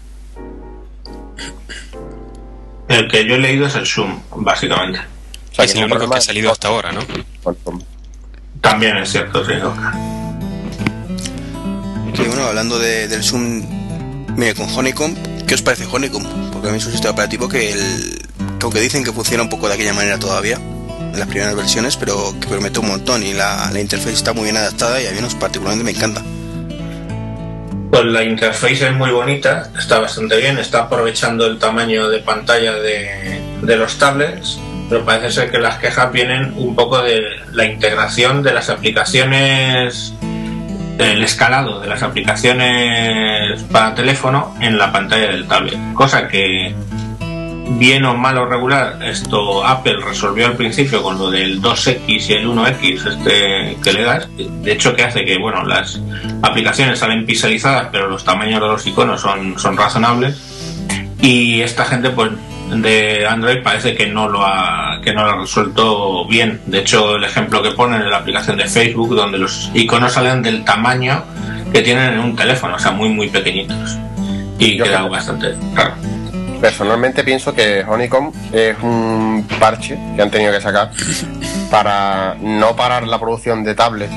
El 2.89 3.09
que 3.09 3.25
yo 3.27 3.35
he 3.35 3.39
leído 3.39 3.67
es 3.67 3.75
el 3.75 3.87
Zoom, 3.87 4.21
básicamente. 4.37 5.01
O 5.01 5.55
sea, 5.55 5.65
es 5.65 5.73
el 5.73 5.79
único 5.79 5.95
problema 5.97 6.15
que 6.15 6.19
ha 6.19 6.23
salido 6.23 6.53
hasta 6.53 6.69
ahora, 6.69 6.93
¿no? 6.93 7.01
También 8.61 8.97
es 8.99 9.11
cierto, 9.11 9.45
sí. 9.45 9.53
Que 12.15 12.23
bueno, 12.29 12.45
hablando 12.45 12.79
de- 12.79 13.09
del 13.09 13.23
Zoom 13.23 13.63
mire, 14.37 14.55
con 14.55 14.69
Honeycomb, 14.71 15.17
¿qué 15.47 15.55
os 15.55 15.63
parece 15.63 15.87
Honeycomb? 15.91 16.27
Porque 16.53 16.69
a 16.69 16.71
mí 16.73 16.79
es 16.79 16.87
un 16.87 16.93
sistema 16.93 17.13
operativo 17.13 17.49
que, 17.49 17.73
el, 17.73 18.19
que 18.59 18.65
aunque 18.65 18.81
dicen 18.81 19.05
que 19.05 19.13
funciona 19.13 19.43
un 19.43 19.49
poco 19.49 19.69
de 19.69 19.75
aquella 19.75 19.93
manera 19.95 20.19
todavía, 20.19 20.59
en 21.13 21.19
las 21.19 21.29
primeras 21.29 21.55
versiones, 21.55 21.97
pero 21.97 22.35
que 22.41 22.47
promete 22.47 22.79
un 22.81 22.89
montón 22.89 23.23
y 23.23 23.35
la, 23.35 23.71
la 23.73 23.81
interfaz 23.81 24.13
está 24.13 24.33
muy 24.33 24.45
bien 24.45 24.57
adaptada 24.57 25.01
y 25.01 25.07
a 25.07 25.13
mí 25.13 25.21
nos 25.21 25.35
particularmente 25.35 25.85
me 25.85 25.97
encanta. 25.97 26.23
Pues 27.91 28.05
la 28.05 28.23
interface 28.23 28.87
es 28.87 28.95
muy 28.95 29.11
bonita, 29.11 29.71
está 29.79 29.99
bastante 29.99 30.37
bien, 30.37 30.59
está 30.59 30.81
aprovechando 30.81 31.47
el 31.47 31.59
tamaño 31.59 32.09
de 32.09 32.19
pantalla 32.19 32.75
de, 32.75 33.41
de 33.63 33.77
los 33.77 33.99
tablets, 33.99 34.59
pero 34.91 35.05
parece 35.05 35.31
ser 35.31 35.51
que 35.51 35.59
las 35.59 35.79
quejas 35.79 36.13
vienen 36.13 36.53
un 36.57 36.75
poco 36.75 37.01
de 37.03 37.21
la 37.53 37.65
integración 37.65 38.43
de 38.43 38.53
las 38.53 38.69
aplicaciones, 38.69 40.13
el 40.99 41.23
escalado 41.23 41.81
de 41.81 41.89
las 41.89 42.03
aplicaciones 42.03 43.63
para 43.73 43.95
teléfono 43.95 44.55
en 44.61 44.77
la 44.77 44.93
pantalla 44.93 45.29
del 45.29 45.47
tablet, 45.47 45.79
cosa 45.95 46.29
que 46.29 46.75
bien 47.71 48.05
o 48.05 48.15
mal 48.17 48.39
o 48.39 48.47
regular, 48.47 48.99
esto 49.05 49.65
Apple 49.67 49.97
resolvió 50.05 50.47
al 50.47 50.55
principio 50.57 51.03
con 51.03 51.19
lo 51.19 51.31
del 51.31 51.61
2X 51.61 52.29
y 52.29 52.33
el 52.33 52.47
1X 52.49 53.07
este 53.07 53.77
que 53.83 53.93
le 53.93 54.03
das. 54.03 54.29
De 54.37 54.73
hecho, 54.73 54.95
que 54.95 55.05
hace 55.05 55.25
que 55.25 55.39
bueno 55.39 55.63
las 55.65 56.01
aplicaciones 56.43 56.99
salen 56.99 57.27
pixelizadas, 57.27 57.89
pero 57.93 58.09
los 58.09 58.25
tamaños 58.25 58.61
de 58.61 58.67
los 58.69 58.87
iconos 58.87 59.21
son, 59.21 59.59
son 59.59 59.77
razonables. 59.77 60.37
Y 61.21 61.61
esta 61.63 61.85
gente 61.85 62.11
pues 62.11 62.31
de 62.71 63.27
Android 63.27 63.63
parece 63.63 63.95
que 63.95 64.07
no 64.07 64.29
lo 64.29 64.45
ha 64.45 65.01
que 65.03 65.13
no 65.13 65.25
lo 65.25 65.31
ha 65.33 65.37
resuelto 65.41 66.27
bien. 66.27 66.61
De 66.67 66.79
hecho, 66.81 67.17
el 67.17 67.25
ejemplo 67.25 67.63
que 67.63 67.71
ponen 67.73 68.03
en 68.03 68.11
la 68.11 68.19
aplicación 68.19 68.57
de 68.57 68.65
Facebook, 68.67 69.15
donde 69.15 69.39
los 69.39 69.71
iconos 69.75 70.13
salen 70.13 70.43
del 70.43 70.65
tamaño 70.65 71.25
que 71.73 71.83
tienen 71.83 72.15
en 72.15 72.21
un 72.21 72.37
teléfono, 72.37 72.77
o 72.77 72.79
sea, 72.79 72.93
muy 72.93 73.09
muy 73.11 73.29
pequeñitos. 73.29 73.97
Y 74.59 74.77
Yo 74.77 74.85
queda 74.85 74.99
creo- 74.99 75.11
bastante 75.11 75.55
raro. 75.75 75.95
Personalmente 76.61 77.23
pienso 77.23 77.55
que 77.55 77.85
Honeycomb 77.87 78.35
es 78.53 78.77
un 78.83 79.47
parche 79.61 79.97
que 80.17 80.23
han 80.23 80.31
tenido 80.31 80.53
que 80.53 80.61
sacar 80.61 80.91
para 81.71 82.35
no 82.41 82.75
parar 82.75 83.07
la 83.07 83.21
producción 83.21 83.63
de 83.63 83.75
tablets 83.77 84.13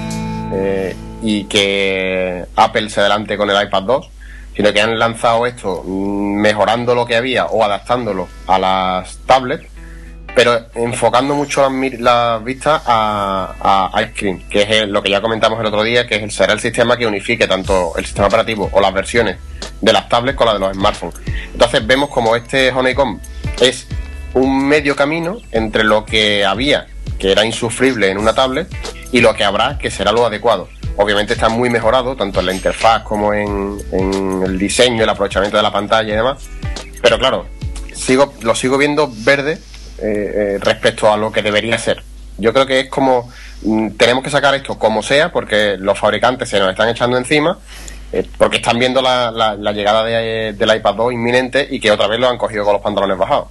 eh, 0.54 0.96
y 1.22 1.44
que 1.44 2.46
Apple 2.56 2.90
se 2.90 3.02
adelante 3.02 3.38
con 3.38 3.50
el 3.50 3.64
iPad 3.64 3.84
2, 3.84 4.10
sino 4.56 4.74
que 4.74 4.82
han 4.82 4.98
lanzado 4.98 5.46
esto 5.46 5.84
mejorando 5.84 6.96
lo 6.96 7.06
que 7.06 7.16
había 7.16 7.46
o 7.46 7.64
adaptándolo 7.64 8.28
a 8.48 8.58
las 8.58 9.18
tablets, 9.28 9.68
pero 10.34 10.66
enfocando 10.74 11.36
mucho 11.36 11.70
las, 12.00 12.44
vistas 12.44 12.82
a, 12.88 13.92
a 13.94 14.02
Ice 14.02 14.14
Cream, 14.16 14.50
que 14.50 14.64
es 14.64 14.88
lo 14.88 15.04
que 15.04 15.12
ya 15.12 15.22
comentamos 15.22 15.60
el 15.60 15.68
otro 15.68 15.84
día, 15.84 16.08
que 16.08 16.16
es 16.16 16.24
el, 16.24 16.32
será 16.32 16.54
el 16.54 16.60
sistema 16.60 16.98
que 16.98 17.06
unifique 17.06 17.48
tanto 17.48 17.94
el 17.98 18.06
sistema 18.06 18.28
operativo 18.28 18.68
o 18.72 18.82
las 18.82 18.94
versiones 18.94 19.38
de 19.80 19.94
las 19.94 20.10
tablets 20.10 20.38
con 20.38 20.48
las 20.48 20.56
de 20.56 20.60
los 20.60 20.74
smartphones. 20.74 21.31
Entonces 21.54 21.86
vemos 21.86 22.10
como 22.10 22.36
este 22.36 22.72
Honeycomb 22.72 23.20
es 23.62 23.88
un 24.34 24.68
medio 24.68 24.96
camino 24.96 25.38
entre 25.52 25.84
lo 25.84 26.06
que 26.06 26.46
había, 26.46 26.88
que 27.20 27.32
era 27.32 27.46
insufrible 27.46 28.10
en 28.10 28.18
una 28.18 28.34
tablet, 28.34 28.68
y 29.12 29.20
lo 29.20 29.34
que 29.34 29.44
habrá, 29.44 29.78
que 29.78 29.92
será 29.92 30.12
lo 30.12 30.26
adecuado. 30.26 30.70
Obviamente 30.98 31.34
está 31.34 31.50
muy 31.50 31.70
mejorado, 31.70 32.16
tanto 32.16 32.40
en 32.40 32.46
la 32.48 32.54
interfaz 32.54 33.04
como 33.04 33.34
en, 33.34 33.78
el 34.46 34.58
diseño, 34.58 35.04
el 35.04 35.10
aprovechamiento 35.10 35.58
de 35.58 35.64
la 35.64 35.72
pantalla 35.72 36.14
y 36.14 36.16
demás. 36.16 36.44
Pero 37.02 37.18
claro, 37.18 37.46
sigo, 37.94 38.34
lo 38.42 38.56
sigo 38.56 38.78
viendo 38.78 39.12
verde 39.12 39.54
eh, 39.54 40.00
eh, 40.00 40.58
respecto 40.62 41.12
a 41.12 41.18
lo 41.18 41.32
que 41.32 41.42
debería 41.42 41.78
ser. 41.78 42.04
Yo 42.38 42.54
creo 42.54 42.66
que 42.66 42.82
es 42.82 42.90
como 42.90 43.30
mm, 43.64 43.92
tenemos 43.92 44.24
que 44.24 44.30
sacar 44.30 44.56
esto 44.56 44.78
como 44.78 45.04
sea, 45.04 45.32
porque 45.32 45.78
los 45.78 45.98
fabricantes 45.98 46.50
se 46.50 46.60
nos 46.60 46.72
están 46.72 46.90
echando 46.90 47.18
encima, 47.18 47.58
eh, 48.14 48.28
porque 48.38 48.58
están 48.58 48.78
viendo 48.80 49.02
la, 49.02 49.32
la- 49.32 49.56
la 49.56 49.72
llegada 49.72 50.04
de- 50.04 50.54
del 50.58 50.76
iPad 50.76 50.96
2 50.96 51.14
inminente 51.14 51.68
y 51.70 51.80
que 51.80 51.92
otra 51.92 52.08
vez 52.08 52.20
lo 52.20 52.28
han 52.30 52.38
cogido 52.38 52.64
con 52.64 52.74
los 52.74 52.82
pantalones 52.82 53.18
bajados. 53.18 53.48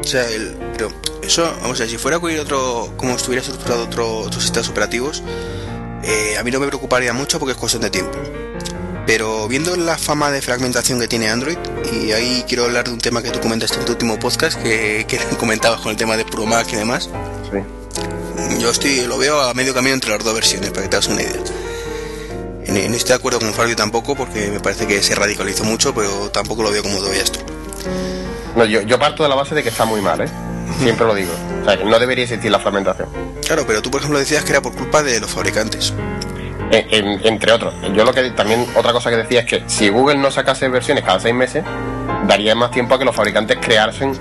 O 0.00 0.04
sea, 0.06 0.26
el- 0.30 0.56
pero 0.76 0.90
eso, 1.22 1.42
vamos 1.62 1.78
a 1.80 1.82
ver, 1.84 1.90
si 1.90 1.98
fuera 1.98 2.18
cualquier 2.18 2.42
otro, 2.42 2.92
como 2.96 3.14
estuviera 3.14 3.42
estructurado 3.42 3.84
otro, 3.84 4.18
otros 4.20 4.42
sistemas 4.42 4.68
operativos, 4.68 5.22
eh, 6.04 6.36
a 6.38 6.44
mí 6.44 6.50
no 6.50 6.60
me 6.60 6.66
preocuparía 6.68 7.12
mucho 7.12 7.38
porque 7.38 7.52
es 7.52 7.58
cuestión 7.58 7.82
de 7.82 7.90
tiempo. 7.90 8.16
Pero 9.06 9.48
viendo 9.48 9.74
la 9.76 9.96
fama 9.98 10.30
de 10.30 10.40
fragmentación 10.42 11.00
que 11.00 11.08
tiene 11.08 11.28
Android, 11.30 11.56
y 11.92 12.12
ahí 12.12 12.44
quiero 12.46 12.64
hablar 12.64 12.84
de 12.84 12.92
un 12.92 12.98
tema 12.98 13.22
que 13.22 13.30
tú 13.30 13.40
comentaste 13.40 13.78
en 13.78 13.84
tu 13.86 13.92
último 13.92 14.18
podcast, 14.18 14.62
que, 14.62 15.04
que 15.08 15.18
comentabas 15.38 15.80
con 15.80 15.90
el 15.90 15.96
tema 15.96 16.16
de 16.16 16.24
Pro 16.24 16.46
Mac 16.46 16.66
y 16.72 16.76
demás, 16.76 17.10
Sí. 17.50 17.58
yo 18.60 18.70
estoy, 18.70 19.06
lo 19.06 19.18
veo 19.18 19.40
a 19.40 19.52
medio 19.54 19.74
camino 19.74 19.94
entre 19.94 20.10
las 20.10 20.22
dos 20.22 20.34
versiones, 20.34 20.70
para 20.70 20.82
que 20.82 20.88
te 20.88 20.96
hagas 20.96 21.08
una 21.08 21.22
idea. 21.22 21.40
No 22.68 22.76
estoy 22.76 23.08
de 23.08 23.14
acuerdo 23.14 23.38
con 23.40 23.52
Fabio 23.52 23.74
tampoco, 23.76 24.14
porque 24.14 24.48
me 24.48 24.60
parece 24.60 24.86
que 24.86 25.02
se 25.02 25.14
radicalizó 25.14 25.64
mucho, 25.64 25.94
pero 25.94 26.30
tampoco 26.30 26.62
lo 26.62 26.70
veo 26.70 26.82
como 26.82 26.98
todavía 26.98 27.22
esto. 27.22 27.40
No, 28.56 28.64
yo, 28.64 28.82
yo 28.82 28.98
parto 28.98 29.22
de 29.22 29.28
la 29.28 29.34
base 29.34 29.54
de 29.54 29.62
que 29.62 29.68
está 29.70 29.84
muy 29.84 30.00
mal, 30.02 30.20
¿eh? 30.20 30.28
Siempre 30.80 31.06
lo 31.06 31.14
digo. 31.14 31.32
O 31.62 31.64
sea, 31.64 31.78
que 31.78 31.84
no 31.84 31.98
debería 31.98 32.24
existir 32.24 32.50
la 32.50 32.58
fragmentación. 32.58 33.08
Claro, 33.46 33.64
pero 33.66 33.80
tú 33.80 33.90
por 33.90 34.00
ejemplo 34.00 34.18
decías 34.18 34.44
que 34.44 34.50
era 34.50 34.60
por 34.60 34.74
culpa 34.74 35.02
de 35.02 35.18
los 35.20 35.30
fabricantes. 35.30 35.92
En- 36.70 36.86
en- 36.92 37.26
entre 37.26 37.52
otros. 37.52 37.72
Yo 37.94 38.04
lo 38.04 38.12
que 38.12 38.30
también, 38.32 38.66
otra 38.76 38.92
cosa 38.92 39.08
que 39.10 39.16
decía 39.16 39.40
es 39.40 39.46
que 39.46 39.64
si 39.66 39.88
Google 39.88 40.18
no 40.18 40.30
sacase 40.30 40.68
versiones 40.68 41.04
cada 41.04 41.18
seis 41.20 41.34
meses, 41.34 41.64
daría 42.26 42.54
más 42.54 42.70
tiempo 42.70 42.94
a 42.94 42.98
que 42.98 43.06
los 43.06 43.16
fabricantes 43.16 43.56
creasen 43.62 44.12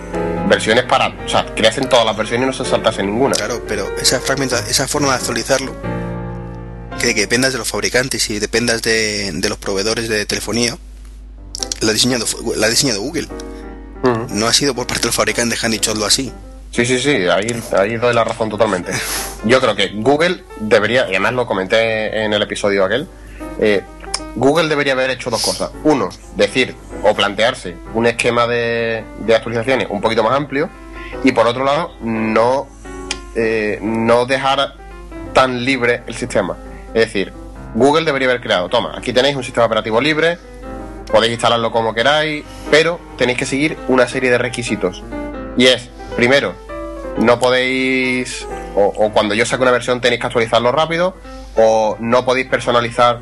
versiones 0.48 0.86
para. 0.86 1.10
O 1.10 1.28
sea, 1.28 1.46
creasen 1.54 1.90
todas 1.90 2.06
las 2.06 2.16
versiones 2.16 2.46
y 2.46 2.48
no 2.48 2.54
se 2.54 2.70
saltase 2.70 3.04
ninguna. 3.04 3.36
Claro, 3.36 3.62
pero 3.68 3.90
esa 4.00 4.22
fragmenta, 4.22 4.60
esa 4.60 4.88
forma 4.88 5.10
de 5.10 5.16
actualizarlo, 5.16 5.76
que, 7.00 7.14
que 7.14 7.22
dependas 7.22 7.54
de 7.54 7.60
los 7.60 7.68
fabricantes 7.68 8.30
y 8.30 8.40
dependas 8.40 8.82
de, 8.82 9.32
de 9.32 9.50
los 9.50 9.58
proveedores 9.58 10.10
de 10.10 10.26
telefonía, 10.26 10.78
la 11.82 11.92
ha 11.92 11.94
diseñado, 11.94 12.26
la 12.56 12.68
ha 12.68 12.70
diseñado 12.70 13.02
Google. 13.02 13.28
No 14.30 14.48
ha 14.48 14.54
sido 14.54 14.74
por 14.74 14.88
parte 14.88 15.02
de 15.02 15.08
los 15.08 15.16
fabricantes 15.16 15.60
que 15.60 15.66
han 15.66 15.72
dicho 15.72 15.94
así. 16.06 16.32
Sí, 16.72 16.86
sí, 16.86 17.00
sí, 17.00 17.28
ahí, 17.28 17.62
ahí 17.78 17.98
doy 17.98 18.14
la 18.14 18.24
razón 18.24 18.50
totalmente. 18.50 18.92
Yo 19.46 19.60
creo 19.60 19.76
que 19.76 19.90
Google 19.96 20.44
debería, 20.60 21.06
y 21.08 21.12
además 21.12 21.34
lo 21.34 21.48
comenté 21.48 22.24
en 22.24 22.34
el 22.34 22.42
episodio 22.42 22.86
aquel, 22.86 23.08
eh, 23.60 23.82
Google 24.36 24.70
debería 24.70 24.94
haber 24.94 25.10
hecho 25.10 25.30
dos 25.30 25.42
cosas. 25.42 25.72
Uno, 25.84 26.10
decir 26.36 26.76
o 27.04 27.16
plantearse 27.16 27.76
un 27.94 28.06
esquema 28.06 28.48
de, 28.48 29.04
de 29.20 29.36
actualizaciones 29.36 29.88
un 29.90 30.02
poquito 30.02 30.24
más 30.24 30.34
amplio. 30.34 30.70
Y 31.24 31.32
por 31.32 31.48
otro 31.48 31.64
lado, 31.64 31.96
no, 32.02 32.68
eh, 33.36 33.80
no 33.82 34.26
dejar 34.26 34.76
tan 35.34 35.64
libre 35.66 36.04
el 36.06 36.16
sistema. 36.16 36.58
Es 36.94 37.06
decir, 37.06 37.34
Google 37.76 38.06
debería 38.06 38.28
haber 38.30 38.42
creado, 38.42 38.70
toma, 38.70 38.94
aquí 38.98 39.14
tenéis 39.14 39.36
un 39.36 39.44
sistema 39.44 39.66
operativo 39.66 40.00
libre, 40.02 40.38
podéis 41.12 41.34
instalarlo 41.34 41.72
como 41.72 41.94
queráis, 41.94 42.44
pero 42.72 43.00
tenéis 43.18 43.38
que 43.38 43.46
seguir 43.46 43.78
una 43.88 44.08
serie 44.08 44.32
de 44.32 44.38
requisitos. 44.38 45.04
Y 45.58 45.68
es, 45.68 45.90
primero, 46.16 46.54
no 47.18 47.40
podéis, 47.40 48.46
o, 48.76 48.86
o 48.86 49.12
cuando 49.12 49.34
yo 49.36 49.46
saque 49.46 49.62
una 49.64 49.72
versión 49.72 50.02
tenéis 50.02 50.22
que 50.22 50.28
actualizarlo 50.28 50.72
rápido, 50.72 51.16
o 51.56 51.98
no 52.00 52.26
podéis 52.26 52.48
personalizar 52.48 53.22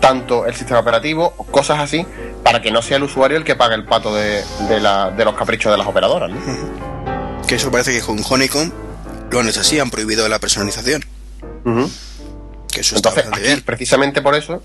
tanto 0.00 0.46
el 0.46 0.54
sistema 0.54 0.80
operativo, 0.80 1.34
o 1.36 1.44
cosas 1.44 1.78
así, 1.80 2.06
para 2.44 2.60
que 2.62 2.70
no 2.70 2.82
sea 2.82 2.96
el 2.98 3.02
usuario 3.04 3.36
el 3.38 3.44
que 3.44 3.56
pague 3.56 3.74
el 3.74 3.84
pato 3.84 4.14
de, 4.14 4.44
de 4.68 4.78
la- 4.80 5.10
de 5.10 5.24
los 5.24 5.34
caprichos 5.34 5.72
de 5.72 5.78
las 5.78 5.86
operadoras. 5.86 6.30
¿no? 6.30 6.36
Que 7.46 7.54
eso 7.56 7.70
parece 7.70 7.92
que 7.92 8.00
con 8.00 8.18
Honeycomb 8.28 8.72
lo 9.30 9.38
han 9.40 9.48
hecho 9.48 9.60
así, 9.60 9.78
han 9.78 9.90
prohibido 9.90 10.28
la 10.28 10.38
personalización. 10.40 11.04
Que 12.76 12.82
eso 12.82 12.94
está 12.96 13.08
Entonces, 13.08 13.24
bastante 13.30 13.38
aquí, 13.48 13.54
bien. 13.54 13.64
precisamente 13.64 14.20
por 14.20 14.34
eso, 14.34 14.62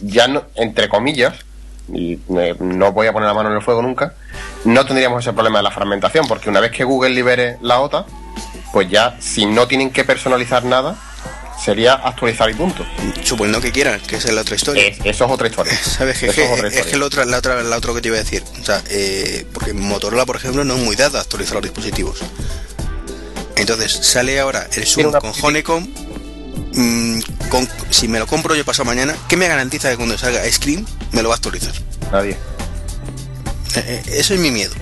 ya 0.00 0.26
no, 0.26 0.44
entre 0.54 0.88
comillas, 0.88 1.34
y 1.92 2.18
no 2.60 2.92
voy 2.92 3.08
a 3.08 3.12
poner 3.12 3.26
la 3.28 3.34
mano 3.34 3.50
en 3.50 3.56
el 3.56 3.62
fuego 3.62 3.82
nunca, 3.82 4.14
no 4.64 4.86
tendríamos 4.86 5.22
ese 5.22 5.34
problema 5.34 5.58
de 5.58 5.64
la 5.64 5.70
fragmentación, 5.70 6.26
porque 6.26 6.48
una 6.48 6.60
vez 6.60 6.70
que 6.72 6.82
Google 6.84 7.10
libere 7.10 7.58
la 7.60 7.80
OTA, 7.80 8.06
pues 8.72 8.88
ya 8.88 9.18
si 9.20 9.44
no 9.44 9.68
tienen 9.68 9.90
que 9.90 10.02
personalizar 10.02 10.64
nada, 10.64 10.96
sería 11.62 11.92
actualizar 11.92 12.48
y 12.48 12.54
punto. 12.54 12.86
Suponiendo 13.22 13.60
que 13.60 13.70
quieran, 13.70 14.00
que 14.00 14.16
esa 14.16 14.28
es 14.28 14.34
la 14.34 14.40
otra 14.40 14.56
historia. 14.56 14.86
Es- 14.86 14.98
eso 15.04 15.26
es 15.26 15.30
otra 15.30 15.48
historia. 15.48 15.74
¿Sabes? 15.84 16.18
Que, 16.18 16.26
Eso 16.28 16.36
que- 16.36 16.44
es 16.46 16.50
otra 16.52 16.68
es 16.68 16.72
historia. 16.74 16.90
que 16.92 16.98
la 16.98 17.04
otra, 17.04 17.24
la 17.26 17.36
otra, 17.36 17.62
la 17.62 17.76
otra 17.76 17.92
que 17.92 18.00
te 18.00 18.08
iba 18.08 18.16
a 18.16 18.20
decir. 18.22 18.42
O 18.62 18.64
sea, 18.64 18.82
eh, 18.88 19.44
porque 19.52 19.74
Motorola, 19.74 20.24
por 20.24 20.36
ejemplo, 20.36 20.64
no 20.64 20.74
es 20.76 20.80
muy 20.80 20.96
dada 20.96 21.18
a 21.18 21.22
actualizar 21.22 21.56
los 21.56 21.62
dispositivos. 21.64 22.18
Entonces, 23.56 23.92
sale 23.92 24.40
ahora 24.40 24.66
el 24.74 24.86
Zoom 24.86 25.12
con. 25.12 25.32
Honeycomb. 25.42 25.86
Mm, 26.74 27.20
con- 27.50 27.68
si 27.90 28.08
me 28.08 28.18
lo 28.18 28.26
compro 28.26 28.54
yo 28.54 28.64
pasado 28.64 28.84
mañana, 28.86 29.14
¿qué 29.28 29.36
me 29.36 29.48
garantiza 29.48 29.90
que 29.90 29.96
cuando 29.96 30.16
salga 30.18 30.42
Screen 30.50 30.86
me 31.12 31.22
lo 31.22 31.28
va 31.28 31.34
a 31.34 31.36
actualizar? 31.36 31.72
Nadie. 32.10 32.32
Eh, 33.76 33.84
eh, 33.86 34.02
Eso 34.18 34.34
es 34.34 34.40
mi 34.40 34.50
miedo. 34.50 34.72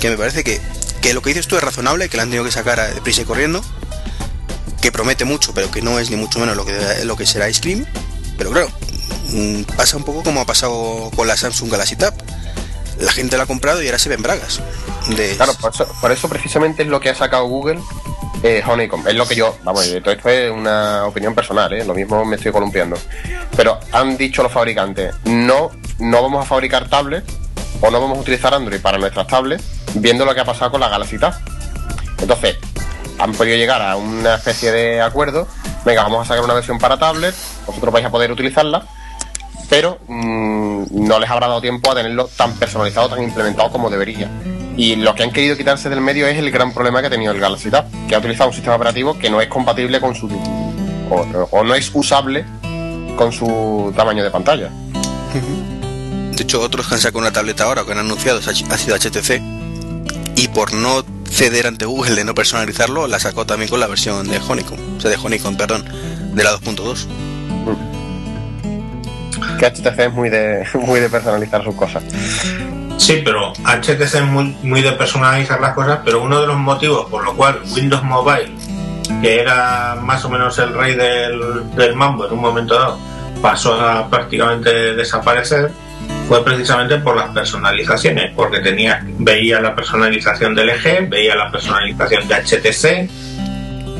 Que 0.00 0.10
me 0.10 0.16
parece 0.18 0.44
que, 0.44 0.60
que 1.00 1.14
lo 1.14 1.22
que 1.22 1.30
dices 1.30 1.46
tú 1.46 1.56
es 1.56 1.62
razonable, 1.62 2.08
que 2.08 2.16
lo 2.16 2.22
han 2.22 2.28
tenido 2.28 2.44
que 2.44 2.50
sacar 2.52 2.80
a 2.80 2.88
deprisa 2.88 3.22
y 3.22 3.24
corriendo, 3.24 3.64
que 4.82 4.92
promete 4.92 5.24
mucho, 5.24 5.54
pero 5.54 5.70
que 5.70 5.80
no 5.82 5.98
es 5.98 6.10
ni 6.10 6.16
mucho 6.16 6.38
menos 6.38 6.56
lo 6.56 6.64
que, 6.66 6.74
lo 7.04 7.16
que 7.16 7.26
será 7.26 7.52
Scream. 7.52 7.86
Pero 8.36 8.50
claro, 8.50 8.68
mm, 9.30 9.62
pasa 9.76 9.96
un 9.96 10.04
poco 10.04 10.22
como 10.22 10.40
ha 10.40 10.44
pasado 10.46 11.10
con 11.16 11.26
la 11.26 11.36
Samsung 11.36 11.70
Galaxy 11.70 11.96
Tab. 11.96 12.14
La 13.00 13.10
gente 13.12 13.36
la 13.36 13.44
ha 13.44 13.46
comprado 13.46 13.82
y 13.82 13.86
ahora 13.86 13.98
se 13.98 14.08
ven 14.08 14.22
bragas. 14.22 14.60
De, 15.16 15.34
Claro, 15.36 15.54
por 15.54 15.72
eso, 15.74 15.86
por 16.00 16.12
eso 16.12 16.28
precisamente 16.28 16.82
es 16.82 16.88
lo 16.88 17.00
que 17.00 17.10
ha 17.10 17.14
sacado 17.14 17.44
Google 17.46 17.80
eh, 18.44 18.62
Honeycomb. 18.64 19.08
Es 19.08 19.14
lo 19.14 19.26
que 19.26 19.34
yo, 19.34 19.56
vamos, 19.64 19.86
eh, 19.88 20.02
todo 20.02 20.12
esto 20.12 20.28
es 20.28 20.50
una 20.50 21.06
opinión 21.06 21.34
personal, 21.34 21.72
¿eh? 21.72 21.82
lo 21.82 21.94
mismo 21.94 22.24
me 22.26 22.36
estoy 22.36 22.52
columpiando. 22.52 22.96
Pero 23.56 23.80
han 23.90 24.18
dicho 24.18 24.42
los 24.42 24.52
fabricantes, 24.52 25.14
no, 25.24 25.70
no 25.98 26.22
vamos 26.22 26.44
a 26.44 26.46
fabricar 26.46 26.88
tablets 26.90 27.26
o 27.80 27.90
no 27.90 28.00
vamos 28.02 28.18
a 28.18 28.20
utilizar 28.20 28.52
Android 28.52 28.80
para 28.80 28.98
nuestras 28.98 29.26
tablets, 29.26 29.64
viendo 29.94 30.26
lo 30.26 30.34
que 30.34 30.40
ha 30.40 30.44
pasado 30.44 30.70
con 30.70 30.80
la 30.80 30.90
Galaxy 30.90 31.18
Tab. 31.18 31.34
Entonces, 32.18 32.56
han 33.18 33.32
podido 33.32 33.56
llegar 33.56 33.80
a 33.80 33.96
una 33.96 34.34
especie 34.34 34.70
de 34.70 35.00
acuerdo, 35.00 35.48
venga, 35.86 36.02
vamos 36.02 36.26
a 36.26 36.28
sacar 36.28 36.44
una 36.44 36.54
versión 36.54 36.78
para 36.78 36.98
tablet, 36.98 37.34
vosotros 37.66 37.94
vais 37.94 38.04
a 38.04 38.10
poder 38.10 38.30
utilizarla, 38.30 38.86
pero 39.70 39.98
mm, 40.06 40.84
no 40.90 41.18
les 41.18 41.30
habrá 41.30 41.48
dado 41.48 41.62
tiempo 41.62 41.90
a 41.90 41.94
tenerlo 41.94 42.28
tan 42.36 42.52
personalizado, 42.56 43.08
tan 43.08 43.22
implementado 43.22 43.70
como 43.70 43.88
debería. 43.88 44.28
Y 44.76 44.96
lo 44.96 45.14
que 45.14 45.22
han 45.22 45.30
querido 45.30 45.56
quitarse 45.56 45.88
del 45.88 46.00
medio 46.00 46.26
es 46.26 46.38
el 46.38 46.50
gran 46.50 46.72
problema 46.72 47.00
que 47.00 47.06
ha 47.06 47.10
tenido 47.10 47.32
el 47.32 47.40
Galaxy 47.40 47.70
Tab, 47.70 47.86
que 48.08 48.14
ha 48.14 48.18
utilizado 48.18 48.50
un 48.50 48.54
sistema 48.54 48.76
operativo 48.76 49.18
que 49.18 49.30
no 49.30 49.40
es 49.40 49.48
compatible 49.48 50.00
con 50.00 50.14
su... 50.14 50.26
o, 51.10 51.48
o 51.50 51.64
no 51.64 51.74
es 51.74 51.90
usable 51.94 52.44
con 53.16 53.32
su 53.32 53.92
tamaño 53.96 54.24
de 54.24 54.30
pantalla. 54.30 54.70
de 56.32 56.42
hecho, 56.42 56.60
otros 56.60 56.88
que 56.88 56.94
han 56.94 57.00
sacado 57.00 57.20
una 57.20 57.32
tableta 57.32 57.64
ahora, 57.64 57.84
que 57.84 57.92
han 57.92 57.98
anunciado, 57.98 58.40
ha 58.40 58.78
sido 58.78 58.96
HTC. 58.96 59.40
Y 60.36 60.48
por 60.48 60.74
no 60.74 61.04
ceder 61.30 61.66
ante 61.66 61.86
Google 61.86 62.14
de 62.14 62.24
no 62.24 62.34
personalizarlo, 62.34 63.06
la 63.06 63.18
sacó 63.18 63.46
también 63.46 63.70
con 63.70 63.80
la 63.80 63.86
versión 63.86 64.28
de 64.28 64.38
Honeycomb. 64.38 64.98
O 64.98 65.00
sea, 65.00 65.10
de 65.10 65.16
Honeycomb, 65.16 65.56
perdón, 65.56 65.84
de 66.34 66.44
la 66.44 66.52
2.2. 66.58 67.06
Que 69.58 69.66
HTC 69.66 69.98
es 69.98 70.12
muy 70.12 70.28
de, 70.28 70.66
muy 70.74 71.00
de 71.00 71.08
personalizar 71.08 71.62
sus 71.62 71.74
cosas. 71.74 72.02
Sí, 72.96 73.22
pero 73.24 73.52
HTC 73.52 74.00
es 74.00 74.22
muy, 74.22 74.56
muy 74.62 74.80
de 74.80 74.92
personalizar 74.92 75.60
las 75.60 75.74
cosas, 75.74 76.00
pero 76.04 76.22
uno 76.22 76.40
de 76.40 76.46
los 76.46 76.56
motivos 76.56 77.06
por 77.10 77.24
lo 77.24 77.34
cual 77.34 77.60
Windows 77.74 78.02
Mobile, 78.02 78.50
que 79.20 79.40
era 79.40 79.96
más 80.00 80.24
o 80.24 80.30
menos 80.30 80.58
el 80.58 80.72
rey 80.72 80.94
del, 80.94 81.74
del 81.74 81.94
mambo 81.94 82.26
en 82.26 82.32
un 82.32 82.40
momento 82.40 82.74
dado, 82.74 82.98
pasó 83.42 83.74
a 83.78 84.08
prácticamente 84.08 84.94
desaparecer, 84.94 85.70
fue 86.28 86.42
precisamente 86.42 86.96
por 86.98 87.16
las 87.16 87.28
personalizaciones, 87.30 88.32
porque 88.34 88.60
tenía, 88.60 89.04
veía 89.18 89.60
la 89.60 89.74
personalización 89.74 90.54
del 90.54 90.68
LG, 90.68 91.08
veía 91.10 91.34
la 91.34 91.50
personalización 91.50 92.26
de 92.26 92.34
HTC 92.34 93.10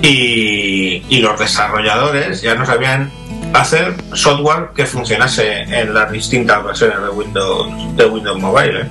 y, 0.03 1.03
y 1.09 1.19
los 1.21 1.39
desarrolladores 1.39 2.41
ya 2.41 2.55
no 2.55 2.65
sabían 2.65 3.11
hacer 3.55 3.95
software 4.15 4.71
que 4.75 4.85
funcionase 4.87 5.63
en 5.63 5.95
las 5.95 6.11
distintas 6.11 6.63
versiones 6.65 7.01
de 7.01 7.09
Windows 7.09 7.97
de 7.97 8.07
Windows 8.07 8.39
Mobile. 8.41 8.83
¿eh? 8.83 8.89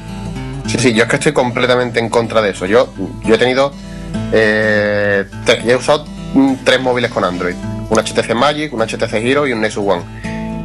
Sí, 0.67 0.77
sí, 0.79 0.93
yo 0.93 1.03
es 1.03 1.09
que 1.09 1.17
estoy 1.17 1.33
completamente 1.33 1.99
en 1.99 2.09
contra 2.09 2.41
de 2.41 2.51
eso. 2.51 2.65
Yo, 2.65 2.93
yo 3.23 3.35
he 3.35 3.37
tenido. 3.37 3.73
Eh, 4.31 5.25
tre- 5.45 5.65
he 5.65 5.75
usado 5.75 6.05
mm, 6.33 6.53
tres 6.63 6.79
móviles 6.81 7.11
con 7.11 7.23
Android: 7.23 7.55
un 7.89 7.97
HTC 7.97 8.33
Magic, 8.33 8.73
un 8.73 8.81
HTC 8.81 9.13
Hero 9.15 9.45
y 9.47 9.51
un 9.53 9.61
Nexus 9.61 9.83
One. 9.85 10.03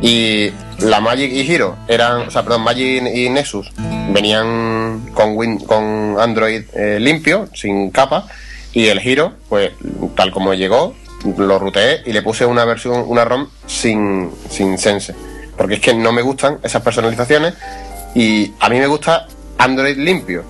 Y 0.01 0.53
la 0.79 1.01
Magic 1.01 1.33
y 1.33 1.53
Hero 1.53 1.77
eran. 1.89 2.29
O 2.29 2.31
sea, 2.31 2.43
perdón, 2.45 2.63
Magic 2.63 3.03
y 3.15 3.29
Nexus 3.31 3.71
venían 4.13 5.11
con, 5.13 5.37
Win- 5.37 5.65
con 5.67 6.17
Android 6.21 6.63
eh, 6.75 6.99
limpio, 7.01 7.49
sin 7.55 7.91
capa. 7.91 8.27
Y 8.73 8.87
el 8.87 8.99
Hero, 8.99 9.33
pues 9.49 9.73
tal 10.15 10.31
como 10.31 10.55
llegó, 10.55 10.95
lo 11.25 11.59
ruteé 11.59 12.03
y 12.07 12.13
le 12.13 12.23
puse 12.23 12.45
una 12.47 12.65
versión, 12.65 13.05
una 13.07 13.25
ROM 13.25 13.49
sin, 13.67 14.31
sin 14.49 14.79
Sense. 14.79 15.15
Porque 15.57 15.75
es 15.75 15.81
que 15.81 15.95
no 15.95 16.13
me 16.13 16.23
gustan 16.23 16.59
esas 16.63 16.83
personalizaciones 16.83 17.55
y 18.15 18.53
a 18.61 18.69
mí 18.69 18.79
me 18.79 18.87
gusta 18.87 19.27
Android 19.59 19.97
limpio. 19.97 20.45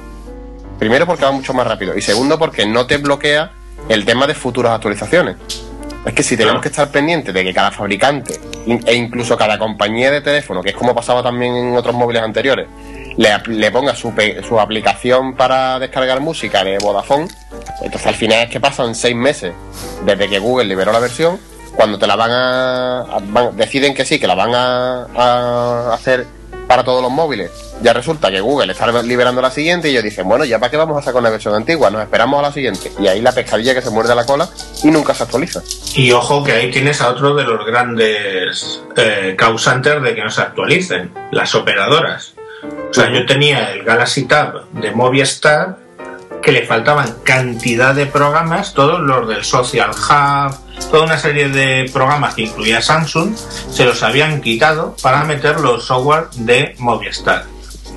Primero 0.79 1.07
porque 1.07 1.25
va 1.25 1.33
mucho 1.33 1.55
más 1.55 1.67
rápido 1.67 1.97
y 1.97 2.03
segundo 2.03 2.39
porque 2.39 2.67
no 2.67 2.87
te 2.87 2.99
bloquea 2.99 3.51
el 3.89 4.05
tema 4.05 4.27
de 4.27 4.35
futuras 4.35 4.73
actualizaciones. 4.73 5.37
Es 6.05 6.13
que 6.15 6.23
si 6.23 6.37
tenemos 6.37 6.63
que 6.63 6.69
estar 6.69 6.91
pendientes 6.91 7.35
de 7.35 7.45
que 7.45 7.53
cada 7.53 7.71
fabricante 7.71 8.39
e 8.87 8.95
incluso 8.95 9.37
cada 9.37 9.59
compañía 9.59 10.11
de 10.11 10.21
teléfono, 10.21 10.63
que 10.63 10.71
es 10.71 10.77
como 10.77 10.95
pasaba 10.95 11.23
también 11.23 11.55
en 11.55 11.77
otros 11.77 11.95
móviles 11.95 12.23
anteriores, 12.23 12.67
le, 13.19 13.29
le 13.49 13.71
ponga 13.71 13.95
su, 13.95 14.13
su 14.49 14.59
aplicación 14.59 15.37
para 15.37 15.79
descargar 15.79 16.21
música 16.21 16.65
de 16.65 16.79
Vodafone, 16.79 17.29
entonces 17.83 18.07
al 18.07 18.15
final 18.15 18.45
es 18.45 18.51
que 18.51 18.61
pasan 18.61 18.95
seis 18.95 19.15
meses 19.15 19.53
desde 20.07 20.29
que 20.29 20.39
Google 20.39 20.65
liberó 20.65 20.91
la 20.93 21.01
versión, 21.01 21.39
cuando 21.77 21.99
te 21.99 22.07
la 22.07 22.17
van 22.17 22.31
a, 22.33 23.05
van- 23.25 23.57
deciden 23.57 23.95
que 23.95 24.05
sí, 24.07 24.19
que 24.19 24.27
la 24.27 24.35
van 24.35 24.55
a, 24.55 25.03
a 25.17 25.95
hacer 25.95 26.27
para 26.67 26.85
todos 26.85 27.01
los 27.03 27.11
móviles, 27.11 27.51
ya 27.81 27.93
resulta 27.95 28.31
que 28.31 28.41
Google 28.41 28.73
está 28.73 28.91
liberando 29.03 29.41
la 29.41 29.51
siguiente 29.51 29.89
y 29.89 29.93
ellos 29.93 30.05
dicen, 30.05 30.29
bueno, 30.29 30.45
ya 30.45 30.59
para 30.59 30.71
qué 30.71 30.77
vamos 30.77 30.99
a 30.99 31.03
sacar 31.03 31.21
una 31.21 31.31
versión 31.31 31.55
antigua, 31.55 31.89
nos 31.91 32.03
esperamos 32.03 32.39
a 32.41 32.43
la 32.43 32.53
siguiente. 32.53 32.93
Y 32.99 33.07
ahí 33.07 33.23
la 33.23 33.33
pescadilla 33.33 33.73
que 33.75 33.81
se 33.81 33.89
muerde 33.91 34.15
la 34.15 34.27
cola 34.27 34.49
y 34.83 34.89
nunca 34.91 35.15
se 35.15 35.23
actualiza. 35.23 35.63
Y 35.95 36.11
ojo 36.13 36.45
que 36.45 36.53
ahí 36.53 36.71
tienes 36.71 37.01
a 37.01 37.09
otro 37.11 37.35
de 37.35 37.45
los 37.45 37.65
grandes 37.65 38.83
eh, 38.97 39.35
causantes 39.39 40.03
de 40.03 40.15
que 40.15 40.23
no 40.23 40.31
se 40.31 40.43
actualicen, 40.43 41.11
las 41.31 41.55
operadoras. 41.55 42.35
O 42.91 42.95
sea, 42.95 43.13
yo 43.13 43.27
tenía 43.27 43.73
el 43.73 43.85
Galaxy 43.85 44.25
Tab 44.25 44.71
de 44.73 44.93
Movistar 44.93 45.77
que 46.43 46.53
le 46.53 46.67
faltaban 46.67 47.17
cantidad 47.25 47.95
de 47.95 48.07
programas, 48.07 48.73
todos 48.73 49.01
los 49.01 49.29
del 49.29 49.45
Social 49.45 49.91
Hub, 49.91 50.57
toda 50.91 51.05
una 51.05 51.19
serie 51.19 51.49
de 51.49 51.91
programas 51.93 52.35
que 52.35 52.43
incluía 52.43 52.81
Samsung, 52.81 53.35
se 53.37 53.85
los 53.85 54.03
habían 54.03 54.41
quitado 54.41 54.97
para 55.03 55.25
meter 55.25 55.61
los 55.61 55.85
software 55.85 56.29
de 56.37 56.75
Movistar. 56.79 57.45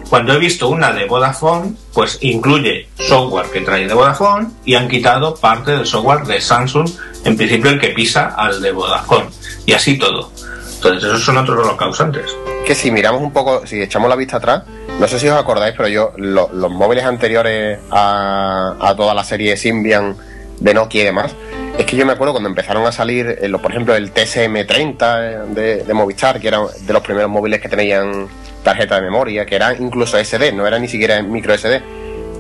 Cuando 0.10 0.34
he 0.34 0.40
visto 0.40 0.68
una 0.68 0.92
de 0.92 1.06
Vodafone, 1.06 1.74
pues 1.94 2.18
incluye 2.20 2.90
software 2.98 3.50
que 3.50 3.62
trae 3.62 3.88
de 3.88 3.94
Vodafone 3.94 4.50
y 4.66 4.76
han 4.76 4.90
quitado 4.90 5.36
parte 5.36 5.72
del 5.72 5.86
software 5.86 6.26
de 6.26 6.42
Samsung, 6.42 6.90
en 7.24 7.38
principio 7.38 7.72
el 7.72 7.80
que 7.80 7.90
pisa 7.90 8.36
al 8.36 8.62
de 8.62 8.74
Vodafone. 8.74 9.30
Y 9.66 9.72
así 9.72 9.98
todo. 9.98 10.30
Entonces 10.76 11.04
esos 11.04 11.24
son 11.24 11.38
otros 11.38 11.66
los 11.66 11.78
causantes. 11.78 12.26
Que 12.66 12.76
si 12.76 12.92
miramos 12.92 13.22
un 13.22 13.32
poco, 13.32 13.66
si 13.66 13.82
echamos 13.82 14.10
la 14.10 14.18
vista 14.18 14.38
atrás, 14.38 14.64
no 15.02 15.08
sé 15.08 15.18
si 15.20 15.28
os 15.28 15.36
acordáis, 15.36 15.74
pero 15.76 15.90
yo, 15.90 16.14
lo- 16.18 16.50
los 16.54 16.70
móviles 16.72 17.04
anteriores 17.06 17.80
a, 17.90 18.94
toda 18.96 19.14
la 19.16 19.24
serie 19.24 19.58
Symbian 19.58 20.16
de 20.60 20.74
Nokia 20.76 21.02
y 21.02 21.06
demás, 21.06 21.36
es 21.78 21.86
que 21.88 21.96
yo 21.96 22.06
me 22.06 22.14
acuerdo 22.14 22.34
cuando 22.34 22.50
empezaron 22.50 22.86
a 22.86 22.92
salir, 22.92 23.36
eh, 23.42 23.50
por 23.60 23.72
ejemplo, 23.72 23.96
el 23.96 24.14
TSM30 24.14 25.46
de, 25.48 25.84
de 25.84 25.94
Movistar, 25.96 26.40
que 26.40 26.48
era 26.50 26.60
de 26.82 26.94
los 26.94 27.02
primeros 27.02 27.32
móviles 27.32 27.60
que 27.60 27.68
tenían 27.68 28.28
tarjeta 28.64 28.96
de 28.98 29.02
memoria, 29.02 29.44
que 29.46 29.56
era 29.56 29.74
incluso 29.74 30.18
SD, 30.24 30.52
no 30.52 30.68
era 30.68 30.78
ni 30.78 30.88
siquiera 30.88 31.20
micro 31.24 31.58
SD, 31.58 31.82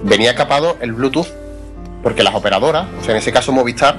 venía 0.03 0.35
capado 0.35 0.77
el 0.81 0.93
Bluetooth, 0.93 1.29
porque 2.03 2.21
las 2.21 2.35
operadoras, 2.35 2.85
o 2.99 3.03
sea, 3.03 3.11
en 3.13 3.17
ese 3.17 3.31
caso 3.31 3.51
Movistar, 3.51 3.95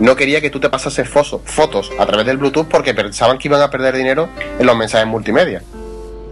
no 0.00 0.16
quería 0.16 0.40
que 0.40 0.50
tú 0.50 0.58
te 0.58 0.68
pasases 0.68 1.08
fotos 1.08 1.92
a 2.00 2.06
través 2.06 2.26
del 2.26 2.38
Bluetooth 2.38 2.66
porque 2.66 2.94
pensaban 2.94 3.38
que 3.38 3.46
iban 3.46 3.62
a 3.62 3.70
perder 3.70 3.94
dinero 3.96 4.28
en 4.58 4.66
los 4.66 4.76
mensajes 4.76 5.06
multimedia. 5.06 5.62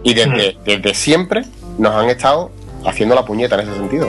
Y 0.02 0.14
desde, 0.14 0.56
desde 0.64 0.94
siempre 0.94 1.44
nos 1.78 1.94
han 1.94 2.08
estado 2.08 2.50
haciendo 2.86 3.14
la 3.14 3.24
puñeta 3.24 3.56
en 3.56 3.68
ese 3.68 3.76
sentido. 3.76 4.08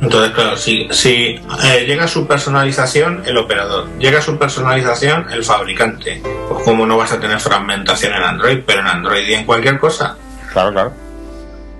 Entonces, 0.00 0.32
claro, 0.32 0.56
si, 0.56 0.88
si 0.90 1.40
eh, 1.64 1.84
llega 1.86 2.06
su 2.06 2.26
personalización, 2.26 3.22
el 3.26 3.38
operador, 3.38 3.88
llega 3.98 4.20
su 4.20 4.36
personalización, 4.38 5.26
el 5.32 5.42
fabricante, 5.42 6.20
pues 6.48 6.64
como 6.64 6.84
no 6.86 6.98
vas 6.98 7.12
a 7.12 7.20
tener 7.20 7.40
fragmentación 7.40 8.12
en 8.12 8.22
Android, 8.22 8.58
pero 8.66 8.80
en 8.80 8.86
Android 8.88 9.26
y 9.26 9.34
en 9.34 9.46
cualquier 9.46 9.78
cosa. 9.78 10.16
Claro, 10.52 10.72
claro. 10.72 10.92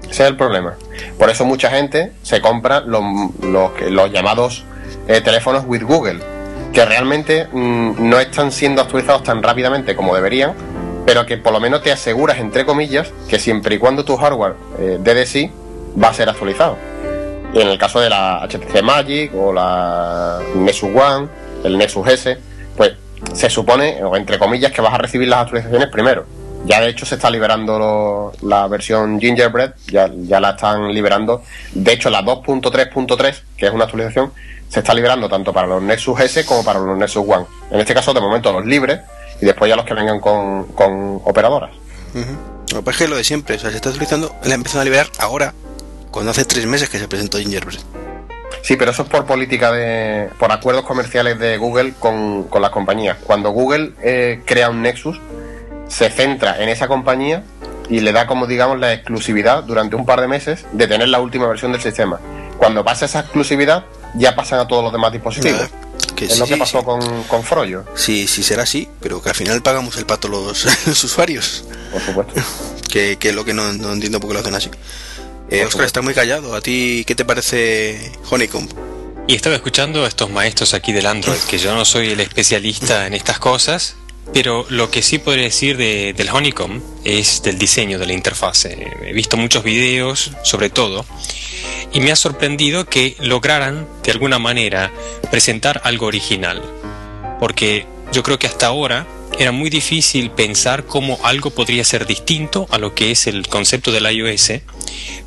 Ese 0.03 0.23
es 0.23 0.31
el 0.31 0.37
problema. 0.37 0.75
Por 1.19 1.29
eso 1.29 1.45
mucha 1.45 1.71
gente 1.71 2.13
se 2.23 2.41
compra 2.41 2.81
los, 2.81 3.03
los, 3.43 3.71
los 3.91 4.13
llamados 4.13 4.65
eh, 5.09 5.21
teléfonos 5.21 5.65
with 5.67 5.83
Google, 5.83 6.21
que 6.73 6.85
realmente 6.85 7.49
mm, 7.53 8.09
no 8.09 8.19
están 8.19 8.51
siendo 8.51 8.81
actualizados 8.81 9.25
tan 9.25 9.43
rápidamente 9.43 9.95
como 9.95 10.15
deberían, 10.15 10.55
pero 11.07 11.25
que 11.25 11.39
por 11.39 11.53
lo 11.53 11.61
menos 11.61 11.83
te 11.83 11.93
aseguras, 11.93 12.39
entre 12.39 12.67
comillas, 12.67 13.13
que 13.29 13.39
siempre 13.39 13.77
y 13.77 13.79
cuando 13.79 14.05
tu 14.05 14.17
hardware 14.17 14.55
eh, 14.79 14.99
dé 15.01 15.15
de 15.15 15.25
sí, 15.25 15.51
va 16.03 16.09
a 16.09 16.15
ser 16.15 16.29
actualizado. 16.29 16.77
Y 17.55 17.61
en 17.61 17.69
el 17.69 17.79
caso 17.79 18.01
de 18.01 18.11
la 18.11 18.47
HTC 18.47 18.83
Magic 18.83 19.33
o 19.35 19.53
la 19.53 20.41
Nexus 20.57 20.91
One, 20.95 21.29
el 21.65 21.79
Nexus 21.79 22.09
S, 22.09 22.39
pues 22.77 22.93
se 23.33 23.49
supone, 23.49 24.03
o 24.03 24.17
entre 24.17 24.39
comillas, 24.39 24.73
que 24.73 24.83
vas 24.83 24.93
a 24.93 24.99
recibir 24.99 25.29
las 25.29 25.43
actualizaciones 25.43 25.89
primero. 25.89 26.27
Ya 26.65 26.81
de 26.81 26.89
hecho 26.89 27.07
se 27.07 27.15
está 27.15 27.31
liberando 27.31 28.33
la 28.43 28.67
versión 28.67 29.21
Gingerbread, 29.21 29.75
ya, 29.87 30.11
ya 30.13 30.41
la 30.41 30.51
están 30.51 30.93
liberando. 30.93 31.43
De 31.73 31.93
hecho, 31.93 32.11
la 32.11 32.23
2.3.3, 32.23 33.43
que 33.57 33.67
es 33.67 33.73
una 33.73 33.85
actualización, 33.85 34.33
se 34.69 34.81
está 34.81 34.93
liberando 34.93 35.29
tanto 35.29 35.53
para 35.53 35.69
los 35.69 35.81
Nexus 35.81 36.19
S 36.19 36.45
como 36.45 36.65
para 36.65 36.81
los 36.81 36.99
Nexus 36.99 37.25
One. 37.27 37.47
En 37.71 37.79
este 37.79 37.95
caso, 37.95 38.13
de 38.13 38.21
momento, 38.21 38.53
los 38.53 38.67
libres 38.67 39.01
y 39.41 39.47
después 39.47 39.69
ya 39.69 39.77
los 39.77 39.85
que 39.85 39.95
vengan 39.95 40.21
con, 40.21 40.65
con 40.69 41.21
operadoras. 41.25 41.71
Ujú. 42.15 42.57
Lo 42.73 42.79
que 42.79 42.83
pasa 42.83 42.91
es 42.91 42.97
que 42.99 43.09
lo 43.09 43.17
de 43.17 43.25
siempre, 43.25 43.57
o 43.57 43.59
sea, 43.59 43.71
se 43.71 43.77
está 43.77 43.91
utilizando, 43.91 44.35
la 44.45 44.55
empiezan 44.55 44.81
a 44.81 44.85
liberar 44.85 45.07
ahora, 45.19 45.55
cuando 46.11 46.31
hace 46.31 46.45
tres 46.45 46.67
meses 46.67 46.89
que 46.89 46.99
se 46.99 47.09
presentó 47.09 47.39
Gingerbread. 47.39 47.81
Sí, 48.63 48.77
pero 48.77 48.91
eso 48.91 49.03
es 49.03 49.09
por 49.09 49.27
política 49.27 49.71
de. 49.71 50.29
por 50.39 50.51
acuerdos 50.51 50.85
comerciales 50.85 51.39
de 51.39 51.57
Google 51.57 51.95
con, 51.99 52.45
con 52.45 52.63
las 52.63 52.71
compañías. 52.71 53.17
Cuando 53.23 53.51
Google 53.51 53.93
eh, 54.03 54.43
crea 54.45 54.71
un 54.71 54.83
Nexus, 54.83 55.21
se 55.89 56.11
centra 56.11 56.61
en 56.61 56.69
esa 56.69 56.89
compañía 56.89 57.45
y 57.89 58.01
le 58.01 58.13
da 58.13 58.27
como 58.27 58.47
digamos 58.47 58.81
la 58.81 58.93
exclusividad 58.93 59.63
durante 59.63 59.95
un 59.95 60.05
par 60.05 60.21
de 60.21 60.27
meses 60.27 60.65
de 60.73 60.89
tener 60.89 61.09
la 61.09 61.21
última 61.21 61.47
versión 61.47 61.71
del 61.71 61.81
sistema. 61.81 62.19
Cuando 62.57 62.85
pasa 62.85 63.05
esa 63.05 63.21
exclusividad, 63.21 63.85
ya 64.15 64.35
pasan 64.35 64.59
a 64.59 64.67
todos 64.67 64.83
los 64.83 64.93
demás 64.93 65.13
dispositivos. 65.13 65.69
Que 66.15 66.27
es 66.27 66.33
sí, 66.35 66.39
lo 66.39 66.47
que 66.47 66.55
sí, 66.55 66.59
pasó 66.61 66.79
sí. 66.81 66.85
con, 66.85 67.23
con 67.25 67.45
Froyo, 67.45 67.85
Sí, 67.95 68.27
sí 68.27 68.43
será 68.43 68.63
así, 68.63 68.89
pero 69.01 69.23
que 69.23 69.29
al 69.29 69.35
final 69.35 69.63
pagamos 69.63 69.97
el 69.97 70.07
pato 70.07 70.29
los, 70.29 70.65
los 70.87 71.05
usuarios. 71.05 71.65
por 71.93 72.03
supuesto. 72.03 72.35
Que, 72.89 73.17
que 73.19 73.31
es 73.31 73.35
lo 73.35 73.45
que 73.45 73.53
no, 73.53 73.73
no 73.75 73.93
entiendo 73.93 74.21
por 74.21 74.31
qué 74.31 74.35
lo 74.35 74.41
hacen 74.41 74.55
así. 74.55 74.71
Eh, 75.51 75.65
Oscar, 75.65 75.85
está 75.85 76.03
muy 76.03 76.15
callado. 76.15 76.55
¿A 76.55 76.61
ti 76.61 77.05
qué 77.07 77.15
te 77.15 77.25
parece 77.25 78.13
Honeycomb? 78.31 78.71
Y 79.27 79.35
estaba 79.35 79.57
escuchando 79.57 80.05
a 80.05 80.09
estos 80.09 80.31
maestros 80.31 80.73
aquí 80.73 80.93
del 80.93 81.05
Android, 81.07 81.39
que 81.51 81.59
yo 81.59 81.75
no 81.75 81.85
soy 81.85 82.11
el 82.11 82.21
especialista 82.21 83.07
en 83.07 83.13
estas 83.15 83.39
cosas, 83.39 83.97
pero 84.33 84.67
lo 84.69 84.91
que 84.91 85.03
sí 85.03 85.19
podría 85.19 85.45
decir 85.45 85.77
de- 85.77 86.13
del 86.13 86.29
Honeycomb 86.31 86.83
es 87.05 87.43
del 87.43 87.59
diseño 87.59 87.99
de 87.99 88.07
la 88.07 88.13
interfase. 88.13 88.87
He 89.05 89.13
visto 89.13 89.37
muchos 89.37 89.63
videos, 89.65 90.33
sobre 90.43 90.71
todo, 90.71 91.07
y 91.93 92.01
me 92.01 92.13
ha 92.13 92.17
sorprendido 92.17 92.87
que 92.87 93.17
lograran, 93.21 93.87
de 94.03 94.13
alguna 94.13 94.39
manera, 94.39 94.93
presentar 95.31 95.81
algo 95.85 96.07
original. 96.07 96.63
Porque 97.41 97.87
yo 98.13 98.23
creo 98.23 98.39
que 98.39 98.47
hasta 98.47 98.67
ahora 98.67 99.07
era 99.39 99.53
muy 99.53 99.71
difícil 99.71 100.31
pensar 100.31 100.87
cómo 100.87 101.19
algo 101.23 101.51
podría 101.51 101.85
ser 101.85 102.07
distinto 102.07 102.67
a 102.71 102.79
lo 102.79 102.95
que 102.95 103.11
es 103.11 103.27
el 103.27 103.47
concepto 103.49 103.93
del 103.93 104.11
iOS 104.11 104.53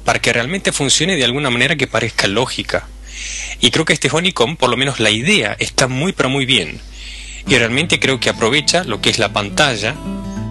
para 0.03 0.19
que 0.19 0.33
realmente 0.33 0.71
funcione 0.71 1.15
de 1.15 1.23
alguna 1.25 1.49
manera 1.49 1.75
que 1.75 1.85
parezca 1.87 2.27
lógica. 2.27 2.87
Y 3.61 3.69
creo 3.71 3.85
que 3.85 3.93
este 3.93 4.09
Honeycomb, 4.11 4.57
por 4.57 4.69
lo 4.69 4.77
menos 4.77 4.99
la 4.99 5.09
idea, 5.11 5.55
está 5.59 5.87
muy 5.87 6.13
pero 6.13 6.29
muy 6.29 6.45
bien. 6.45 6.79
Y 7.49 7.57
realmente 7.57 7.99
creo 7.99 8.19
que 8.19 8.29
aprovecha 8.29 8.83
lo 8.83 9.01
que 9.01 9.09
es 9.09 9.17
la 9.17 9.33
pantalla 9.33 9.95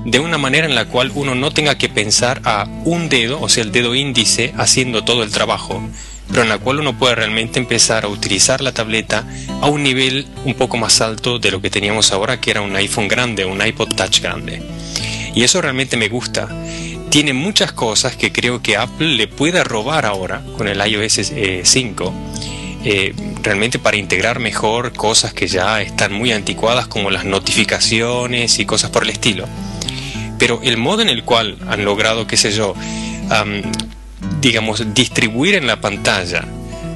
de 0.05 0.19
una 0.19 0.37
manera 0.37 0.67
en 0.67 0.75
la 0.75 0.87
cual 0.87 1.13
uno 1.15 1.37
no 1.37 1.53
tenga 1.53 1.79
que 1.79 1.89
pensar 1.89 2.41
a 2.45 2.67
un 2.85 3.09
dedo, 3.09 3.41
o 3.41 3.49
sea, 3.49 3.63
el 3.63 3.71
dedo 3.71 3.95
índice, 3.95 4.53
haciendo 4.57 5.05
todo 5.05 5.23
el 5.23 5.31
trabajo, 5.31 5.81
pero 6.29 6.43
en 6.43 6.49
la 6.49 6.59
cual 6.59 6.81
uno 6.81 6.99
puede 6.99 7.15
realmente 7.15 7.61
empezar 7.61 8.05
a 8.05 8.09
utilizar 8.09 8.61
la 8.63 8.73
tableta 8.73 9.25
a 9.61 9.67
un 9.67 9.85
nivel 9.85 10.27
un 10.45 10.55
poco 10.55 10.77
más 10.77 11.01
alto 11.01 11.39
de 11.39 11.53
lo 11.53 11.61
que 11.61 11.71
teníamos 11.71 12.11
ahora, 12.11 12.41
que 12.41 12.51
era 12.51 12.63
un 12.63 12.75
iPhone 12.75 13.07
grande, 13.07 13.45
un 13.45 13.65
iPod 13.65 13.95
Touch 13.95 14.21
grande. 14.21 14.61
Y 15.35 15.45
eso 15.45 15.61
realmente 15.61 15.97
me 15.97 16.09
gusta. 16.09 16.49
Tiene 17.11 17.33
muchas 17.33 17.73
cosas 17.73 18.17
que 18.17 18.33
creo 18.33 18.61
que 18.61 18.77
Apple 18.77 19.15
le 19.15 19.29
pueda 19.29 19.63
robar 19.63 20.05
ahora 20.05 20.43
con 20.57 20.67
el 20.67 20.85
iOS 20.85 21.31
eh, 21.31 21.63
5. 21.65 22.15
Eh, 22.85 23.15
realmente 23.43 23.79
para 23.79 23.97
integrar 23.97 24.39
mejor 24.39 24.93
cosas 24.93 25.33
que 25.33 25.47
ya 25.49 25.81
están 25.83 26.13
muy 26.13 26.33
anticuadas 26.33 26.87
como 26.87 27.11
las 27.11 27.25
notificaciones 27.25 28.59
y 28.59 28.65
cosas 28.67 28.91
por 28.91 29.03
el 29.05 29.11
estilo. 29.11 29.47
Pero 30.39 30.61
el 30.63 30.77
modo 30.77 31.03
en 31.03 31.09
el 31.09 31.25
cual 31.25 31.57
han 31.69 31.85
logrado, 31.85 32.27
qué 32.27 32.37
sé 32.37 32.53
yo, 32.53 32.75
am, 33.31 33.63
digamos, 34.41 34.95
distribuir 34.95 35.55
en 35.57 35.67
la 35.67 35.81
pantalla 35.81 36.45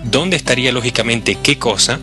dónde 0.05 0.37
estaría 0.37 0.71
lógicamente 0.73 1.39
qué 1.43 1.59
cosa, 1.59 1.99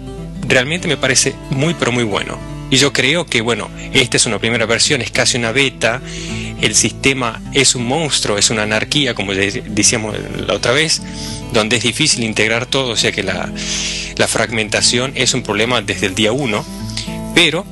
realmente 0.48 0.88
me 0.88 0.98
parece 0.98 1.36
muy 1.52 1.74
pero 1.76 1.92
muy 1.92 2.04
bueno. 2.04 2.38
Y 2.72 2.78
yo 2.78 2.94
creo 2.94 3.26
que, 3.26 3.42
bueno, 3.42 3.70
esta 3.94 4.18
es 4.18 4.26
una 4.26 4.38
primera 4.40 4.66
versión, 4.66 5.02
es 5.02 5.10
casi 5.12 5.38
una 5.38 5.52
beta, 5.52 6.02
el 6.62 6.76
sistema 6.76 7.42
es 7.54 7.74
un 7.74 7.88
monstruo, 7.88 8.38
es 8.38 8.50
una 8.52 8.64
anarquía, 8.64 9.16
como 9.16 9.34
de- 9.34 9.64
decíamos 9.68 10.16
la 10.46 10.54
otra 10.54 10.72
vez, 10.72 11.02
donde 11.54 11.78
es 11.78 11.84
difícil 11.84 12.24
integrar 12.24 12.66
todo, 12.66 12.92
o 12.92 12.96
sea 12.96 13.12
que 13.12 13.24
la, 13.24 13.52
la 14.18 14.28
fragmentación 14.28 15.14
es 15.16 15.34
un 15.34 15.44
problema 15.44 15.82
desde 15.82 16.08
el 16.08 16.16
día 16.16 16.32
1, 16.32 16.66
pero 17.36 17.66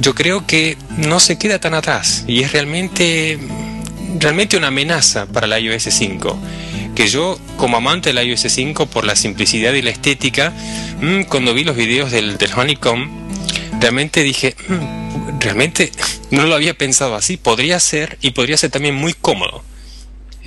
yo 0.00 0.14
creo 0.14 0.46
que 0.46 0.76
no 0.96 1.20
se 1.20 1.38
queda 1.38 1.58
tan 1.58 1.74
atrás 1.74 2.24
y 2.26 2.42
es 2.42 2.52
realmente, 2.52 3.38
realmente 4.18 4.56
una 4.56 4.68
amenaza 4.68 5.26
para 5.26 5.46
la 5.46 5.58
iOS 5.58 5.88
5 5.90 6.38
que 6.94 7.08
yo 7.08 7.38
como 7.56 7.76
amante 7.76 8.12
del 8.12 8.26
iOS 8.26 8.46
5 8.48 8.86
por 8.86 9.04
la 9.04 9.16
simplicidad 9.16 9.72
y 9.74 9.82
la 9.82 9.90
estética 9.90 10.52
mm, 11.00 11.22
cuando 11.24 11.54
vi 11.54 11.64
los 11.64 11.76
videos 11.76 12.10
del, 12.10 12.38
del 12.38 12.52
Honeycomb 12.52 13.08
realmente 13.80 14.22
dije 14.22 14.56
"Mm, 14.68 15.38
realmente 15.40 15.92
no 16.30 16.44
lo 16.46 16.54
había 16.54 16.74
pensado 16.74 17.14
así 17.14 17.36
podría 17.36 17.78
ser 17.80 18.18
y 18.20 18.30
podría 18.30 18.56
ser 18.56 18.70
también 18.70 18.94
muy 18.94 19.14
cómodo 19.14 19.62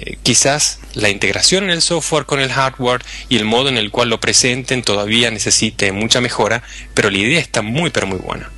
Eh, 0.04 0.18
quizás 0.24 0.80
la 0.96 1.10
integración 1.10 1.66
en 1.66 1.70
el 1.70 1.84
software 1.84 2.26
con 2.26 2.40
el 2.40 2.52
hardware 2.52 3.04
y 3.30 3.38
el 3.38 3.46
modo 3.46 3.70
en 3.70 3.78
el 3.78 3.92
cual 3.92 4.10
lo 4.10 4.20
presenten 4.20 4.82
todavía 4.82 5.30
necesite 5.30 5.92
mucha 5.92 6.22
mejora 6.22 6.64
pero 6.96 7.12
la 7.12 7.20
idea 7.20 7.40
está 7.40 7.62
muy 7.62 7.92
pero 7.92 8.08
muy 8.08 8.18
buena. 8.18 8.50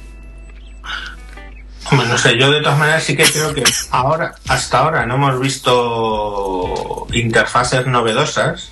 Hombre, 1.92 2.08
no 2.08 2.18
sé, 2.18 2.38
yo 2.38 2.50
de 2.50 2.62
todas 2.62 2.80
maneras 2.80 3.04
sí 3.04 3.18
que 3.18 3.26
creo 3.26 3.54
que 3.54 3.64
ahora, 3.92 4.36
hasta 4.48 4.80
ahora 4.80 5.06
no 5.06 5.16
hemos 5.16 5.38
visto 5.42 7.08
interfaces 7.12 7.86
novedosas, 7.88 8.72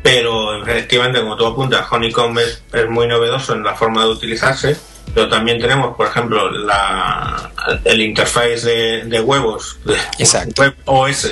pero 0.00 0.62
efectivamente, 0.62 1.20
como 1.20 1.36
tú 1.36 1.46
apuntas, 1.46 1.86
Honeycomb 1.90 2.38
es 2.38 2.88
muy 2.88 3.08
novedoso 3.08 3.54
en 3.54 3.64
la 3.64 3.74
forma 3.74 4.04
de 4.04 4.10
utilizarse, 4.10 4.76
pero 5.14 5.28
también 5.28 5.60
tenemos, 5.60 5.96
por 5.96 6.06
ejemplo, 6.06 6.50
la, 6.50 7.50
el 7.84 8.00
interface 8.00 8.60
de, 8.60 9.04
de 9.04 9.20
huevos, 9.20 9.78
de 9.84 9.96
Exacto. 10.18 10.62
web 10.62 10.74
OS, 10.84 11.30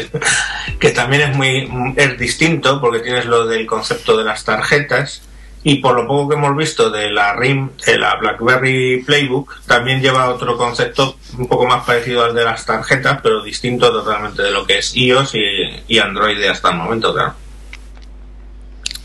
que 0.81 0.91
también 0.91 1.23
es 1.23 1.37
muy 1.37 1.95
es 1.97 2.19
distinto 2.19 2.81
porque 2.81 3.01
tienes 3.01 3.27
lo 3.27 3.47
del 3.47 3.67
concepto 3.67 4.17
de 4.17 4.25
las 4.25 4.45
tarjetas 4.45 5.23
y 5.63 5.77
por 5.77 5.97
lo 5.97 6.07
poco 6.07 6.31
que 6.31 6.37
hemos 6.37 6.57
visto 6.57 6.91
de 6.91 7.11
la 7.11 7.35
RIM, 7.35 7.71
de 7.85 7.99
la 7.99 8.15
BlackBerry 8.17 9.03
Playbook, 9.05 9.61
también 9.67 10.01
lleva 10.01 10.31
otro 10.31 10.57
concepto 10.57 11.17
un 11.37 11.49
poco 11.49 11.67
más 11.67 11.85
parecido 11.85 12.25
al 12.25 12.35
de 12.35 12.45
las 12.45 12.65
tarjetas, 12.65 13.21
pero 13.23 13.43
distinto 13.43 13.91
totalmente 13.91 14.43
de 14.43 14.51
lo 14.51 14.67
que 14.67 14.79
es 14.79 14.97
iOS 14.97 15.35
y, 15.35 15.95
y 15.95 15.99
Android 15.99 16.43
hasta 16.45 16.71
el 16.71 16.77
momento, 16.77 17.13
claro. 17.13 17.35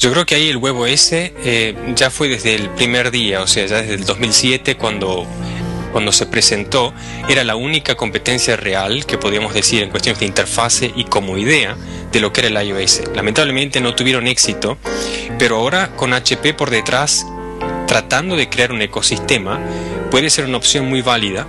Yo 0.03 0.11
creo 0.11 0.25
que 0.25 0.35
ahí 0.35 0.49
el 0.49 0.57
huevo 0.57 0.85
ese 0.85 1.33
eh, 1.45 1.93
ya 1.95 2.09
fue 2.09 2.27
desde 2.27 2.55
el 2.55 2.69
primer 2.71 3.09
día, 3.09 3.41
o 3.41 3.47
sea, 3.47 3.65
ya 3.67 3.77
desde 3.77 3.93
el 3.93 4.03
2007 4.03 4.75
cuando, 4.75 5.25
cuando 5.93 6.11
se 6.11 6.25
presentó, 6.25 6.93
era 7.29 7.45
la 7.45 7.55
única 7.55 7.95
competencia 7.95 8.57
real 8.57 9.05
que 9.05 9.17
podíamos 9.17 9.53
decir 9.53 9.81
en 9.81 9.91
cuestiones 9.91 10.19
de 10.19 10.25
interfase 10.25 10.91
y 10.93 11.05
como 11.05 11.37
idea 11.37 11.77
de 12.11 12.19
lo 12.19 12.33
que 12.33 12.45
era 12.45 12.49
el 12.49 12.67
iOS. 12.67 13.03
Lamentablemente 13.15 13.79
no 13.79 13.95
tuvieron 13.95 14.27
éxito, 14.27 14.77
pero 15.39 15.55
ahora 15.55 15.95
con 15.95 16.11
HP 16.11 16.53
por 16.53 16.69
detrás, 16.69 17.25
tratando 17.87 18.35
de 18.35 18.49
crear 18.49 18.73
un 18.73 18.81
ecosistema, 18.81 19.61
puede 20.11 20.29
ser 20.29 20.43
una 20.43 20.57
opción 20.57 20.85
muy 20.85 21.01
válida. 21.01 21.47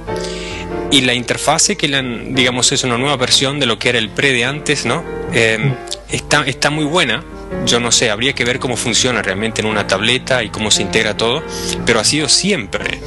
Y 0.92 1.00
la 1.00 1.14
interfase 1.14 1.76
que 1.76 1.92
han, 1.92 2.36
digamos, 2.36 2.70
es 2.70 2.84
una 2.84 2.98
nueva 2.98 3.16
versión 3.16 3.58
de 3.58 3.66
lo 3.66 3.80
que 3.80 3.88
era 3.88 3.98
el 3.98 4.10
pre 4.10 4.32
de 4.32 4.44
antes, 4.44 4.86
¿no? 4.86 5.02
Eh, 5.32 5.74
está, 6.08 6.46
está 6.46 6.70
muy 6.70 6.84
buena. 6.84 7.24
Yo 7.66 7.80
no 7.80 7.92
sé, 7.92 8.10
habría 8.10 8.34
que 8.34 8.44
ver 8.44 8.58
cómo 8.58 8.76
funciona 8.76 9.22
realmente 9.22 9.60
en 9.60 9.66
una 9.66 9.86
tableta 9.86 10.42
y 10.42 10.50
cómo 10.50 10.70
se 10.70 10.82
integra 10.82 11.16
todo, 11.16 11.42
pero 11.86 12.00
ha 12.00 12.04
sido 12.04 12.28
siempre 12.28 13.00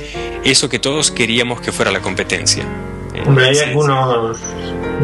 eso 0.43 0.69
que 0.69 0.79
todos 0.79 1.11
queríamos 1.11 1.61
que 1.61 1.71
fuera 1.71 1.91
la 1.91 1.99
competencia. 1.99 2.63
Hombre, 3.25 3.49
hay 3.49 3.57
algunos, 3.59 4.37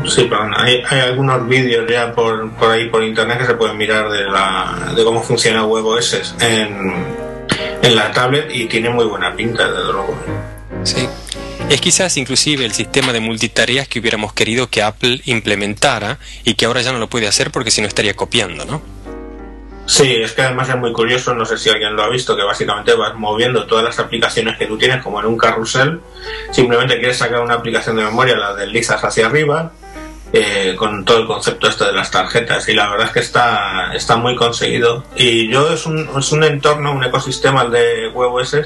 sí, 0.08 0.24
perdón, 0.24 0.54
hay, 0.56 0.84
hay 0.88 1.00
algunos 1.02 1.48
vídeos 1.48 1.86
ya 1.90 2.14
por, 2.14 2.52
por 2.52 2.72
ahí 2.72 2.90
por 2.90 3.04
internet 3.04 3.40
que 3.40 3.46
se 3.48 3.54
pueden 3.56 3.78
mirar 3.78 4.10
de, 4.10 4.24
la, 4.26 4.94
de 4.96 5.04
cómo 5.04 5.22
funciona 5.22 5.66
WebOS 5.66 6.36
en, 6.40 6.94
en 7.82 7.96
la 7.96 8.12
tablet 8.12 8.50
y 8.54 8.66
tiene 8.66 8.90
muy 8.90 9.06
buena 9.06 9.36
pinta, 9.36 9.68
desde 9.68 9.92
luego. 9.92 10.16
Sí. 10.84 11.08
Es 11.70 11.82
quizás 11.82 12.18
inclusive 12.18 12.66
el 12.66 12.74
sistema 12.74 13.14
de 13.14 13.20
multitareas 13.20 13.88
que 13.88 14.00
hubiéramos 14.00 14.34
querido 14.34 14.70
que 14.70 14.84
Apple 14.84 15.22
implementara 15.26 16.20
y 16.44 16.54
que 16.56 16.66
ahora 16.66 16.82
ya 16.82 16.92
no 16.92 17.00
lo 17.00 17.10
puede 17.10 17.28
hacer 17.28 17.52
porque 17.52 17.72
si 17.72 17.82
no 17.82 17.88
estaría 17.88 18.14
copiando, 18.16 18.66
¿no? 18.66 18.82
Sí, 19.86 20.16
es 20.16 20.32
que 20.32 20.42
además 20.42 20.70
es 20.70 20.78
muy 20.78 20.94
curioso, 20.94 21.34
no 21.34 21.46
sé 21.46 21.58
si 21.58 21.70
alguien 21.70 21.96
lo 21.96 22.04
ha 22.04 22.10
visto, 22.10 22.38
que 22.38 22.44
básicamente 22.44 22.94
vas 22.96 23.16
moviendo 23.16 23.66
todas 23.66 23.84
las 23.84 24.00
aplicaciones 24.00 24.58
que 24.58 24.66
tú 24.66 24.78
tienes 24.78 25.04
como 25.04 25.20
en 25.20 25.26
un 25.26 25.38
carrusel, 25.38 26.00
simplemente 26.52 27.00
quieres 27.00 27.18
sacar 27.18 27.42
una 27.42 27.56
aplicación 27.56 27.98
de 27.98 28.06
memoria, 28.06 28.38
la 28.38 28.56
deslizas 28.56 29.04
hacia 29.04 29.26
arriba, 29.26 29.74
eh, 30.32 30.76
con 30.78 31.04
todo 31.04 31.20
el 31.20 31.28
concepto 31.28 31.68
este 31.68 31.86
de 31.86 31.92
las 31.92 32.10
tarjetas 32.10 32.68
y 32.68 32.74
la 32.74 32.90
verdad 32.90 33.08
es 33.08 33.14
que 33.14 33.20
está, 33.20 33.92
está 33.94 34.16
muy 34.16 34.36
conseguido. 34.36 35.04
Y 35.16 35.48
yo 35.52 35.72
es 35.72 35.86
un, 35.86 36.10
es 36.18 36.32
un 36.32 36.44
entorno, 36.44 36.94
un 36.94 37.04
ecosistema 37.04 37.66
de 37.66 38.08
WebOS 38.08 38.66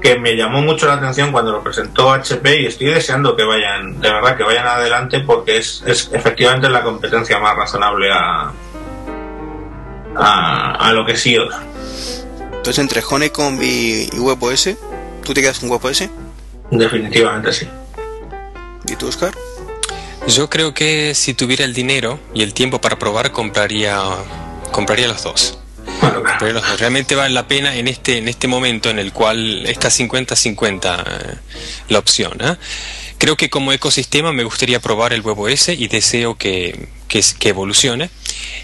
que 0.00 0.18
me 0.18 0.34
llamó 0.34 0.62
mucho 0.62 0.86
la 0.86 0.94
atención 0.94 1.30
cuando 1.30 1.52
lo 1.52 1.62
presentó 1.62 2.10
HP 2.12 2.62
y 2.62 2.66
estoy 2.66 2.88
deseando 2.88 3.36
que 3.36 3.44
vayan, 3.44 4.00
de 4.00 4.12
verdad, 4.12 4.36
que 4.36 4.42
vayan 4.42 4.66
adelante 4.66 5.20
porque 5.20 5.58
es, 5.58 5.84
es 5.86 6.10
efectivamente 6.12 6.68
la 6.68 6.82
competencia 6.82 7.38
más 7.38 7.54
razonable 7.54 8.10
a, 8.12 8.52
a, 10.18 10.92
lo 10.92 11.04
que 11.06 11.16
sí 11.16 11.36
os. 11.36 11.54
Entonces 12.40 12.78
entre 12.78 13.02
Honeycomb 13.08 13.62
y, 13.62 14.08
y 14.12 14.18
WebOS, 14.18 14.70
¿tú 15.24 15.34
te 15.34 15.40
quedas 15.40 15.58
con 15.60 15.70
WebOS? 15.70 16.04
Definitivamente 16.70 17.52
sí. 17.52 17.68
¿Y 18.88 18.96
tú, 18.96 19.08
Oscar? 19.08 19.32
Yo 20.26 20.50
creo 20.50 20.74
que 20.74 21.14
si 21.14 21.34
tuviera 21.34 21.64
el 21.64 21.72
dinero 21.72 22.18
y 22.34 22.42
el 22.42 22.52
tiempo 22.52 22.80
para 22.80 22.98
probar, 22.98 23.32
compraría, 23.32 24.02
compraría 24.72 25.08
los 25.08 25.22
dos. 25.22 25.58
Pero 26.38 26.60
realmente 26.78 27.14
vale 27.14 27.34
la 27.34 27.48
pena 27.48 27.74
en 27.74 27.88
este, 27.88 28.18
en 28.18 28.28
este 28.28 28.46
momento 28.46 28.90
en 28.90 28.98
el 28.98 29.12
cual 29.12 29.66
está 29.66 29.88
50-50 29.88 31.04
eh, 31.06 31.34
la 31.88 31.98
opción. 31.98 32.36
¿eh? 32.40 32.56
Creo 33.18 33.36
que 33.36 33.50
como 33.50 33.72
ecosistema 33.72 34.32
me 34.32 34.44
gustaría 34.44 34.80
probar 34.80 35.12
el 35.12 35.22
WebOS 35.22 35.70
y 35.70 35.88
deseo 35.88 36.36
que, 36.36 36.88
que, 37.08 37.24
que, 37.38 37.48
evolucione. 37.48 38.10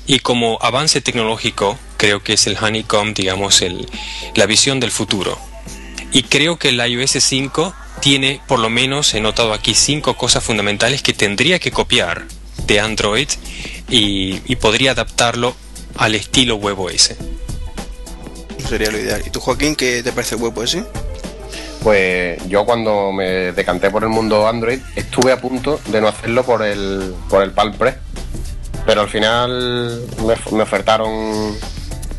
Y 0.06 0.20
como 0.20 0.58
avance 0.60 1.00
tecnológico, 1.00 1.78
creo 1.96 2.22
que 2.22 2.34
es 2.34 2.46
el 2.46 2.56
Honeycomb, 2.56 3.14
digamos, 3.14 3.62
el, 3.62 3.88
la 4.34 4.46
visión 4.46 4.80
del 4.80 4.90
futuro. 4.90 5.38
Y 6.12 6.24
creo 6.24 6.58
que 6.58 6.68
el 6.68 6.80
iOS 6.80 7.12
5 7.18 7.74
tiene, 8.00 8.40
por 8.46 8.60
lo 8.60 8.70
menos 8.70 9.14
he 9.14 9.20
notado 9.20 9.52
aquí, 9.52 9.74
cinco 9.74 10.14
cosas 10.14 10.44
fundamentales 10.44 11.02
que 11.02 11.12
tendría 11.12 11.58
que 11.58 11.72
copiar 11.72 12.26
de 12.66 12.80
Android 12.80 13.28
y, 13.88 14.40
y 14.44 14.56
podría 14.56 14.92
adaptarlo 14.92 15.56
al 15.96 16.14
estilo 16.14 16.56
WebOS. 16.56 17.14
Sería 18.68 18.90
lo 18.90 18.98
ideal. 18.98 19.22
¿Y 19.26 19.30
tú, 19.30 19.40
Joaquín, 19.40 19.74
qué 19.74 20.02
te 20.02 20.12
parece 20.12 20.36
WebOS? 20.36 20.78
Pues 21.82 22.38
yo 22.48 22.64
cuando 22.64 23.12
me 23.12 23.52
decanté 23.52 23.90
por 23.90 24.04
el 24.04 24.08
mundo 24.08 24.48
Android 24.48 24.80
estuve 24.96 25.32
a 25.32 25.40
punto 25.40 25.78
de 25.88 26.00
no 26.00 26.08
hacerlo 26.08 26.42
por 26.42 26.62
el, 26.62 27.14
por 27.28 27.42
el 27.42 27.50
Palm 27.50 27.74
Pre, 27.74 27.98
pero 28.86 29.02
al 29.02 29.08
final 29.08 30.02
me, 30.26 30.56
me 30.56 30.62
ofertaron 30.62 31.56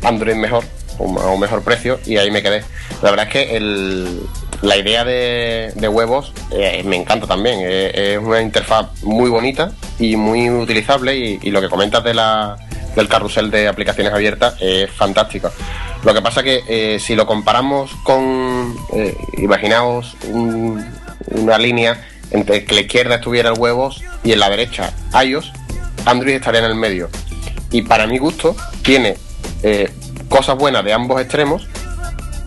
Android 0.02 0.36
mejor, 0.36 0.64
a 0.98 1.02
un 1.02 1.40
mejor 1.40 1.62
precio, 1.62 1.98
y 2.06 2.16
ahí 2.16 2.30
me 2.30 2.42
quedé. 2.42 2.64
La 3.02 3.10
verdad 3.10 3.26
es 3.26 3.32
que 3.32 3.56
el, 3.56 4.20
la 4.62 4.76
idea 4.76 5.04
de, 5.04 5.72
de 5.74 5.88
huevos 5.88 6.32
eh, 6.50 6.82
me 6.84 6.96
encanta 6.96 7.26
también. 7.26 7.60
Eh, 7.62 8.14
es 8.14 8.18
una 8.18 8.40
interfaz 8.40 9.02
muy 9.02 9.30
bonita 9.30 9.72
y 9.98 10.16
muy 10.16 10.50
utilizable 10.50 11.16
y, 11.16 11.50
lo 11.50 11.60
que 11.60 11.68
comentas 11.68 12.02
de 12.04 12.14
la, 12.14 12.56
del 12.94 13.08
carrusel 13.08 13.50
de 13.50 13.68
aplicaciones 13.68 14.12
abiertas 14.12 14.56
es 14.60 14.90
fantástico. 14.90 15.50
Lo 16.04 16.14
que 16.14 16.22
pasa 16.22 16.42
que 16.42 16.62
eh, 16.68 16.98
si 17.00 17.14
lo 17.14 17.26
comparamos 17.26 17.90
con, 18.02 18.76
imaginaos 19.38 20.16
un, 20.28 20.84
una 21.30 21.58
línea 21.58 22.06
entre 22.30 22.64
que 22.64 22.74
la 22.74 22.80
izquierda 22.82 23.16
estuviera 23.16 23.50
el 23.50 23.58
huevos 23.58 24.02
y 24.24 24.32
en 24.32 24.40
la 24.40 24.50
derecha 24.50 24.92
iOS, 25.24 25.52
Android 26.06 26.36
estaría 26.36 26.60
en 26.60 26.66
el 26.66 26.74
medio. 26.74 27.10
Y 27.70 27.82
para 27.82 28.06
mi 28.06 28.18
gusto 28.18 28.56
tiene 28.82 29.16
eh, 29.62 29.90
cosas 30.28 30.56
buenas 30.56 30.84
de 30.84 30.92
ambos 30.92 31.20
extremos 31.20 31.68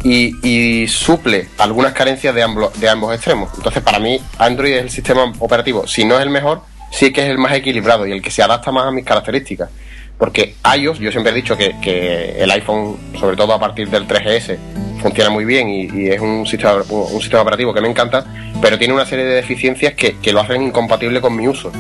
y, 0.04 0.88
suple 0.88 1.48
algunas 1.58 1.94
carencias 1.94 2.34
de 2.34 2.42
ambos, 2.42 2.80
de 2.80 2.90
ambos 2.90 3.14
extremos. 3.14 3.50
Entonces, 3.56 3.84
para 3.84 4.00
mí, 4.00 4.20
Android 4.38 4.74
es 4.74 4.84
el 4.84 4.90
sistema 4.90 5.32
operativo, 5.40 5.86
si 5.88 6.06
no 6.06 6.16
es 6.16 6.22
el 6.22 6.30
mejor, 6.30 6.62
sí 6.92 7.12
que 7.12 7.24
es 7.24 7.30
el 7.30 7.38
más 7.38 7.54
equilibrado 7.54 8.08
y 8.08 8.12
el 8.12 8.22
que 8.22 8.32
se 8.32 8.42
adapta 8.42 8.72
más 8.72 8.86
a 8.86 8.92
mis 8.92 9.06
características. 9.06 9.70
Porque 10.18 10.56
iOS, 10.78 11.00
yo 11.00 11.12
siempre 11.12 11.32
he 11.32 11.36
dicho 11.36 11.56
que, 11.56 11.76
que 11.82 12.42
el 12.42 12.52
iPhone, 12.52 12.98
sobre 13.18 13.38
todo 13.38 13.54
a 13.54 13.60
partir 13.60 13.90
del 13.90 14.06
3GS, 14.08 14.58
funciona 15.02 15.30
muy 15.30 15.46
bien 15.46 15.70
y, 15.70 15.84
y, 15.86 16.10
es 16.10 16.20
un 16.20 16.46
sistema, 16.46 16.82
un 16.90 17.22
sistema 17.22 17.42
operativo 17.42 17.74
que 17.74 17.80
me 17.80 17.90
encanta, 17.90 18.26
pero 18.62 18.78
tiene 18.78 18.94
una 18.94 19.06
serie 19.06 19.24
de 19.24 19.36
deficiencias 19.36 19.94
que, 19.94 20.18
que 20.18 20.34
lo 20.34 20.42
hacen 20.42 20.62
incompatible 20.62 21.22
con 21.22 21.36
mi 21.36 21.48
uso. 21.48 21.72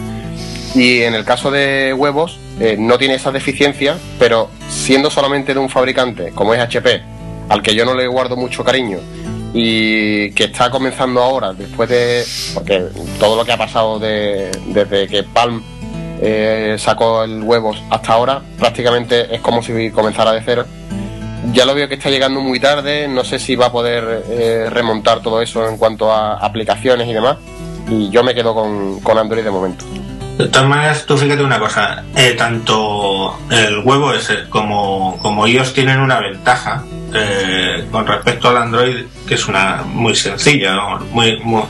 Y 0.75 1.01
en 1.01 1.15
el 1.15 1.25
caso 1.25 1.49
de 1.51 1.93
huevos, 1.93 2.39
eh, 2.59 2.75
no 2.77 2.97
tiene 2.97 3.15
esas 3.15 3.33
deficiencias, 3.33 3.97
pero 4.19 4.49
siendo 4.69 5.09
solamente 5.09 5.53
de 5.53 5.59
un 5.59 5.69
fabricante, 5.69 6.31
como 6.33 6.53
es 6.53 6.59
HP, 6.59 7.01
al 7.49 7.61
que 7.61 7.73
yo 7.73 7.85
no 7.85 7.95
le 7.95 8.07
guardo 8.07 8.35
mucho 8.35 8.63
cariño 8.63 8.99
y 9.53 10.31
que 10.31 10.45
está 10.45 10.69
comenzando 10.69 11.21
ahora, 11.21 11.53
después 11.53 11.89
de. 11.89 12.23
porque 12.53 12.85
todo 13.19 13.35
lo 13.35 13.45
que 13.45 13.51
ha 13.51 13.57
pasado 13.57 13.97
de, 13.97 14.51
desde 14.67 15.07
que 15.07 15.23
Palm 15.23 15.61
eh, 16.21 16.75
sacó 16.77 17.23
el 17.23 17.41
huevos 17.41 17.81
hasta 17.89 18.13
ahora, 18.13 18.41
prácticamente 18.57 19.33
es 19.33 19.41
como 19.41 19.63
si 19.63 19.89
comenzara 19.89 20.33
de 20.33 20.41
cero. 20.45 20.65
Ya 21.51 21.65
lo 21.65 21.73
veo 21.73 21.87
que 21.87 21.95
está 21.95 22.09
llegando 22.09 22.41
muy 22.41 22.59
tarde, 22.59 23.07
no 23.07 23.23
sé 23.23 23.39
si 23.39 23.55
va 23.55 23.67
a 23.67 23.71
poder 23.71 24.23
eh, 24.29 24.67
remontar 24.69 25.21
todo 25.21 25.41
eso 25.41 25.67
en 25.67 25.77
cuanto 25.77 26.11
a 26.11 26.33
aplicaciones 26.33 27.07
y 27.07 27.13
demás. 27.13 27.37
Y 27.89 28.09
yo 28.11 28.23
me 28.23 28.35
quedo 28.35 28.53
con, 28.53 28.99
con 28.99 29.17
Android 29.17 29.43
de 29.43 29.49
momento. 29.49 29.85
De 30.39 30.47
todas 30.47 30.69
maneras, 30.69 31.05
tú 31.05 31.17
fíjate 31.17 31.43
una 31.43 31.59
cosa, 31.59 32.05
eh, 32.15 32.33
tanto 32.37 33.37
el 33.51 33.79
huevo 33.79 34.13
ese 34.13 34.47
como, 34.47 35.19
como 35.21 35.45
ellos 35.45 35.73
tienen 35.73 35.99
una 35.99 36.21
ventaja 36.21 36.81
eh, 37.13 37.85
con 37.91 38.07
respecto 38.07 38.47
al 38.47 38.55
Android 38.55 39.03
que 39.27 39.33
es 39.33 39.49
una 39.49 39.83
muy 39.85 40.15
sencilla, 40.15 40.75
¿no? 40.75 40.99
muy, 41.11 41.41
muy, 41.41 41.63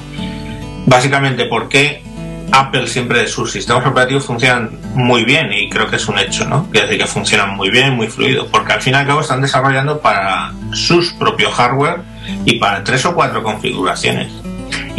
básicamente 0.86 1.45
porque 1.45 2.03
Apple 2.51 2.86
siempre 2.86 3.28
sus 3.28 3.51
sistemas 3.51 3.88
operativos 3.88 4.26
funcionan 4.26 4.78
muy 4.93 5.24
bien 5.26 5.51
y 5.51 5.67
creo 5.67 5.89
que 5.89 5.95
es 5.95 6.07
un 6.07 6.20
hecho, 6.20 6.45
¿no? 6.45 6.70
Quiere 6.70 6.86
decir 6.86 7.01
que 7.01 7.07
funcionan 7.07 7.55
muy 7.55 7.72
bien, 7.72 7.95
muy 7.95 8.07
fluido, 8.07 8.45
porque 8.51 8.74
al 8.74 8.82
fin 8.84 8.93
y 8.93 8.97
al 8.97 9.07
cabo 9.07 9.22
están 9.22 9.41
desarrollando 9.41 9.99
para 9.99 10.53
sus 10.74 11.11
propios 11.13 11.55
hardware 11.55 12.01
y 12.45 12.59
para 12.59 12.84
tres 12.84 13.03
o 13.05 13.15
cuatro 13.15 13.41
configuraciones. 13.41 14.32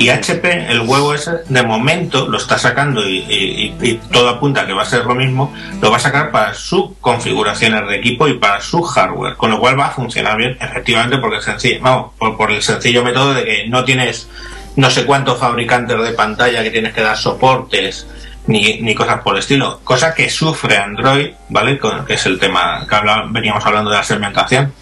Y 0.01 0.09
HP, 0.09 0.71
el 0.71 0.81
huevo 0.81 1.13
ese, 1.13 1.43
de 1.47 1.63
momento 1.63 2.27
lo 2.27 2.39
está 2.39 2.57
sacando 2.57 3.07
y, 3.07 3.19
y, 3.19 3.77
y, 3.83 3.95
todo 4.11 4.31
apunta 4.31 4.67
que 4.67 4.73
va 4.73 4.81
a 4.81 4.87
ser 4.87 5.05
lo 5.05 5.15
mismo, 5.15 5.53
lo 5.79 5.91
va 5.91 5.99
a 5.99 6.01
sacar 6.01 6.31
para 6.31 6.55
sus 6.55 6.93
configuraciones 7.03 7.87
de 7.87 7.97
equipo 7.97 8.27
y 8.27 8.39
para 8.39 8.63
su 8.63 8.81
hardware, 8.81 9.37
con 9.37 9.51
lo 9.51 9.61
cual 9.61 9.79
va 9.79 9.89
a 9.89 9.91
funcionar 9.91 10.39
bien, 10.39 10.57
efectivamente, 10.59 11.19
porque 11.19 11.37
es 11.37 11.45
sencillo, 11.45 11.81
vamos, 11.83 12.13
por, 12.17 12.39
por 12.39 12.51
el 12.51 12.63
sencillo 12.63 13.05
método 13.05 13.35
de 13.35 13.45
que 13.45 13.69
no 13.69 13.85
tienes 13.85 14.27
no 14.75 14.89
sé 14.89 15.05
cuántos 15.05 15.39
fabricantes 15.39 16.03
de 16.03 16.13
pantalla 16.13 16.63
que 16.63 16.71
tienes 16.71 16.95
que 16.95 17.03
dar 17.03 17.19
soportes 17.19 18.07
ni, 18.47 18.81
ni 18.81 18.95
cosas 18.95 19.21
por 19.21 19.35
el 19.35 19.41
estilo, 19.41 19.81
cosa 19.85 20.15
que 20.15 20.31
sufre 20.31 20.79
Android, 20.79 21.33
¿vale? 21.51 21.79
Que 22.07 22.15
es 22.15 22.25
el 22.25 22.39
tema 22.39 22.87
que 22.89 22.95
habla, 22.95 23.27
veníamos 23.29 23.67
hablando 23.67 23.91
de 23.91 23.99
la 23.99 24.03
segmentación, 24.03 24.73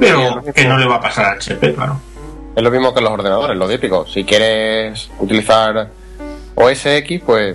pero 0.00 0.42
que 0.54 0.64
no 0.64 0.78
le 0.78 0.86
va 0.86 0.94
a 0.94 1.00
pasar 1.02 1.26
a 1.26 1.32
HP, 1.32 1.74
claro. 1.74 2.00
Es 2.56 2.62
lo 2.62 2.70
mismo 2.70 2.94
que 2.94 3.02
los 3.02 3.12
ordenadores, 3.12 3.54
lo 3.54 3.68
típico. 3.68 4.06
Si 4.06 4.24
quieres 4.24 5.10
utilizar 5.18 5.90
OS 6.54 6.86
X, 6.86 7.20
pues 7.24 7.54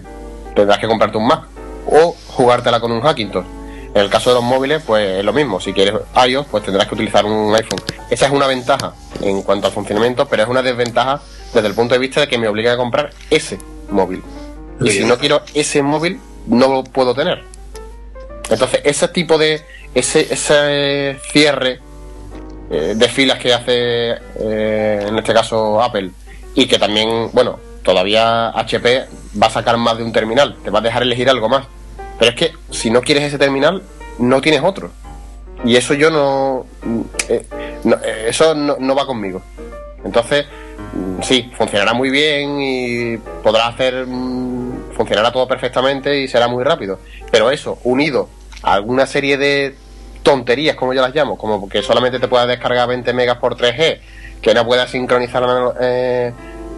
tendrás 0.56 0.78
que 0.78 0.88
comprarte 0.88 1.18
un 1.18 1.26
Mac 1.26 1.46
o 1.88 2.16
jugártela 2.28 2.80
con 2.80 2.92
un 2.92 3.02
Hackintosh. 3.02 3.44
En 3.96 4.00
el 4.00 4.12
caso 4.12 4.30
de 4.30 4.36
los 4.36 4.44
móviles, 4.44 4.84
pues 4.86 5.18
es 5.18 5.26
lo 5.26 5.34
mismo. 5.34 5.60
Si 5.60 5.74
quieres 5.74 5.96
iOS, 6.28 6.46
pues 6.46 6.64
tendrás 6.64 6.88
que 6.88 6.94
utilizar 6.94 7.26
un 7.26 7.54
iPhone. 7.56 7.82
Esa 8.12 8.28
es 8.28 8.32
una 8.32 8.46
ventaja 8.46 8.94
en 9.22 9.42
cuanto 9.42 9.66
al 9.66 9.74
funcionamiento, 9.74 10.28
pero 10.28 10.44
es 10.44 10.50
una 10.50 10.62
desventaja 10.62 11.20
desde 11.52 11.68
el 11.68 11.74
punto 11.74 11.96
de 11.96 12.00
vista 12.00 12.22
de 12.22 12.28
que 12.28 12.38
me 12.38 12.48
obliga 12.48 12.74
a 12.74 12.78
comprar 12.78 13.10
ese 13.32 13.58
móvil. 13.90 14.22
Y 14.82 14.92
si 14.92 15.04
no 15.04 15.18
quiero 15.18 15.42
ese 15.56 15.82
móvil, 15.82 16.20
no 16.46 16.68
lo 16.68 16.84
puedo 16.84 17.16
tener. 17.16 17.44
Entonces, 18.52 18.82
ese 18.84 19.08
tipo 19.08 19.40
de. 19.40 19.62
ese, 19.96 20.32
ese 20.32 21.18
cierre 21.32 21.80
eh, 22.72 22.94
de 22.96 23.10
filas 23.10 23.38
que 23.38 23.54
hace, 23.54 24.12
eh, 24.40 25.06
en 25.06 25.18
este 25.18 25.34
caso, 25.34 25.82
Apple, 25.82 26.12
y 26.56 26.68
que 26.68 26.80
también, 26.80 27.30
bueno, 27.34 27.60
todavía 27.84 28.50
HP 28.50 29.08
va 29.42 29.48
a 29.48 29.50
sacar 29.50 29.76
más 29.78 29.98
de 29.98 30.06
un 30.06 30.14
terminal, 30.14 30.56
te 30.64 30.70
va 30.70 30.80
a 30.80 30.82
dejar 30.82 31.04
elegir 31.04 31.30
algo 31.30 31.50
más. 31.50 31.68
Pero 32.18 32.32
es 32.32 32.38
que 32.38 32.54
si 32.70 32.90
no 32.90 33.02
quieres 33.02 33.26
ese 33.26 33.38
terminal, 33.38 33.84
no 34.20 34.40
tienes 34.40 34.62
otro. 34.64 34.90
Y 35.66 35.76
eso 35.76 35.94
yo 35.96 36.10
no. 36.10 36.66
Eh, 37.28 37.46
no 37.84 37.98
eso 37.98 38.56
no, 38.56 38.78
no 38.80 38.96
va 38.96 39.06
conmigo. 39.06 39.42
Entonces, 40.06 40.46
sí, 41.22 41.52
funcionará 41.58 41.94
muy 41.94 42.10
bien 42.10 42.62
y 42.62 43.18
podrá 43.44 43.68
hacer, 43.68 44.06
funcionará 44.96 45.32
todo 45.32 45.46
perfectamente 45.48 46.22
y 46.22 46.28
será 46.30 46.48
muy 46.48 46.64
rápido. 46.64 47.00
Pero 47.32 47.52
eso, 47.52 47.80
unido 47.84 48.30
a 48.64 48.74
alguna 48.76 49.06
serie 49.06 49.38
de 49.38 49.76
tonterías, 50.24 50.76
como 50.76 50.94
yo 50.94 51.02
las 51.02 51.14
llamo, 51.14 51.38
como 51.38 51.68
que 51.68 51.82
solamente 51.82 52.20
te 52.20 52.28
puedas 52.28 52.48
descargar 52.48 52.88
20 52.88 53.14
megas 53.14 53.38
por 53.38 53.56
3G, 53.56 54.00
que 54.42 54.54
no 54.54 54.66
puedas 54.66 54.90
sincronizar 54.90 55.44
eh, 55.80 56.32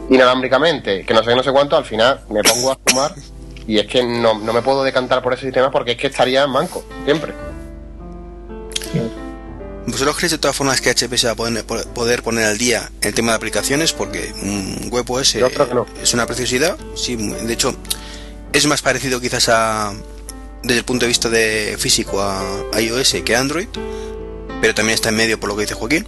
inalámbricamente, 0.09 1.05
que 1.05 1.13
no 1.13 1.23
sé 1.23 1.35
no 1.35 1.43
sé 1.43 1.51
cuánto, 1.51 1.77
al 1.77 1.85
final 1.85 2.21
me 2.29 2.41
pongo 2.43 2.71
a 2.71 2.77
sumar 2.87 3.13
y 3.67 3.77
es 3.77 3.87
que 3.87 4.03
no, 4.03 4.39
no 4.39 4.53
me 4.53 4.61
puedo 4.61 4.83
decantar 4.83 5.21
por 5.21 5.33
ese 5.33 5.43
sistema 5.43 5.71
porque 5.71 5.91
es 5.91 5.97
que 5.97 6.07
estaría 6.07 6.45
manco, 6.47 6.83
siempre. 7.05 7.33
¿Vosotros 9.85 10.15
creéis 10.15 10.31
de 10.31 10.37
todas 10.37 10.55
formas 10.55 10.79
que 10.79 10.89
HP 10.89 11.17
se 11.17 11.27
va 11.27 11.33
a 11.33 11.35
poder, 11.35 11.65
poder 11.65 12.23
poner 12.23 12.45
al 12.45 12.57
día 12.57 12.89
el 13.01 13.13
tema 13.13 13.33
de 13.33 13.35
aplicaciones? 13.35 13.91
Porque 13.91 14.33
un 14.41 14.89
WebOS 14.91 15.35
no. 15.35 15.85
es 16.01 16.13
una 16.13 16.25
preciosidad. 16.25 16.77
Sí, 16.95 17.17
de 17.17 17.53
hecho, 17.53 17.75
es 18.53 18.65
más 18.65 18.81
parecido 18.81 19.19
quizás 19.19 19.49
a 19.49 19.93
desde 20.63 20.79
el 20.79 20.85
punto 20.85 21.05
de 21.05 21.09
vista 21.09 21.29
de 21.29 21.75
físico 21.77 22.21
a 22.21 22.41
iOS 22.79 23.17
que 23.25 23.35
Android, 23.35 23.67
pero 24.61 24.73
también 24.73 24.95
está 24.95 25.09
en 25.09 25.15
medio 25.15 25.39
por 25.39 25.49
lo 25.49 25.55
que 25.55 25.61
dice 25.63 25.75
Joaquín. 25.75 26.07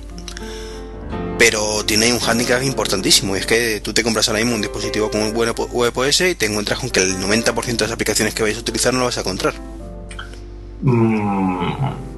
Pero 1.37 1.83
tiene 1.85 2.13
un 2.13 2.19
handicap 2.21 2.63
importantísimo, 2.63 3.35
y 3.35 3.39
es 3.39 3.45
que 3.45 3.81
tú 3.81 3.93
te 3.93 4.03
compras 4.03 4.29
ahora 4.29 4.39
mismo 4.39 4.55
un 4.55 4.61
dispositivo 4.61 5.11
con 5.11 5.21
un 5.21 5.33
buen 5.33 5.53
WebOS 5.53 6.21
y 6.21 6.35
te 6.35 6.45
encuentras 6.45 6.79
con 6.79 6.89
que 6.89 7.01
el 7.01 7.17
90% 7.17 7.75
de 7.75 7.83
las 7.83 7.91
aplicaciones 7.91 8.33
que 8.33 8.43
vais 8.43 8.55
a 8.55 8.61
utilizar 8.61 8.93
no 8.93 8.99
lo 8.99 9.05
vas 9.05 9.17
a 9.17 9.21
encontrar. 9.21 9.53
Mm, 10.81 11.69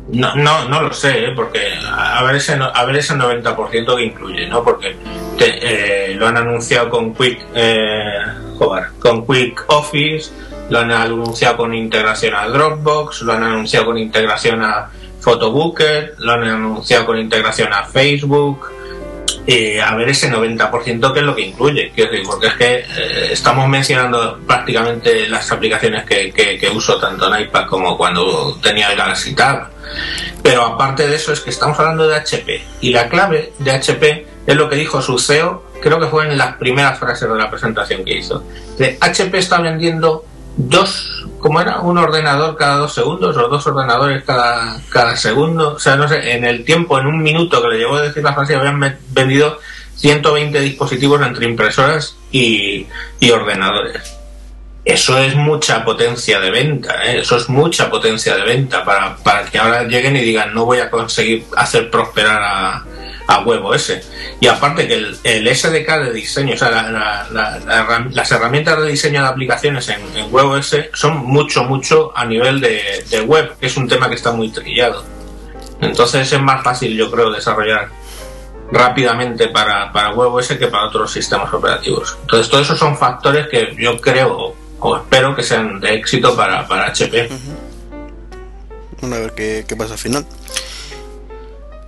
no, 0.10 0.36
no, 0.36 0.70
no 0.70 0.82
lo 0.84 0.94
sé, 0.94 1.26
¿eh? 1.26 1.32
porque 1.36 1.60
a 1.92 2.24
ver 2.24 2.36
ese, 2.36 2.54
a 2.54 2.86
ver 2.86 2.98
ese 2.98 3.16
90% 3.16 3.96
que 3.96 4.04
incluye, 4.04 4.48
¿no? 4.48 4.64
Porque 4.64 4.96
eh, 5.40 6.16
lo 6.18 6.28
han 6.28 6.38
anunciado 6.38 6.90
con 6.90 7.14
Quick, 7.14 7.40
eh, 7.56 8.20
con 9.00 9.26
Quick 9.26 9.66
Office, 9.68 10.32
lo 10.70 10.80
han 10.80 10.92
anunciado 10.92 11.58
con 11.58 11.74
integración 11.74 12.36
a 12.36 12.48
Dropbox, 12.48 13.22
lo 13.22 13.34
han 13.34 13.44
anunciado 13.44 13.86
con 13.86 13.98
integración 13.98 14.64
a 14.64 14.90
Photobooker, 15.22 16.16
lo 16.20 16.32
han 16.34 16.44
anunciado 16.44 17.06
con 17.06 17.18
integración 17.18 17.74
a 17.74 17.84
Facebook, 17.84 18.68
eh, 19.50 19.82
a 19.82 19.96
ver 19.96 20.10
ese 20.10 20.30
90% 20.30 21.14
que 21.14 21.20
es 21.20 21.26
lo 21.26 21.34
que 21.34 21.42
incluye. 21.42 21.92
porque 22.26 22.48
es 22.48 22.54
que 22.56 22.76
eh, 22.76 23.30
estamos 23.32 23.68
mencionando 23.70 24.40
prácticamente 24.46 25.28
las 25.30 25.50
aplicaciones 25.52 26.04
que, 26.06 26.34
que, 26.34 26.70
uso 26.70 27.00
tanto 27.00 27.34
en 27.34 27.44
iPad 27.44 27.66
como 27.68 27.98
cuando 27.98 28.60
tenía 28.62 28.92
el 28.92 28.98
Galaxy 28.98 29.34
Tab. 29.34 29.70
Pero 30.44 30.66
aparte 30.66 31.08
de 31.08 31.16
eso 31.16 31.32
es 31.32 31.40
que 31.40 31.50
estamos 31.50 31.80
hablando 31.80 32.08
de 32.08 32.18
HP 32.18 32.62
y 32.82 32.92
la 32.92 33.08
clave 33.08 33.54
de 33.60 33.72
HP 33.72 34.28
es 34.46 34.56
lo 34.56 34.70
que 34.70 34.76
dijo 34.76 35.02
su 35.02 35.18
CEO, 35.18 35.64
creo 35.82 35.98
que 36.00 36.08
fue 36.08 36.26
en 36.26 36.38
las 36.38 36.58
primeras 36.58 37.00
frases 37.00 37.30
de 37.30 37.36
la 37.36 37.50
presentación 37.50 38.04
que 38.04 38.18
hizo. 38.18 38.44
De 38.78 38.98
HP 39.00 39.38
está 39.38 39.62
vendiendo 39.62 40.26
dos, 40.58 41.26
como 41.40 41.62
era? 41.62 41.80
Un 41.80 41.98
ordenador 41.98 42.56
cada 42.58 42.78
dos 42.78 42.94
segundos 42.94 43.38
o 43.38 43.48
dos 43.48 43.66
ordenadores 43.68 44.24
cada, 44.24 44.82
cada 44.90 45.16
segundo. 45.16 45.74
O 45.74 45.80
sea, 45.80 45.96
no 45.96 46.08
sé, 46.08 46.34
en 46.34 46.44
el 46.44 46.66
tiempo, 46.66 47.00
en 47.00 47.08
un 47.08 47.22
minuto 47.22 47.62
que 47.62 47.70
le 47.70 47.78
llevó 47.78 47.96
a 47.96 48.02
decir 48.02 48.24
la 48.24 48.34
frase, 48.34 48.56
habían 48.56 48.98
vendido 49.12 49.60
120 49.96 50.60
dispositivos 50.60 51.22
entre 51.22 51.46
impresoras 51.46 52.18
y, 52.32 52.88
y 53.20 53.32
ordenadores. 53.32 54.17
Eso 54.88 55.18
es 55.20 55.36
mucha 55.36 55.84
potencia 55.84 56.40
de 56.40 56.50
venta, 56.50 57.04
¿eh? 57.04 57.20
eso 57.20 57.36
es 57.36 57.50
mucha 57.50 57.90
potencia 57.90 58.38
de 58.38 58.44
venta 58.44 58.86
para, 58.86 59.18
para 59.18 59.44
que 59.44 59.58
ahora 59.58 59.84
lleguen 59.84 60.16
y 60.16 60.22
digan 60.22 60.54
no 60.54 60.64
voy 60.64 60.80
a 60.80 60.90
conseguir 60.90 61.44
hacer 61.58 61.92
prosperar 61.92 62.42
a, 62.42 62.86
a 63.28 63.40
huevo 63.42 63.74
ese. 63.74 64.02
Y 64.40 64.48
aparte 64.48 64.88
que 64.88 64.94
el, 64.94 65.18
el 65.26 65.54
SDK 65.54 66.06
de 66.06 66.14
diseño, 66.14 66.54
o 66.54 66.58
sea, 66.58 66.72
las 67.30 68.32
herramientas 68.32 68.82
de 68.82 68.88
diseño 68.88 69.24
de 69.24 69.28
aplicaciones 69.28 69.90
en, 69.90 70.00
en 70.16 70.34
WebOS 70.34 70.78
son 70.94 71.18
mucho, 71.18 71.66
mucho 71.66 72.14
a 72.16 72.24
nivel 72.24 72.62
de, 72.62 73.22
web, 73.28 73.58
que 73.60 73.66
es 73.66 73.76
un 73.76 73.90
tema 73.90 74.08
que 74.08 74.16
está 74.16 74.32
muy 74.32 74.52
trillado. 74.52 75.04
Entonces 75.82 76.32
es 76.32 76.42
más 76.42 76.64
fácil, 76.64 76.96
yo 76.96 77.12
creo, 77.12 77.30
desarrollar 77.30 77.90
rápidamente 78.72 79.50
para, 79.50 79.92
para 79.92 80.14
WebOS 80.14 80.48
que 80.58 80.68
para 80.68 80.86
otros 80.88 81.12
sistemas 81.12 81.54
operativos. 81.54 82.18
Entonces, 82.22 82.50
todos 82.50 82.66
esos 82.66 82.80
son 82.80 82.98
factores 82.98 83.48
que 83.48 83.76
yo 83.78 84.00
creo 84.00 84.56
o 84.80 84.98
espero 84.98 85.36
que 85.36 85.44
sean 85.44 85.80
de 85.80 85.96
éxito 85.96 86.36
para, 86.36 86.68
para 86.68 86.88
HP. 86.88 87.30
Vamos 89.02 89.18
a 89.18 89.22
ver 89.22 89.34
qué, 89.34 89.66
qué 89.68 89.76
pasa 89.76 89.94
al 89.94 90.00
final. 90.00 90.26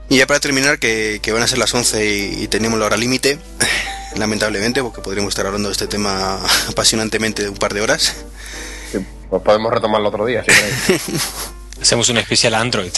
Y 0.09 0.17
ya 0.17 0.25
para 0.25 0.39
terminar, 0.39 0.79
que, 0.79 1.21
van 1.31 1.43
a 1.43 1.47
ser 1.47 1.59
las 1.59 1.73
11 1.73 2.33
y, 2.39 2.47
tenemos 2.47 2.79
la 2.79 2.87
hora 2.87 2.97
límite, 2.97 3.37
lamentablemente, 4.17 4.81
porque 4.81 5.01
podríamos 5.01 5.29
estar 5.29 5.45
hablando 5.45 5.69
de 5.69 5.73
este 5.73 5.87
tema 5.87 6.39
apasionantemente 6.69 7.43
de 7.43 7.49
un 7.49 7.57
par 7.57 7.73
de 7.73 7.81
horas. 7.81 8.15
pues 9.29 9.41
podemos 9.43 9.71
retomarlo 9.71 10.09
otro 10.09 10.25
día, 10.25 10.43
Hacemos 11.81 12.09
un 12.09 12.17
especial 12.17 12.55
Android. 12.55 12.91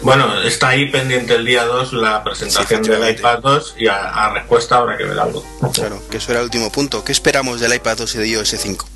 Bueno, 0.00 0.42
está 0.42 0.70
ahí 0.70 0.90
pendiente 0.90 1.36
el 1.36 1.44
día 1.44 1.64
2 1.64 1.92
la 1.92 2.24
presentación 2.24 2.82
del 2.82 3.10
iPad 3.10 3.38
2 3.38 3.76
y 3.78 3.86
a, 3.86 4.28
respuesta 4.30 4.78
habrá 4.78 4.96
que 4.96 5.04
ver 5.04 5.20
algo. 5.20 5.44
Claro, 5.72 6.02
que 6.10 6.16
eso 6.16 6.32
era 6.32 6.40
el 6.40 6.46
último 6.46 6.72
punto. 6.72 7.04
¿Qué 7.04 7.12
esperamos 7.12 7.60
del 7.60 7.72
iPad 7.72 7.98
2 7.98 8.14
y 8.16 8.18
de 8.18 8.28
iOS 8.28 8.56
5? 8.58 8.88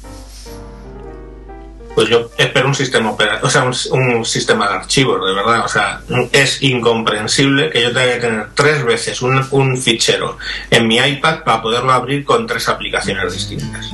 Pues 1.97 2.11
yo 2.11 2.31
espero 2.37 2.69
un 2.69 2.75
sistema 2.75 3.11
operativo, 3.11 3.49
o 3.49 3.51
sea, 3.51 3.65
un, 3.65 4.25
sistema 4.27 4.69
de 4.69 4.75
archivos, 4.75 5.27
de 5.27 5.33
verdad. 5.33 5.65
O 5.65 5.69
sea, 5.69 6.03
es 6.31 6.63
incomprensible 6.63 7.71
que 7.71 7.81
yo 7.81 7.89
tenga 7.89 8.13
que 8.13 8.21
tener 8.21 8.47
tres 8.55 8.85
veces 8.85 9.23
un, 9.23 9.79
fichero 9.79 10.37
en 10.71 10.87
mi 10.87 10.99
iPad 10.99 11.43
para 11.43 11.63
poderlo 11.63 11.91
abrir 11.95 12.23
con 12.27 12.47
tres 12.47 12.69
aplicaciones 12.69 13.33
distintas. 13.33 13.87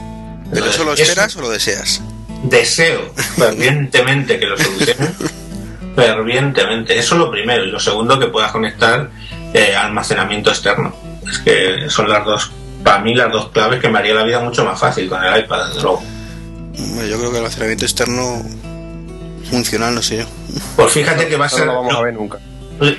¿Pero 0.53 0.67
eso 0.67 0.83
lo 0.83 0.95
esperas 0.95 1.37
o 1.37 1.43
lo 1.43 1.49
deseas? 1.51 2.03
Deseo 2.43 3.15
fervientemente 3.39 4.37
que 4.41 4.47
lo 4.47 4.59
solucionen. 4.59 5.15
fervientemente. 5.95 6.99
Eso 6.99 7.15
es 7.15 7.21
lo 7.21 7.31
primero. 7.31 7.65
Y 7.65 7.71
lo 7.71 7.79
segundo, 7.79 8.19
que 8.19 8.27
pueda 8.27 8.51
conectar 8.51 9.11
eh, 9.55 9.77
almacenamiento 9.77 10.51
externo. 10.51 10.93
Es 11.31 11.39
que 11.39 11.89
son 11.89 12.09
las 12.09 12.25
dos, 12.25 12.51
para 12.83 12.99
mí, 12.99 13.15
las 13.15 13.31
dos 13.31 13.51
claves 13.51 13.81
que 13.81 13.89
me 13.89 14.01
haría 14.01 14.15
la 14.15 14.25
vida 14.25 14.41
mucho 14.41 14.65
más 14.65 14.81
fácil 14.81 15.09
con 15.09 15.23
el 15.23 15.39
iPad, 15.39 15.69
desde 15.69 15.83
luego. 15.83 16.03
Yo 16.75 17.19
creo 17.19 17.31
que 17.31 17.39
el 17.39 17.45
almacenamiento 17.45 17.85
externo 17.85 18.43
funcional, 19.51 19.95
no 19.95 20.03
sé 20.03 20.19
yo. 20.19 20.25
Pues 20.77 20.93
fíjate 20.93 21.29
que 21.29 21.37
va 21.37 21.47
a 21.47 21.49
ser. 21.49 21.67
No 21.67 21.77
vamos 21.77 21.95
a 21.95 22.03
ver 22.03 22.15
nunca. 22.15 22.39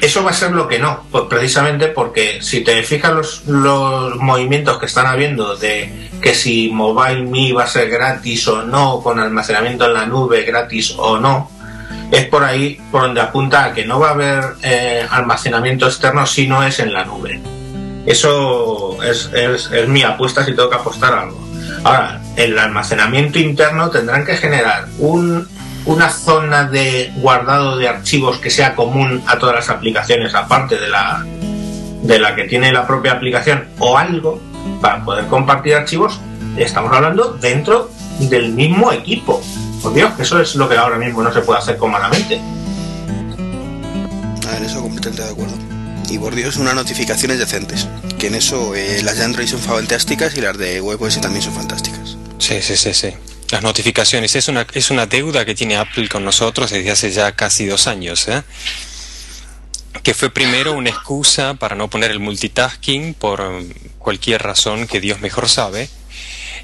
Eso 0.02 0.24
va 0.24 0.32
a 0.32 0.34
ser 0.34 0.52
lo 0.52 0.68
que 0.68 0.80
no, 0.80 1.04
pues 1.12 1.26
precisamente 1.30 1.88
porque 1.88 2.42
si 2.42 2.64
te 2.64 2.84
fijas 2.84 3.12
los, 3.12 3.46
los 3.48 4.16
movimientos 4.16 4.78
que 4.78 4.86
están 4.86 5.08
habiendo 5.08 5.58
de 5.58 6.10
que 6.22 6.34
si 6.34 6.70
Mobile 6.70 7.24
Me 7.24 7.52
va 7.52 7.64
a 7.64 7.68
ser 7.68 7.90
gratis 7.90 8.48
o 8.48 8.64
no, 8.64 9.02
con 9.02 9.20
almacenamiento 9.20 9.86
en 9.86 9.94
la 9.94 10.06
nube 10.06 10.44
gratis 10.44 10.96
o 10.98 11.20
no, 11.20 11.52
es 12.12 12.26
por 12.28 12.46
ahí 12.46 12.80
por 12.92 13.02
donde 13.02 13.20
apunta 13.20 13.66
a 13.66 13.74
que 13.74 13.84
no 13.84 14.00
va 14.00 14.10
a 14.10 14.12
haber 14.12 14.44
eh, 14.62 15.06
almacenamiento 15.10 15.88
externo 15.88 16.26
si 16.26 16.48
no 16.48 16.64
es 16.64 16.80
en 16.80 16.94
la 16.94 17.04
nube. 17.04 17.42
Eso 18.06 19.04
es, 19.04 19.30
es, 19.34 19.70
es 19.72 19.88
mi 19.90 20.04
apuesta 20.04 20.46
si 20.46 20.56
tengo 20.56 20.70
que 20.70 20.76
apostar 20.76 21.14
algo. 21.14 21.43
Ahora, 21.84 22.22
el 22.36 22.58
almacenamiento 22.58 23.40
interno 23.40 23.90
tendrán 23.90 24.26
que 24.26 24.38
generar 24.38 24.88
un, 25.00 25.48
una 25.86 26.10
zona 26.10 26.66
de 26.66 27.12
guardado 27.18 27.78
de 27.78 27.88
archivos 27.88 28.38
que 28.38 28.50
sea 28.50 28.76
común 28.76 29.22
a 29.28 29.38
todas 29.38 29.56
las 29.56 29.70
aplicaciones, 29.70 30.34
aparte 30.34 30.78
de 30.78 30.90
la, 30.90 31.26
de 32.04 32.20
la 32.20 32.36
que 32.36 32.46
tiene 32.46 32.72
la 32.72 32.88
propia 32.88 33.14
aplicación, 33.14 33.66
o 33.80 33.98
algo 33.98 34.42
para 34.82 35.04
poder 35.04 35.26
compartir 35.28 35.76
archivos. 35.76 36.20
Estamos 36.58 36.92
hablando 36.94 37.34
dentro 37.34 37.90
del 38.20 38.54
mismo 38.54 38.92
equipo. 38.92 39.42
Por 39.82 39.94
Dios, 39.94 40.12
eso 40.20 40.40
es 40.40 40.56
lo 40.56 40.70
que 40.70 40.78
ahora 40.78 40.98
mismo 40.98 41.22
no 41.24 41.34
se 41.34 41.42
puede 41.42 41.60
hacer 41.60 41.78
cómodamente. 41.78 42.40
A 44.48 44.52
ver, 44.52 44.64
eso 44.64 44.82
completamente 44.82 45.24
de 45.24 45.30
acuerdo. 45.30 45.73
Y 46.14 46.20
por 46.20 46.36
Dios, 46.36 46.58
unas 46.58 46.76
notificaciones 46.76 47.40
decentes. 47.40 47.88
Que 48.20 48.28
en 48.28 48.36
eso 48.36 48.76
eh, 48.76 49.02
las 49.02 49.18
de 49.18 49.24
Android 49.24 49.48
son 49.48 49.60
fantásticas 49.60 50.38
y 50.38 50.42
las 50.42 50.56
de 50.56 50.80
WebOS 50.80 51.20
también 51.20 51.42
son 51.42 51.56
fantásticas. 51.56 52.18
Sí, 52.38 52.62
sí, 52.62 52.78
sí, 52.78 52.94
sí. 52.94 53.10
Las 53.50 53.64
notificaciones 53.64 54.36
es 54.36 54.48
una, 54.48 54.68
es 54.74 54.92
una 54.92 55.08
deuda 55.08 55.44
que 55.44 55.56
tiene 55.56 55.76
Apple 55.76 56.08
con 56.10 56.24
nosotros 56.24 56.70
desde 56.70 56.92
hace 56.92 57.10
ya 57.10 57.32
casi 57.32 57.66
dos 57.66 57.88
años. 57.88 58.28
¿eh? 58.28 58.44
Que 60.04 60.14
fue 60.14 60.30
primero 60.30 60.74
una 60.74 60.92
excusa 60.92 61.56
para 61.56 61.76
no 61.76 61.90
poner 61.90 62.12
el 62.12 62.20
multitasking 62.20 63.16
por 63.16 63.64
cualquier 63.98 64.44
razón 64.44 64.86
que 64.86 65.02
Dios 65.02 65.20
mejor 65.20 65.50
sabe. 65.50 65.90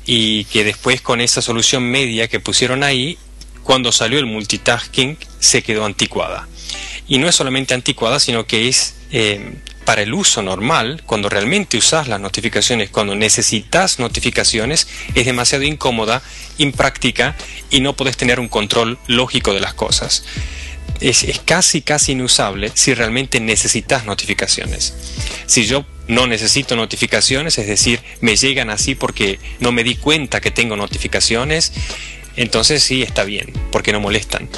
Y 0.06 0.44
que 0.46 0.64
después 0.64 1.02
con 1.02 1.22
esa 1.22 1.42
solución 1.42 1.90
media 1.90 2.28
que 2.28 2.40
pusieron 2.40 2.84
ahí, 2.84 3.18
cuando 3.64 3.92
salió 3.92 4.20
el 4.20 4.28
multitasking, 4.28 5.18
se 5.40 5.64
quedó 5.64 5.86
anticuada. 5.86 6.48
Y 7.08 7.18
no 7.18 7.28
es 7.28 7.34
solamente 7.34 7.74
anticuada, 7.74 8.20
sino 8.20 8.46
que 8.46 8.68
es 8.68 8.94
eh, 9.12 9.54
para 9.90 10.04
el 10.04 10.14
uso 10.14 10.44
normal, 10.44 11.02
cuando 11.08 11.30
realmente 11.30 11.76
usas 11.76 12.08
las 12.08 12.20
notificaciones, 12.20 12.92
cuando 12.92 13.16
necesitas 13.16 13.98
notificaciones, 13.98 14.88
es 15.16 15.26
demasiado 15.26 15.64
incómoda, 15.64 16.22
impráctica 16.60 17.36
y 17.72 17.82
no 17.82 17.96
puedes 17.96 18.16
tener 18.16 18.40
un 18.40 18.50
control 18.50 19.00
lógico 19.08 19.52
de 19.52 19.62
las 19.62 19.74
cosas. 19.74 20.26
Es, 21.00 21.26
casi, 21.44 21.82
casi 21.82 22.12
inusable 22.12 22.72
si 22.76 22.94
realmente 22.94 23.40
necesitas 23.40 24.06
notificaciones. 24.06 24.94
Si 25.48 25.66
yo 25.66 25.86
no 26.08 26.28
necesito 26.28 26.76
notificaciones, 26.76 27.58
es 27.58 27.66
decir, 27.66 28.00
me 28.22 28.36
llegan 28.36 28.70
así 28.70 28.94
porque 28.94 29.40
no 29.60 29.72
me 29.72 29.84
di 29.84 29.96
cuenta 29.96 30.40
que 30.40 30.52
tengo 30.52 30.76
notificaciones, 30.76 31.74
entonces 32.36 32.84
sí 32.84 33.02
está 33.02 33.24
bien, 33.24 33.52
porque 33.72 33.92
no 33.92 34.00
molestan. 34.00 34.50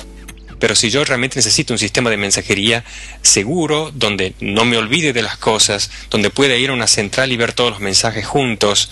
Pero 0.62 0.76
si 0.76 0.92
yo 0.92 1.04
realmente 1.04 1.38
necesito 1.38 1.74
un 1.74 1.80
sistema 1.80 2.12
de 2.12 2.18
mensajería 2.18 2.86
seguro, 3.24 3.92
donde 3.96 4.36
no 4.40 4.64
me 4.64 4.78
olvide 4.78 5.12
de 5.12 5.24
las 5.24 5.36
cosas, 5.36 5.90
donde 6.12 6.30
pueda 6.30 6.56
ir 6.56 6.70
a 6.70 6.74
una 6.74 6.86
central 6.86 7.32
y 7.32 7.38
ver 7.38 7.54
todos 7.54 7.72
los 7.72 7.80
mensajes 7.80 8.28
juntos, 8.28 8.92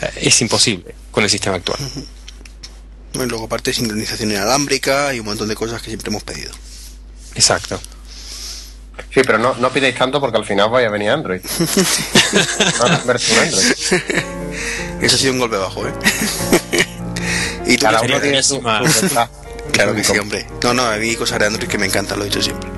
eh, 0.00 0.10
es 0.22 0.40
imposible 0.40 0.94
con 1.10 1.24
el 1.24 1.30
sistema 1.30 1.56
actual. 1.56 1.80
Bueno, 3.12 3.28
luego 3.28 3.46
aparte 3.46 3.72
sincronización 3.72 4.30
inalámbrica 4.30 5.12
y 5.12 5.18
un 5.18 5.26
montón 5.26 5.48
de 5.48 5.56
cosas 5.56 5.82
que 5.82 5.88
siempre 5.88 6.10
hemos 6.10 6.22
pedido. 6.22 6.52
Exacto. 7.34 7.80
Sí, 9.12 9.22
pero 9.26 9.38
no, 9.38 9.56
no 9.56 9.72
pidáis 9.72 9.96
tanto 9.96 10.20
porque 10.20 10.36
al 10.36 10.44
final 10.44 10.70
vaya 10.70 10.86
a 10.86 10.90
venir 10.92 11.10
Android. 11.10 11.40
Android. 12.80 13.20
Eso 15.00 15.16
ha 15.16 15.18
sido 15.18 15.32
un 15.32 15.40
golpe 15.40 15.56
bajo, 15.56 15.88
¿eh? 15.88 15.92
¿Y 17.66 17.76
tú 17.76 17.82
Cada 17.86 18.00
uno 18.00 18.20
tiene 18.20 18.44
su, 18.44 18.60
su 18.60 18.60
ventaja. 18.62 19.28
Claro 19.72 19.94
que 19.94 20.04
sí, 20.04 20.18
hombre. 20.18 20.46
No, 20.62 20.74
no, 20.74 20.84
a 20.84 20.96
mí 20.96 21.14
cosas 21.16 21.38
de 21.38 21.46
Android 21.46 21.68
que 21.68 21.78
me 21.78 21.86
encantan, 21.86 22.18
lo 22.18 22.24
he 22.24 22.28
dicho 22.28 22.42
siempre. 22.42 22.68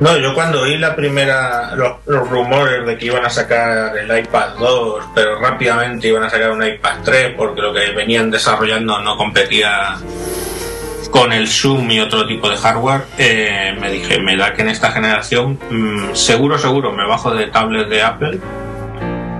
No, 0.00 0.16
yo 0.16 0.34
cuando 0.34 0.62
oí 0.62 0.78
la 0.78 0.96
primera, 0.96 1.76
los, 1.76 1.98
los 2.06 2.28
rumores 2.28 2.84
de 2.84 2.98
que 2.98 3.06
iban 3.06 3.24
a 3.24 3.30
sacar 3.30 3.96
el 3.96 4.18
iPad 4.18 4.56
2, 4.58 5.04
pero 5.14 5.38
rápidamente 5.38 6.08
iban 6.08 6.24
a 6.24 6.30
sacar 6.30 6.50
un 6.50 6.64
iPad 6.64 6.96
3 7.04 7.34
porque 7.36 7.60
lo 7.60 7.72
que 7.72 7.92
venían 7.92 8.28
desarrollando 8.28 9.00
no 9.00 9.16
competía 9.16 9.96
con 11.12 11.32
el 11.32 11.46
Zoom 11.46 11.88
y 11.90 12.00
otro 12.00 12.26
tipo 12.26 12.48
de 12.48 12.56
hardware, 12.56 13.02
eh, 13.18 13.76
me 13.78 13.92
dije, 13.92 14.18
me 14.18 14.36
da 14.36 14.54
que 14.54 14.62
en 14.62 14.70
esta 14.70 14.90
generación 14.90 15.58
mm, 15.70 16.14
seguro, 16.14 16.58
seguro 16.58 16.90
me 16.90 17.06
bajo 17.06 17.32
de 17.32 17.46
tablet 17.46 17.88
de 17.88 18.02
Apple 18.02 18.40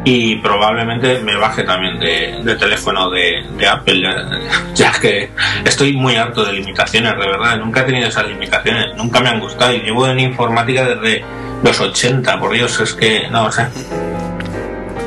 y 0.04 0.36
probablemente 0.36 1.20
me 1.20 1.36
baje 1.36 1.62
también 1.62 1.98
de, 2.00 2.56
teléfono 2.56 3.10
de, 3.10 3.44
Apple, 3.68 4.00
ya, 4.00 4.28
ya 4.74 5.00
que 5.00 5.30
estoy 5.64 5.96
muy 5.96 6.16
harto 6.16 6.44
de 6.44 6.52
limitaciones, 6.54 7.12
de 7.12 7.26
verdad, 7.26 7.56
nunca 7.58 7.80
he 7.80 7.84
tenido 7.84 8.08
esas 8.08 8.26
limitaciones, 8.26 8.96
nunca 8.96 9.20
me 9.20 9.28
han 9.28 9.40
gustado 9.40 9.72
y 9.72 9.80
llevo 9.80 10.08
en 10.08 10.18
informática 10.18 10.84
desde 10.88 11.24
los 11.62 11.80
80, 11.80 12.40
por 12.40 12.52
Dios, 12.52 12.80
es 12.80 12.94
que 12.94 13.28
no 13.30 13.50
sé. 13.52 13.66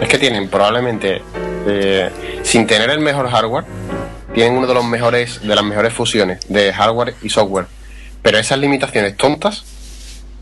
Es 0.01 0.07
que 0.07 0.17
tienen 0.17 0.49
probablemente, 0.49 1.21
eh, 1.67 2.09
sin 2.43 2.65
tener 2.65 2.89
el 2.89 2.99
mejor 2.99 3.29
hardware, 3.29 3.65
tienen 4.33 4.57
uno 4.57 4.67
de 4.67 4.73
los 4.73 4.85
mejores, 4.85 5.41
de 5.41 5.55
las 5.55 5.63
mejores 5.63 5.93
fusiones 5.93 6.39
de 6.47 6.71
hardware 6.73 7.15
y 7.21 7.29
software. 7.29 7.67
Pero 8.21 8.37
esas 8.37 8.59
limitaciones 8.59 9.17
tontas 9.17 9.65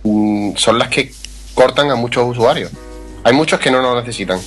mm, 0.04 0.56
son 0.56 0.78
las 0.78 0.90
que 0.90 1.12
cortan 1.56 1.90
a 1.90 1.96
muchos 1.96 2.28
usuarios. 2.28 2.72
Hay 3.24 3.34
muchos 3.34 3.60
que 3.60 3.72
no 3.72 3.82
lo 3.82 3.96
necesitan. 4.00 4.40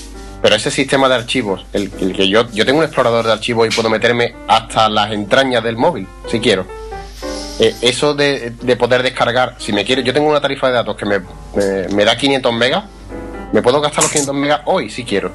Pero 0.42 0.54
ese 0.54 0.70
sistema 0.70 1.08
de 1.08 1.14
archivos, 1.14 1.64
el, 1.72 1.90
que 1.90 2.28
yo, 2.28 2.48
yo 2.52 2.66
tengo 2.66 2.78
un 2.78 2.84
explorador 2.84 3.24
de 3.24 3.32
archivos 3.32 3.66
y 3.66 3.74
puedo 3.74 3.88
meterme 3.88 4.34
hasta 4.46 4.88
las 4.88 5.12
entrañas 5.12 5.64
del 5.64 5.76
móvil, 5.76 6.06
si 6.30 6.40
quiero. 6.40 6.66
Eh, 7.58 7.74
eso 7.80 8.14
de, 8.14 8.52
de 8.60 8.76
poder 8.76 9.02
descargar, 9.02 9.56
si 9.58 9.72
me 9.72 9.84
quiero, 9.84 10.02
yo 10.02 10.12
tengo 10.12 10.28
una 10.28 10.40
tarifa 10.40 10.68
de 10.68 10.74
datos 10.74 10.94
que 10.94 11.06
me, 11.06 11.20
me, 11.54 11.88
me 11.88 12.04
da 12.04 12.16
500 12.16 12.52
megas, 12.52 12.84
me 13.52 13.62
puedo 13.62 13.80
gastar 13.80 14.04
los 14.04 14.12
500 14.12 14.34
megas 14.34 14.60
hoy 14.66 14.90
si 14.90 15.04
quiero. 15.04 15.32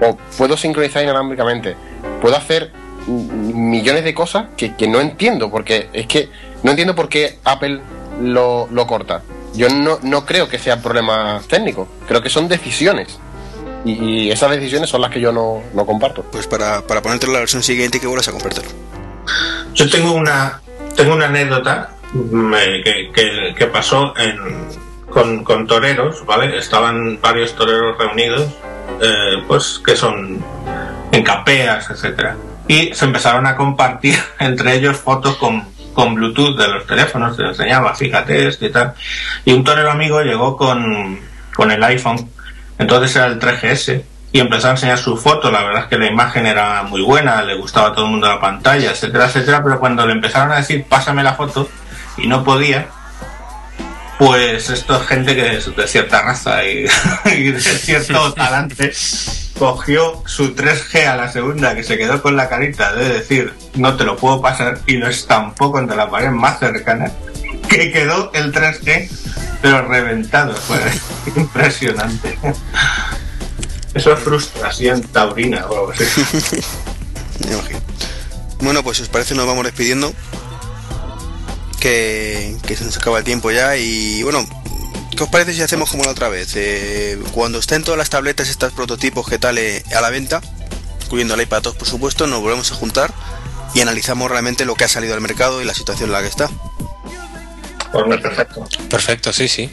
O 0.00 0.16
puedo 0.38 0.56
sincronizar 0.56 1.02
inalámbricamente. 1.02 1.74
Puedo 2.20 2.36
hacer 2.36 2.70
millones 3.08 4.04
de 4.04 4.14
cosas 4.14 4.46
que, 4.56 4.74
que 4.76 4.86
no 4.86 5.00
entiendo, 5.00 5.50
porque 5.50 5.88
es 5.92 6.06
que 6.06 6.28
no 6.62 6.70
entiendo 6.70 6.94
por 6.94 7.08
qué 7.08 7.38
Apple 7.44 7.80
lo, 8.22 8.68
lo 8.70 8.86
corta. 8.86 9.22
Yo 9.56 9.68
no, 9.68 9.98
no 10.02 10.24
creo 10.24 10.48
que 10.48 10.58
sean 10.58 10.82
problemas 10.82 11.46
técnicos, 11.48 11.88
creo 12.06 12.22
que 12.22 12.30
son 12.30 12.48
decisiones. 12.48 13.18
Y, 13.84 13.92
y 13.92 14.30
esas 14.30 14.50
decisiones 14.50 14.90
son 14.90 15.00
las 15.00 15.10
que 15.10 15.20
yo 15.20 15.32
no, 15.32 15.62
no 15.72 15.86
comparto. 15.86 16.22
Pues 16.22 16.46
para, 16.46 16.82
para 16.82 17.02
ponértelo 17.02 17.30
en 17.30 17.34
la 17.34 17.40
versión 17.40 17.62
siguiente 17.62 17.98
y 17.98 18.00
que 18.00 18.06
vuelvas 18.06 18.28
a 18.28 18.32
comprártelo. 18.32 18.68
Yo 19.74 19.88
tengo 19.90 20.12
una, 20.12 20.60
tengo 20.96 21.14
una 21.14 21.26
anécdota 21.26 21.90
mm, 22.12 22.54
eh, 22.54 22.82
que, 22.84 23.10
que, 23.12 23.54
que 23.56 23.66
pasó 23.66 24.14
en, 24.16 24.38
con, 25.16 25.44
con 25.44 25.66
toreros, 25.66 26.24
¿vale? 26.26 26.58
Estaban 26.58 27.20
varios 27.20 27.54
toreros 27.54 27.96
reunidos, 27.98 28.48
eh, 29.00 29.42
pues 29.46 29.80
que 29.84 29.96
son 29.96 30.44
en 31.12 31.22
capeas, 31.22 31.88
etcétera, 31.90 32.36
y 32.68 32.92
se 32.92 33.04
empezaron 33.04 33.46
a 33.46 33.56
compartir 33.56 34.18
entre 34.40 34.74
ellos 34.74 34.96
fotos 34.96 35.36
con, 35.36 35.64
con 35.96 36.14
Bluetooth 36.14 36.58
de 36.58 36.68
los 36.68 36.86
teléfonos, 36.86 37.38
les 37.38 37.48
enseñaba, 37.48 37.94
fíjate 37.94 38.46
esto 38.46 38.66
y 38.66 38.70
tal, 38.70 38.92
y 39.46 39.54
un 39.54 39.64
torero 39.64 39.90
amigo 39.90 40.20
llegó 40.20 40.54
con, 40.54 41.18
con 41.54 41.70
el 41.70 41.82
iPhone, 41.82 42.28
entonces 42.78 43.16
era 43.16 43.26
el 43.28 43.40
3GS, 43.40 44.02
y 44.30 44.38
empezó 44.38 44.68
a 44.68 44.72
enseñar 44.72 44.98
su 44.98 45.16
foto, 45.16 45.50
la 45.50 45.64
verdad 45.64 45.84
es 45.84 45.88
que 45.88 45.96
la 45.96 46.06
imagen 46.06 46.44
era 46.44 46.82
muy 46.82 47.00
buena, 47.00 47.40
le 47.40 47.56
gustaba 47.56 47.88
a 47.88 47.92
todo 47.94 48.04
el 48.04 48.10
mundo 48.10 48.28
la 48.28 48.38
pantalla, 48.38 48.90
etcétera, 48.90 49.24
etcétera, 49.24 49.64
pero 49.64 49.80
cuando 49.80 50.06
le 50.06 50.12
empezaron 50.12 50.52
a 50.52 50.56
decir 50.56 50.84
pásame 50.86 51.22
la 51.22 51.32
foto 51.32 51.66
y 52.18 52.26
no 52.26 52.44
podía, 52.44 52.88
pues 54.18 54.70
esto 54.70 55.00
es 55.00 55.06
gente 55.06 55.34
que 55.34 55.56
es 55.56 55.74
de 55.74 55.88
cierta 55.88 56.22
raza 56.22 56.64
y, 56.64 56.86
y 57.26 57.52
de 57.52 57.60
cierto 57.60 58.32
talante 58.34 58.92
cogió 59.58 60.22
su 60.26 60.54
3G 60.54 61.06
a 61.06 61.16
la 61.16 61.32
segunda 61.32 61.74
que 61.74 61.82
se 61.82 61.96
quedó 61.96 62.20
con 62.20 62.36
la 62.36 62.48
carita 62.48 62.92
de 62.94 63.08
decir 63.08 63.52
no 63.74 63.96
te 63.96 64.04
lo 64.04 64.16
puedo 64.16 64.40
pasar 64.40 64.80
y 64.86 64.96
lo 64.96 65.08
estampó 65.08 65.72
contra 65.72 65.96
la 65.96 66.10
pared 66.10 66.30
más 66.30 66.58
cercana 66.58 67.10
que 67.68 67.90
quedó 67.90 68.30
el 68.34 68.52
3G 68.52 69.10
pero 69.62 69.88
reventado 69.88 70.54
fue 70.54 70.78
impresionante 71.36 72.38
eso 73.94 74.12
es 74.12 74.20
frustración 74.20 75.02
taurina 75.02 75.66
o 75.66 75.74
algo 75.74 75.92
así 75.92 76.04
Me 77.44 77.52
imagino. 77.52 77.80
Bueno, 78.60 78.82
pues 78.82 78.96
si 78.96 79.02
os 79.02 79.08
parece 79.08 79.34
nos 79.34 79.46
vamos 79.46 79.64
despidiendo. 79.64 80.12
Que, 81.86 82.56
que 82.66 82.74
se 82.74 82.84
nos 82.84 82.96
acaba 82.96 83.18
el 83.18 83.24
tiempo 83.24 83.52
ya. 83.52 83.76
Y 83.76 84.20
bueno, 84.24 84.44
¿qué 85.16 85.22
os 85.22 85.28
parece 85.28 85.54
si 85.54 85.62
hacemos 85.62 85.88
como 85.88 86.02
la 86.02 86.10
otra 86.10 86.28
vez? 86.28 86.52
Eh, 86.56 87.16
cuando 87.32 87.60
estén 87.60 87.84
todas 87.84 87.96
las 87.96 88.10
tabletas, 88.10 88.48
estos 88.48 88.72
prototipos 88.72 89.28
que 89.28 89.38
tal 89.38 89.56
eh, 89.58 89.84
a 89.94 90.00
la 90.00 90.10
venta, 90.10 90.40
incluyendo 91.04 91.34
el 91.34 91.42
iPad 91.42 91.62
2 91.62 91.76
por 91.76 91.86
supuesto, 91.86 92.26
nos 92.26 92.40
volvemos 92.40 92.72
a 92.72 92.74
juntar 92.74 93.14
y 93.72 93.82
analizamos 93.82 94.28
realmente 94.28 94.64
lo 94.64 94.74
que 94.74 94.82
ha 94.82 94.88
salido 94.88 95.14
al 95.14 95.20
mercado 95.20 95.62
y 95.62 95.64
la 95.64 95.74
situación 95.74 96.08
en 96.08 96.12
la 96.14 96.22
que 96.22 96.26
está. 96.28 96.50
pues 97.92 98.20
perfecto 98.20 98.68
Perfecto, 98.90 99.32
sí, 99.32 99.46
sí. 99.46 99.70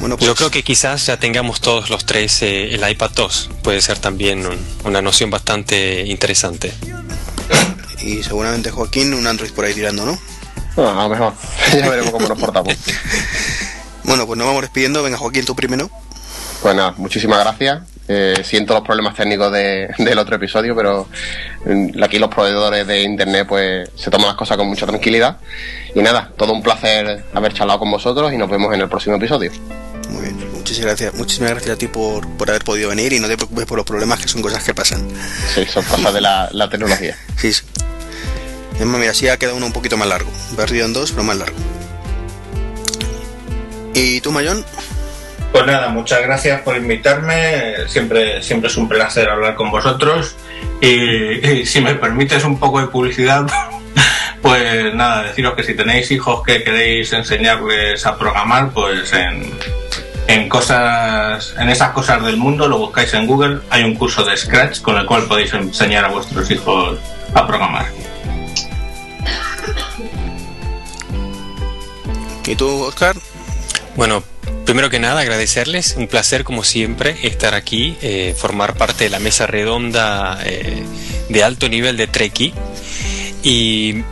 Bueno, 0.00 0.16
pues 0.16 0.26
Yo 0.26 0.34
creo 0.36 0.50
que 0.50 0.62
quizás 0.62 1.04
ya 1.04 1.18
tengamos 1.18 1.60
todos 1.60 1.90
los 1.90 2.06
tres 2.06 2.40
eh, 2.40 2.74
el 2.74 2.88
iPad 2.90 3.10
2. 3.14 3.50
Puede 3.62 3.82
ser 3.82 3.98
también 3.98 4.46
un- 4.46 4.64
una 4.84 5.02
noción 5.02 5.28
bastante 5.30 6.06
interesante. 6.06 6.72
y 8.08 8.22
seguramente 8.22 8.70
Joaquín 8.70 9.12
un 9.14 9.26
Android 9.26 9.50
por 9.52 9.64
ahí 9.64 9.74
tirando, 9.74 10.04
¿no? 10.06 10.18
No, 10.76 10.88
a 11.00 11.02
lo 11.04 11.08
mejor. 11.08 11.32
ya 11.72 11.88
veremos 11.88 12.10
cómo 12.12 12.28
nos 12.28 12.38
portamos. 12.38 12.74
Bueno, 14.04 14.26
pues 14.26 14.38
nos 14.38 14.46
vamos 14.46 14.62
despidiendo. 14.62 15.02
Venga, 15.02 15.18
Joaquín, 15.18 15.44
tú 15.44 15.54
primero. 15.54 15.90
Pues 16.62 16.74
nada, 16.74 16.94
muchísimas 16.96 17.40
gracias. 17.40 17.82
Eh, 18.08 18.42
siento 18.42 18.72
los 18.72 18.82
problemas 18.82 19.14
técnicos 19.14 19.52
de- 19.52 19.88
del 19.98 20.18
otro 20.18 20.36
episodio, 20.36 20.74
pero 20.74 21.06
mm, 21.66 22.02
aquí 22.02 22.18
los 22.18 22.30
proveedores 22.30 22.86
de 22.86 23.02
internet 23.02 23.46
pues 23.46 23.90
se 23.96 24.10
toman 24.10 24.28
las 24.28 24.36
cosas 24.36 24.56
con 24.56 24.66
mucha 24.66 24.86
tranquilidad. 24.86 25.36
Y 25.94 26.00
nada, 26.00 26.32
todo 26.38 26.54
un 26.54 26.62
placer 26.62 27.26
haber 27.34 27.52
charlado 27.52 27.80
con 27.80 27.90
vosotros 27.90 28.32
y 28.32 28.38
nos 28.38 28.48
vemos 28.48 28.72
en 28.72 28.80
el 28.80 28.88
próximo 28.88 29.16
episodio. 29.16 29.52
Muy 30.08 30.22
bien, 30.22 30.52
muchísimas 30.54 30.86
gracias, 30.86 31.12
muchísimas 31.14 31.50
gracias 31.50 31.74
a 31.74 31.78
ti 31.78 31.86
por, 31.88 32.26
por 32.38 32.48
haber 32.48 32.64
podido 32.64 32.88
venir 32.88 33.12
y 33.12 33.20
no 33.20 33.28
te 33.28 33.36
preocupes 33.36 33.66
por 33.66 33.76
los 33.76 33.84
problemas 33.86 34.20
que 34.20 34.28
son 34.28 34.40
cosas 34.40 34.64
que 34.64 34.72
pasan. 34.72 35.06
Sí, 35.54 35.66
son 35.66 35.84
cosas 35.84 36.14
de 36.14 36.22
la, 36.22 36.48
la 36.52 36.70
tecnología. 36.70 37.14
Sí, 37.36 37.52
sí. 37.52 37.62
Mira, 38.84 39.14
sí 39.14 39.28
ha 39.28 39.36
quedado 39.36 39.56
uno 39.56 39.66
un 39.66 39.72
poquito 39.72 39.96
más 39.96 40.08
largo. 40.08 40.30
Perdido 40.56 40.86
en 40.86 40.92
dos, 40.92 41.12
pero 41.12 41.24
más 41.24 41.36
largo. 41.36 41.56
¿Y 43.94 44.20
tú, 44.20 44.30
Mayón? 44.30 44.64
Pues 45.52 45.66
nada, 45.66 45.88
muchas 45.88 46.22
gracias 46.22 46.60
por 46.60 46.76
invitarme. 46.76 47.88
Siempre, 47.88 48.42
siempre 48.42 48.68
es 48.68 48.76
un 48.76 48.88
placer 48.88 49.28
hablar 49.28 49.54
con 49.54 49.70
vosotros. 49.70 50.36
Y, 50.80 51.66
si 51.66 51.80
me 51.80 51.94
permites 51.94 52.44
un 52.44 52.58
poco 52.58 52.80
de 52.80 52.86
publicidad, 52.86 53.46
pues 54.42 54.94
nada, 54.94 55.24
deciros 55.24 55.54
que 55.54 55.64
si 55.64 55.74
tenéis 55.74 56.10
hijos 56.10 56.42
que 56.44 56.62
queréis 56.62 57.12
enseñarles 57.12 58.06
a 58.06 58.16
programar, 58.16 58.70
pues 58.70 59.12
en 60.28 60.48
cosas, 60.48 61.54
en 61.58 61.68
esas 61.70 61.90
cosas 61.90 62.22
del 62.22 62.36
mundo, 62.36 62.68
lo 62.68 62.78
buscáis 62.78 63.12
en 63.14 63.26
Google. 63.26 63.60
Hay 63.70 63.82
un 63.82 63.94
curso 63.94 64.24
de 64.24 64.36
Scratch 64.36 64.80
con 64.82 64.96
el 64.96 65.06
cual 65.06 65.24
podéis 65.24 65.52
enseñar 65.54 66.04
a 66.04 66.08
vuestros 66.08 66.50
hijos 66.50 66.98
a 67.34 67.46
programar. 67.46 67.86
¿Y 72.46 72.56
tú, 72.56 72.82
Oscar? 72.82 73.16
Bueno, 73.94 74.24
primero 74.64 74.88
que 74.90 74.98
nada 74.98 75.20
agradecerles, 75.20 75.96
un 75.96 76.08
placer 76.08 76.44
como 76.44 76.64
siempre 76.64 77.16
estar 77.22 77.54
aquí, 77.54 77.96
eh, 78.00 78.34
formar 78.36 78.74
parte 78.74 79.04
de 79.04 79.10
la 79.10 79.18
mesa 79.18 79.46
redonda 79.46 80.38
eh, 80.44 80.82
de 81.28 81.44
alto 81.44 81.68
nivel 81.68 81.96
de 81.96 82.06
Treki 82.06 82.54
y 83.42 84.04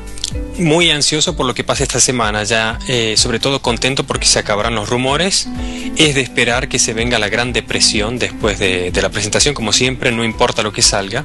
muy 0.58 0.90
ansioso 0.90 1.36
por 1.36 1.46
lo 1.46 1.54
que 1.54 1.64
pase 1.64 1.82
esta 1.82 2.00
semana, 2.00 2.44
ya 2.44 2.78
eh, 2.88 3.14
sobre 3.16 3.40
todo 3.40 3.60
contento 3.60 4.04
porque 4.04 4.26
se 4.26 4.38
acabarán 4.38 4.74
los 4.74 4.88
rumores, 4.88 5.48
es 5.96 6.14
de 6.14 6.20
esperar 6.20 6.68
que 6.68 6.78
se 6.78 6.94
venga 6.94 7.18
la 7.18 7.28
gran 7.28 7.52
depresión 7.52 8.18
después 8.18 8.58
de, 8.58 8.90
de 8.90 9.02
la 9.02 9.10
presentación, 9.10 9.54
como 9.54 9.72
siempre, 9.72 10.12
no 10.12 10.24
importa 10.24 10.62
lo 10.62 10.72
que 10.72 10.82
salga 10.82 11.24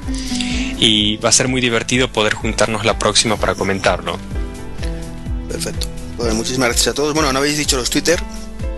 y 0.78 1.16
va 1.18 1.28
a 1.28 1.32
ser 1.32 1.46
muy 1.46 1.60
divertido 1.60 2.10
poder 2.10 2.34
juntarnos 2.34 2.84
la 2.84 2.98
próxima 2.98 3.36
para 3.36 3.54
comentarlo. 3.54 4.18
Perfecto. 5.48 5.86
Pues 6.16 6.34
muchísimas 6.34 6.70
gracias 6.70 6.88
a 6.88 6.94
todos. 6.94 7.14
Bueno, 7.14 7.32
no 7.32 7.38
habéis 7.38 7.56
dicho 7.56 7.76
los 7.76 7.88
Twitter. 7.88 8.20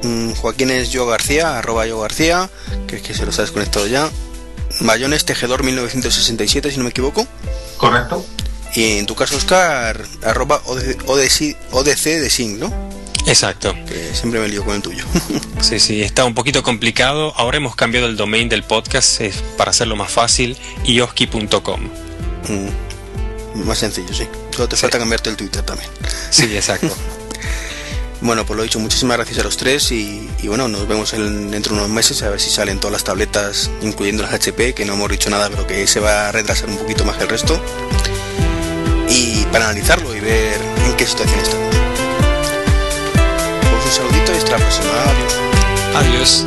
Mm, 0.03 0.33
Joaquín 0.33 0.71
es 0.71 0.91
yo 0.91 1.07
García, 1.07 1.59
arroba 1.59 1.87
yo 1.87 1.99
García, 2.01 2.51
que 2.87 2.97
es 2.97 3.03
que 3.03 3.15
se 3.15 3.25
los 3.25 3.39
ha 3.39 3.43
desconectado 3.43 3.87
ya. 3.87 4.11
Mayones 4.81 5.25
Tejedor 5.25 5.63
1967, 5.63 6.71
si 6.71 6.77
no 6.77 6.85
me 6.85 6.91
equivoco. 6.91 7.27
¿Correcto? 7.79 8.25
Y 8.75 8.99
en 8.99 9.07
tu 9.07 9.15
caso, 9.15 9.37
Oscar, 9.37 10.05
arroba 10.23 10.61
ODC, 10.67 11.57
ODC, 11.71 12.05
de 12.05 12.31
Sing, 12.31 12.59
¿no? 12.59 12.73
Exacto. 13.27 13.75
Que 13.87 14.15
siempre 14.15 14.41
me 14.41 14.49
lío 14.49 14.65
con 14.65 14.75
el 14.75 14.83
tuyo. 14.83 15.05
Sí, 15.61 15.81
sí, 15.81 16.03
está 16.03 16.27
un 16.27 16.35
poquito 16.35 16.63
complicado. 16.63 17.33
Ahora 17.37 17.57
hemos 17.57 17.75
cambiado 17.75 18.07
el 18.07 18.19
domain 18.19 18.51
del 18.51 18.65
podcast 18.65 19.23
es 19.23 19.37
para 19.57 19.71
hacerlo 19.71 19.97
más 19.97 20.13
fácil, 20.13 20.59
ioski.com. 20.85 21.89
Mm, 22.49 23.65
más 23.65 23.79
sencillo, 23.79 24.13
sí. 24.13 24.29
Solo 24.51 24.69
te 24.69 24.77
falta 24.77 24.99
cambiarte 24.99 25.31
el 25.31 25.37
Twitter 25.37 25.63
también. 25.63 25.89
Sí, 26.29 26.45
exacto. 26.55 26.95
bueno, 28.21 28.45
pues 28.45 28.59
lo 28.59 28.63
dicho, 28.63 28.79
muchísimas 28.79 29.17
gracias 29.17 29.39
a 29.39 29.43
los 29.43 29.57
tres 29.57 29.91
y, 29.91 30.29
bueno, 30.45 30.69
nos 30.69 30.87
vemos 30.87 31.13
dentro 31.13 31.75
de 31.75 31.81
unos 31.81 31.89
meses 31.89 32.23
a 32.23 32.29
ver 32.29 32.41
si 32.41 32.51
salen 32.51 32.79
todas 32.79 32.93
las 32.93 33.05
tabletas, 33.05 33.71
incluyendo 33.81 34.23
las 34.23 34.35
HP, 34.35 34.75
que 34.75 34.85
no 34.85 34.93
hemos 34.93 35.11
dicho 35.11 35.31
nada, 35.31 35.49
pero 35.49 35.67
que 35.67 35.87
se 35.87 35.99
va 35.99 36.29
a 36.29 36.33
retrasar 36.33 36.69
un 36.69 36.77
poquito 36.77 37.07
más 37.07 37.17
que 37.17 37.23
el 37.23 37.31
resto. 37.31 37.59
Para 39.55 39.67
analizarlo 39.67 40.13
y 40.13 40.19
ver 40.19 40.61
en 40.85 40.97
qué 40.97 41.07
situación 41.07 41.39
está. 41.39 41.57
Pues 43.71 43.85
un 43.85 43.93
saludito 43.93 44.33
y 44.33 44.37
hasta 44.37 44.51
la 44.51 44.57
próxima. 44.57 44.91
Adiós. 45.95 46.45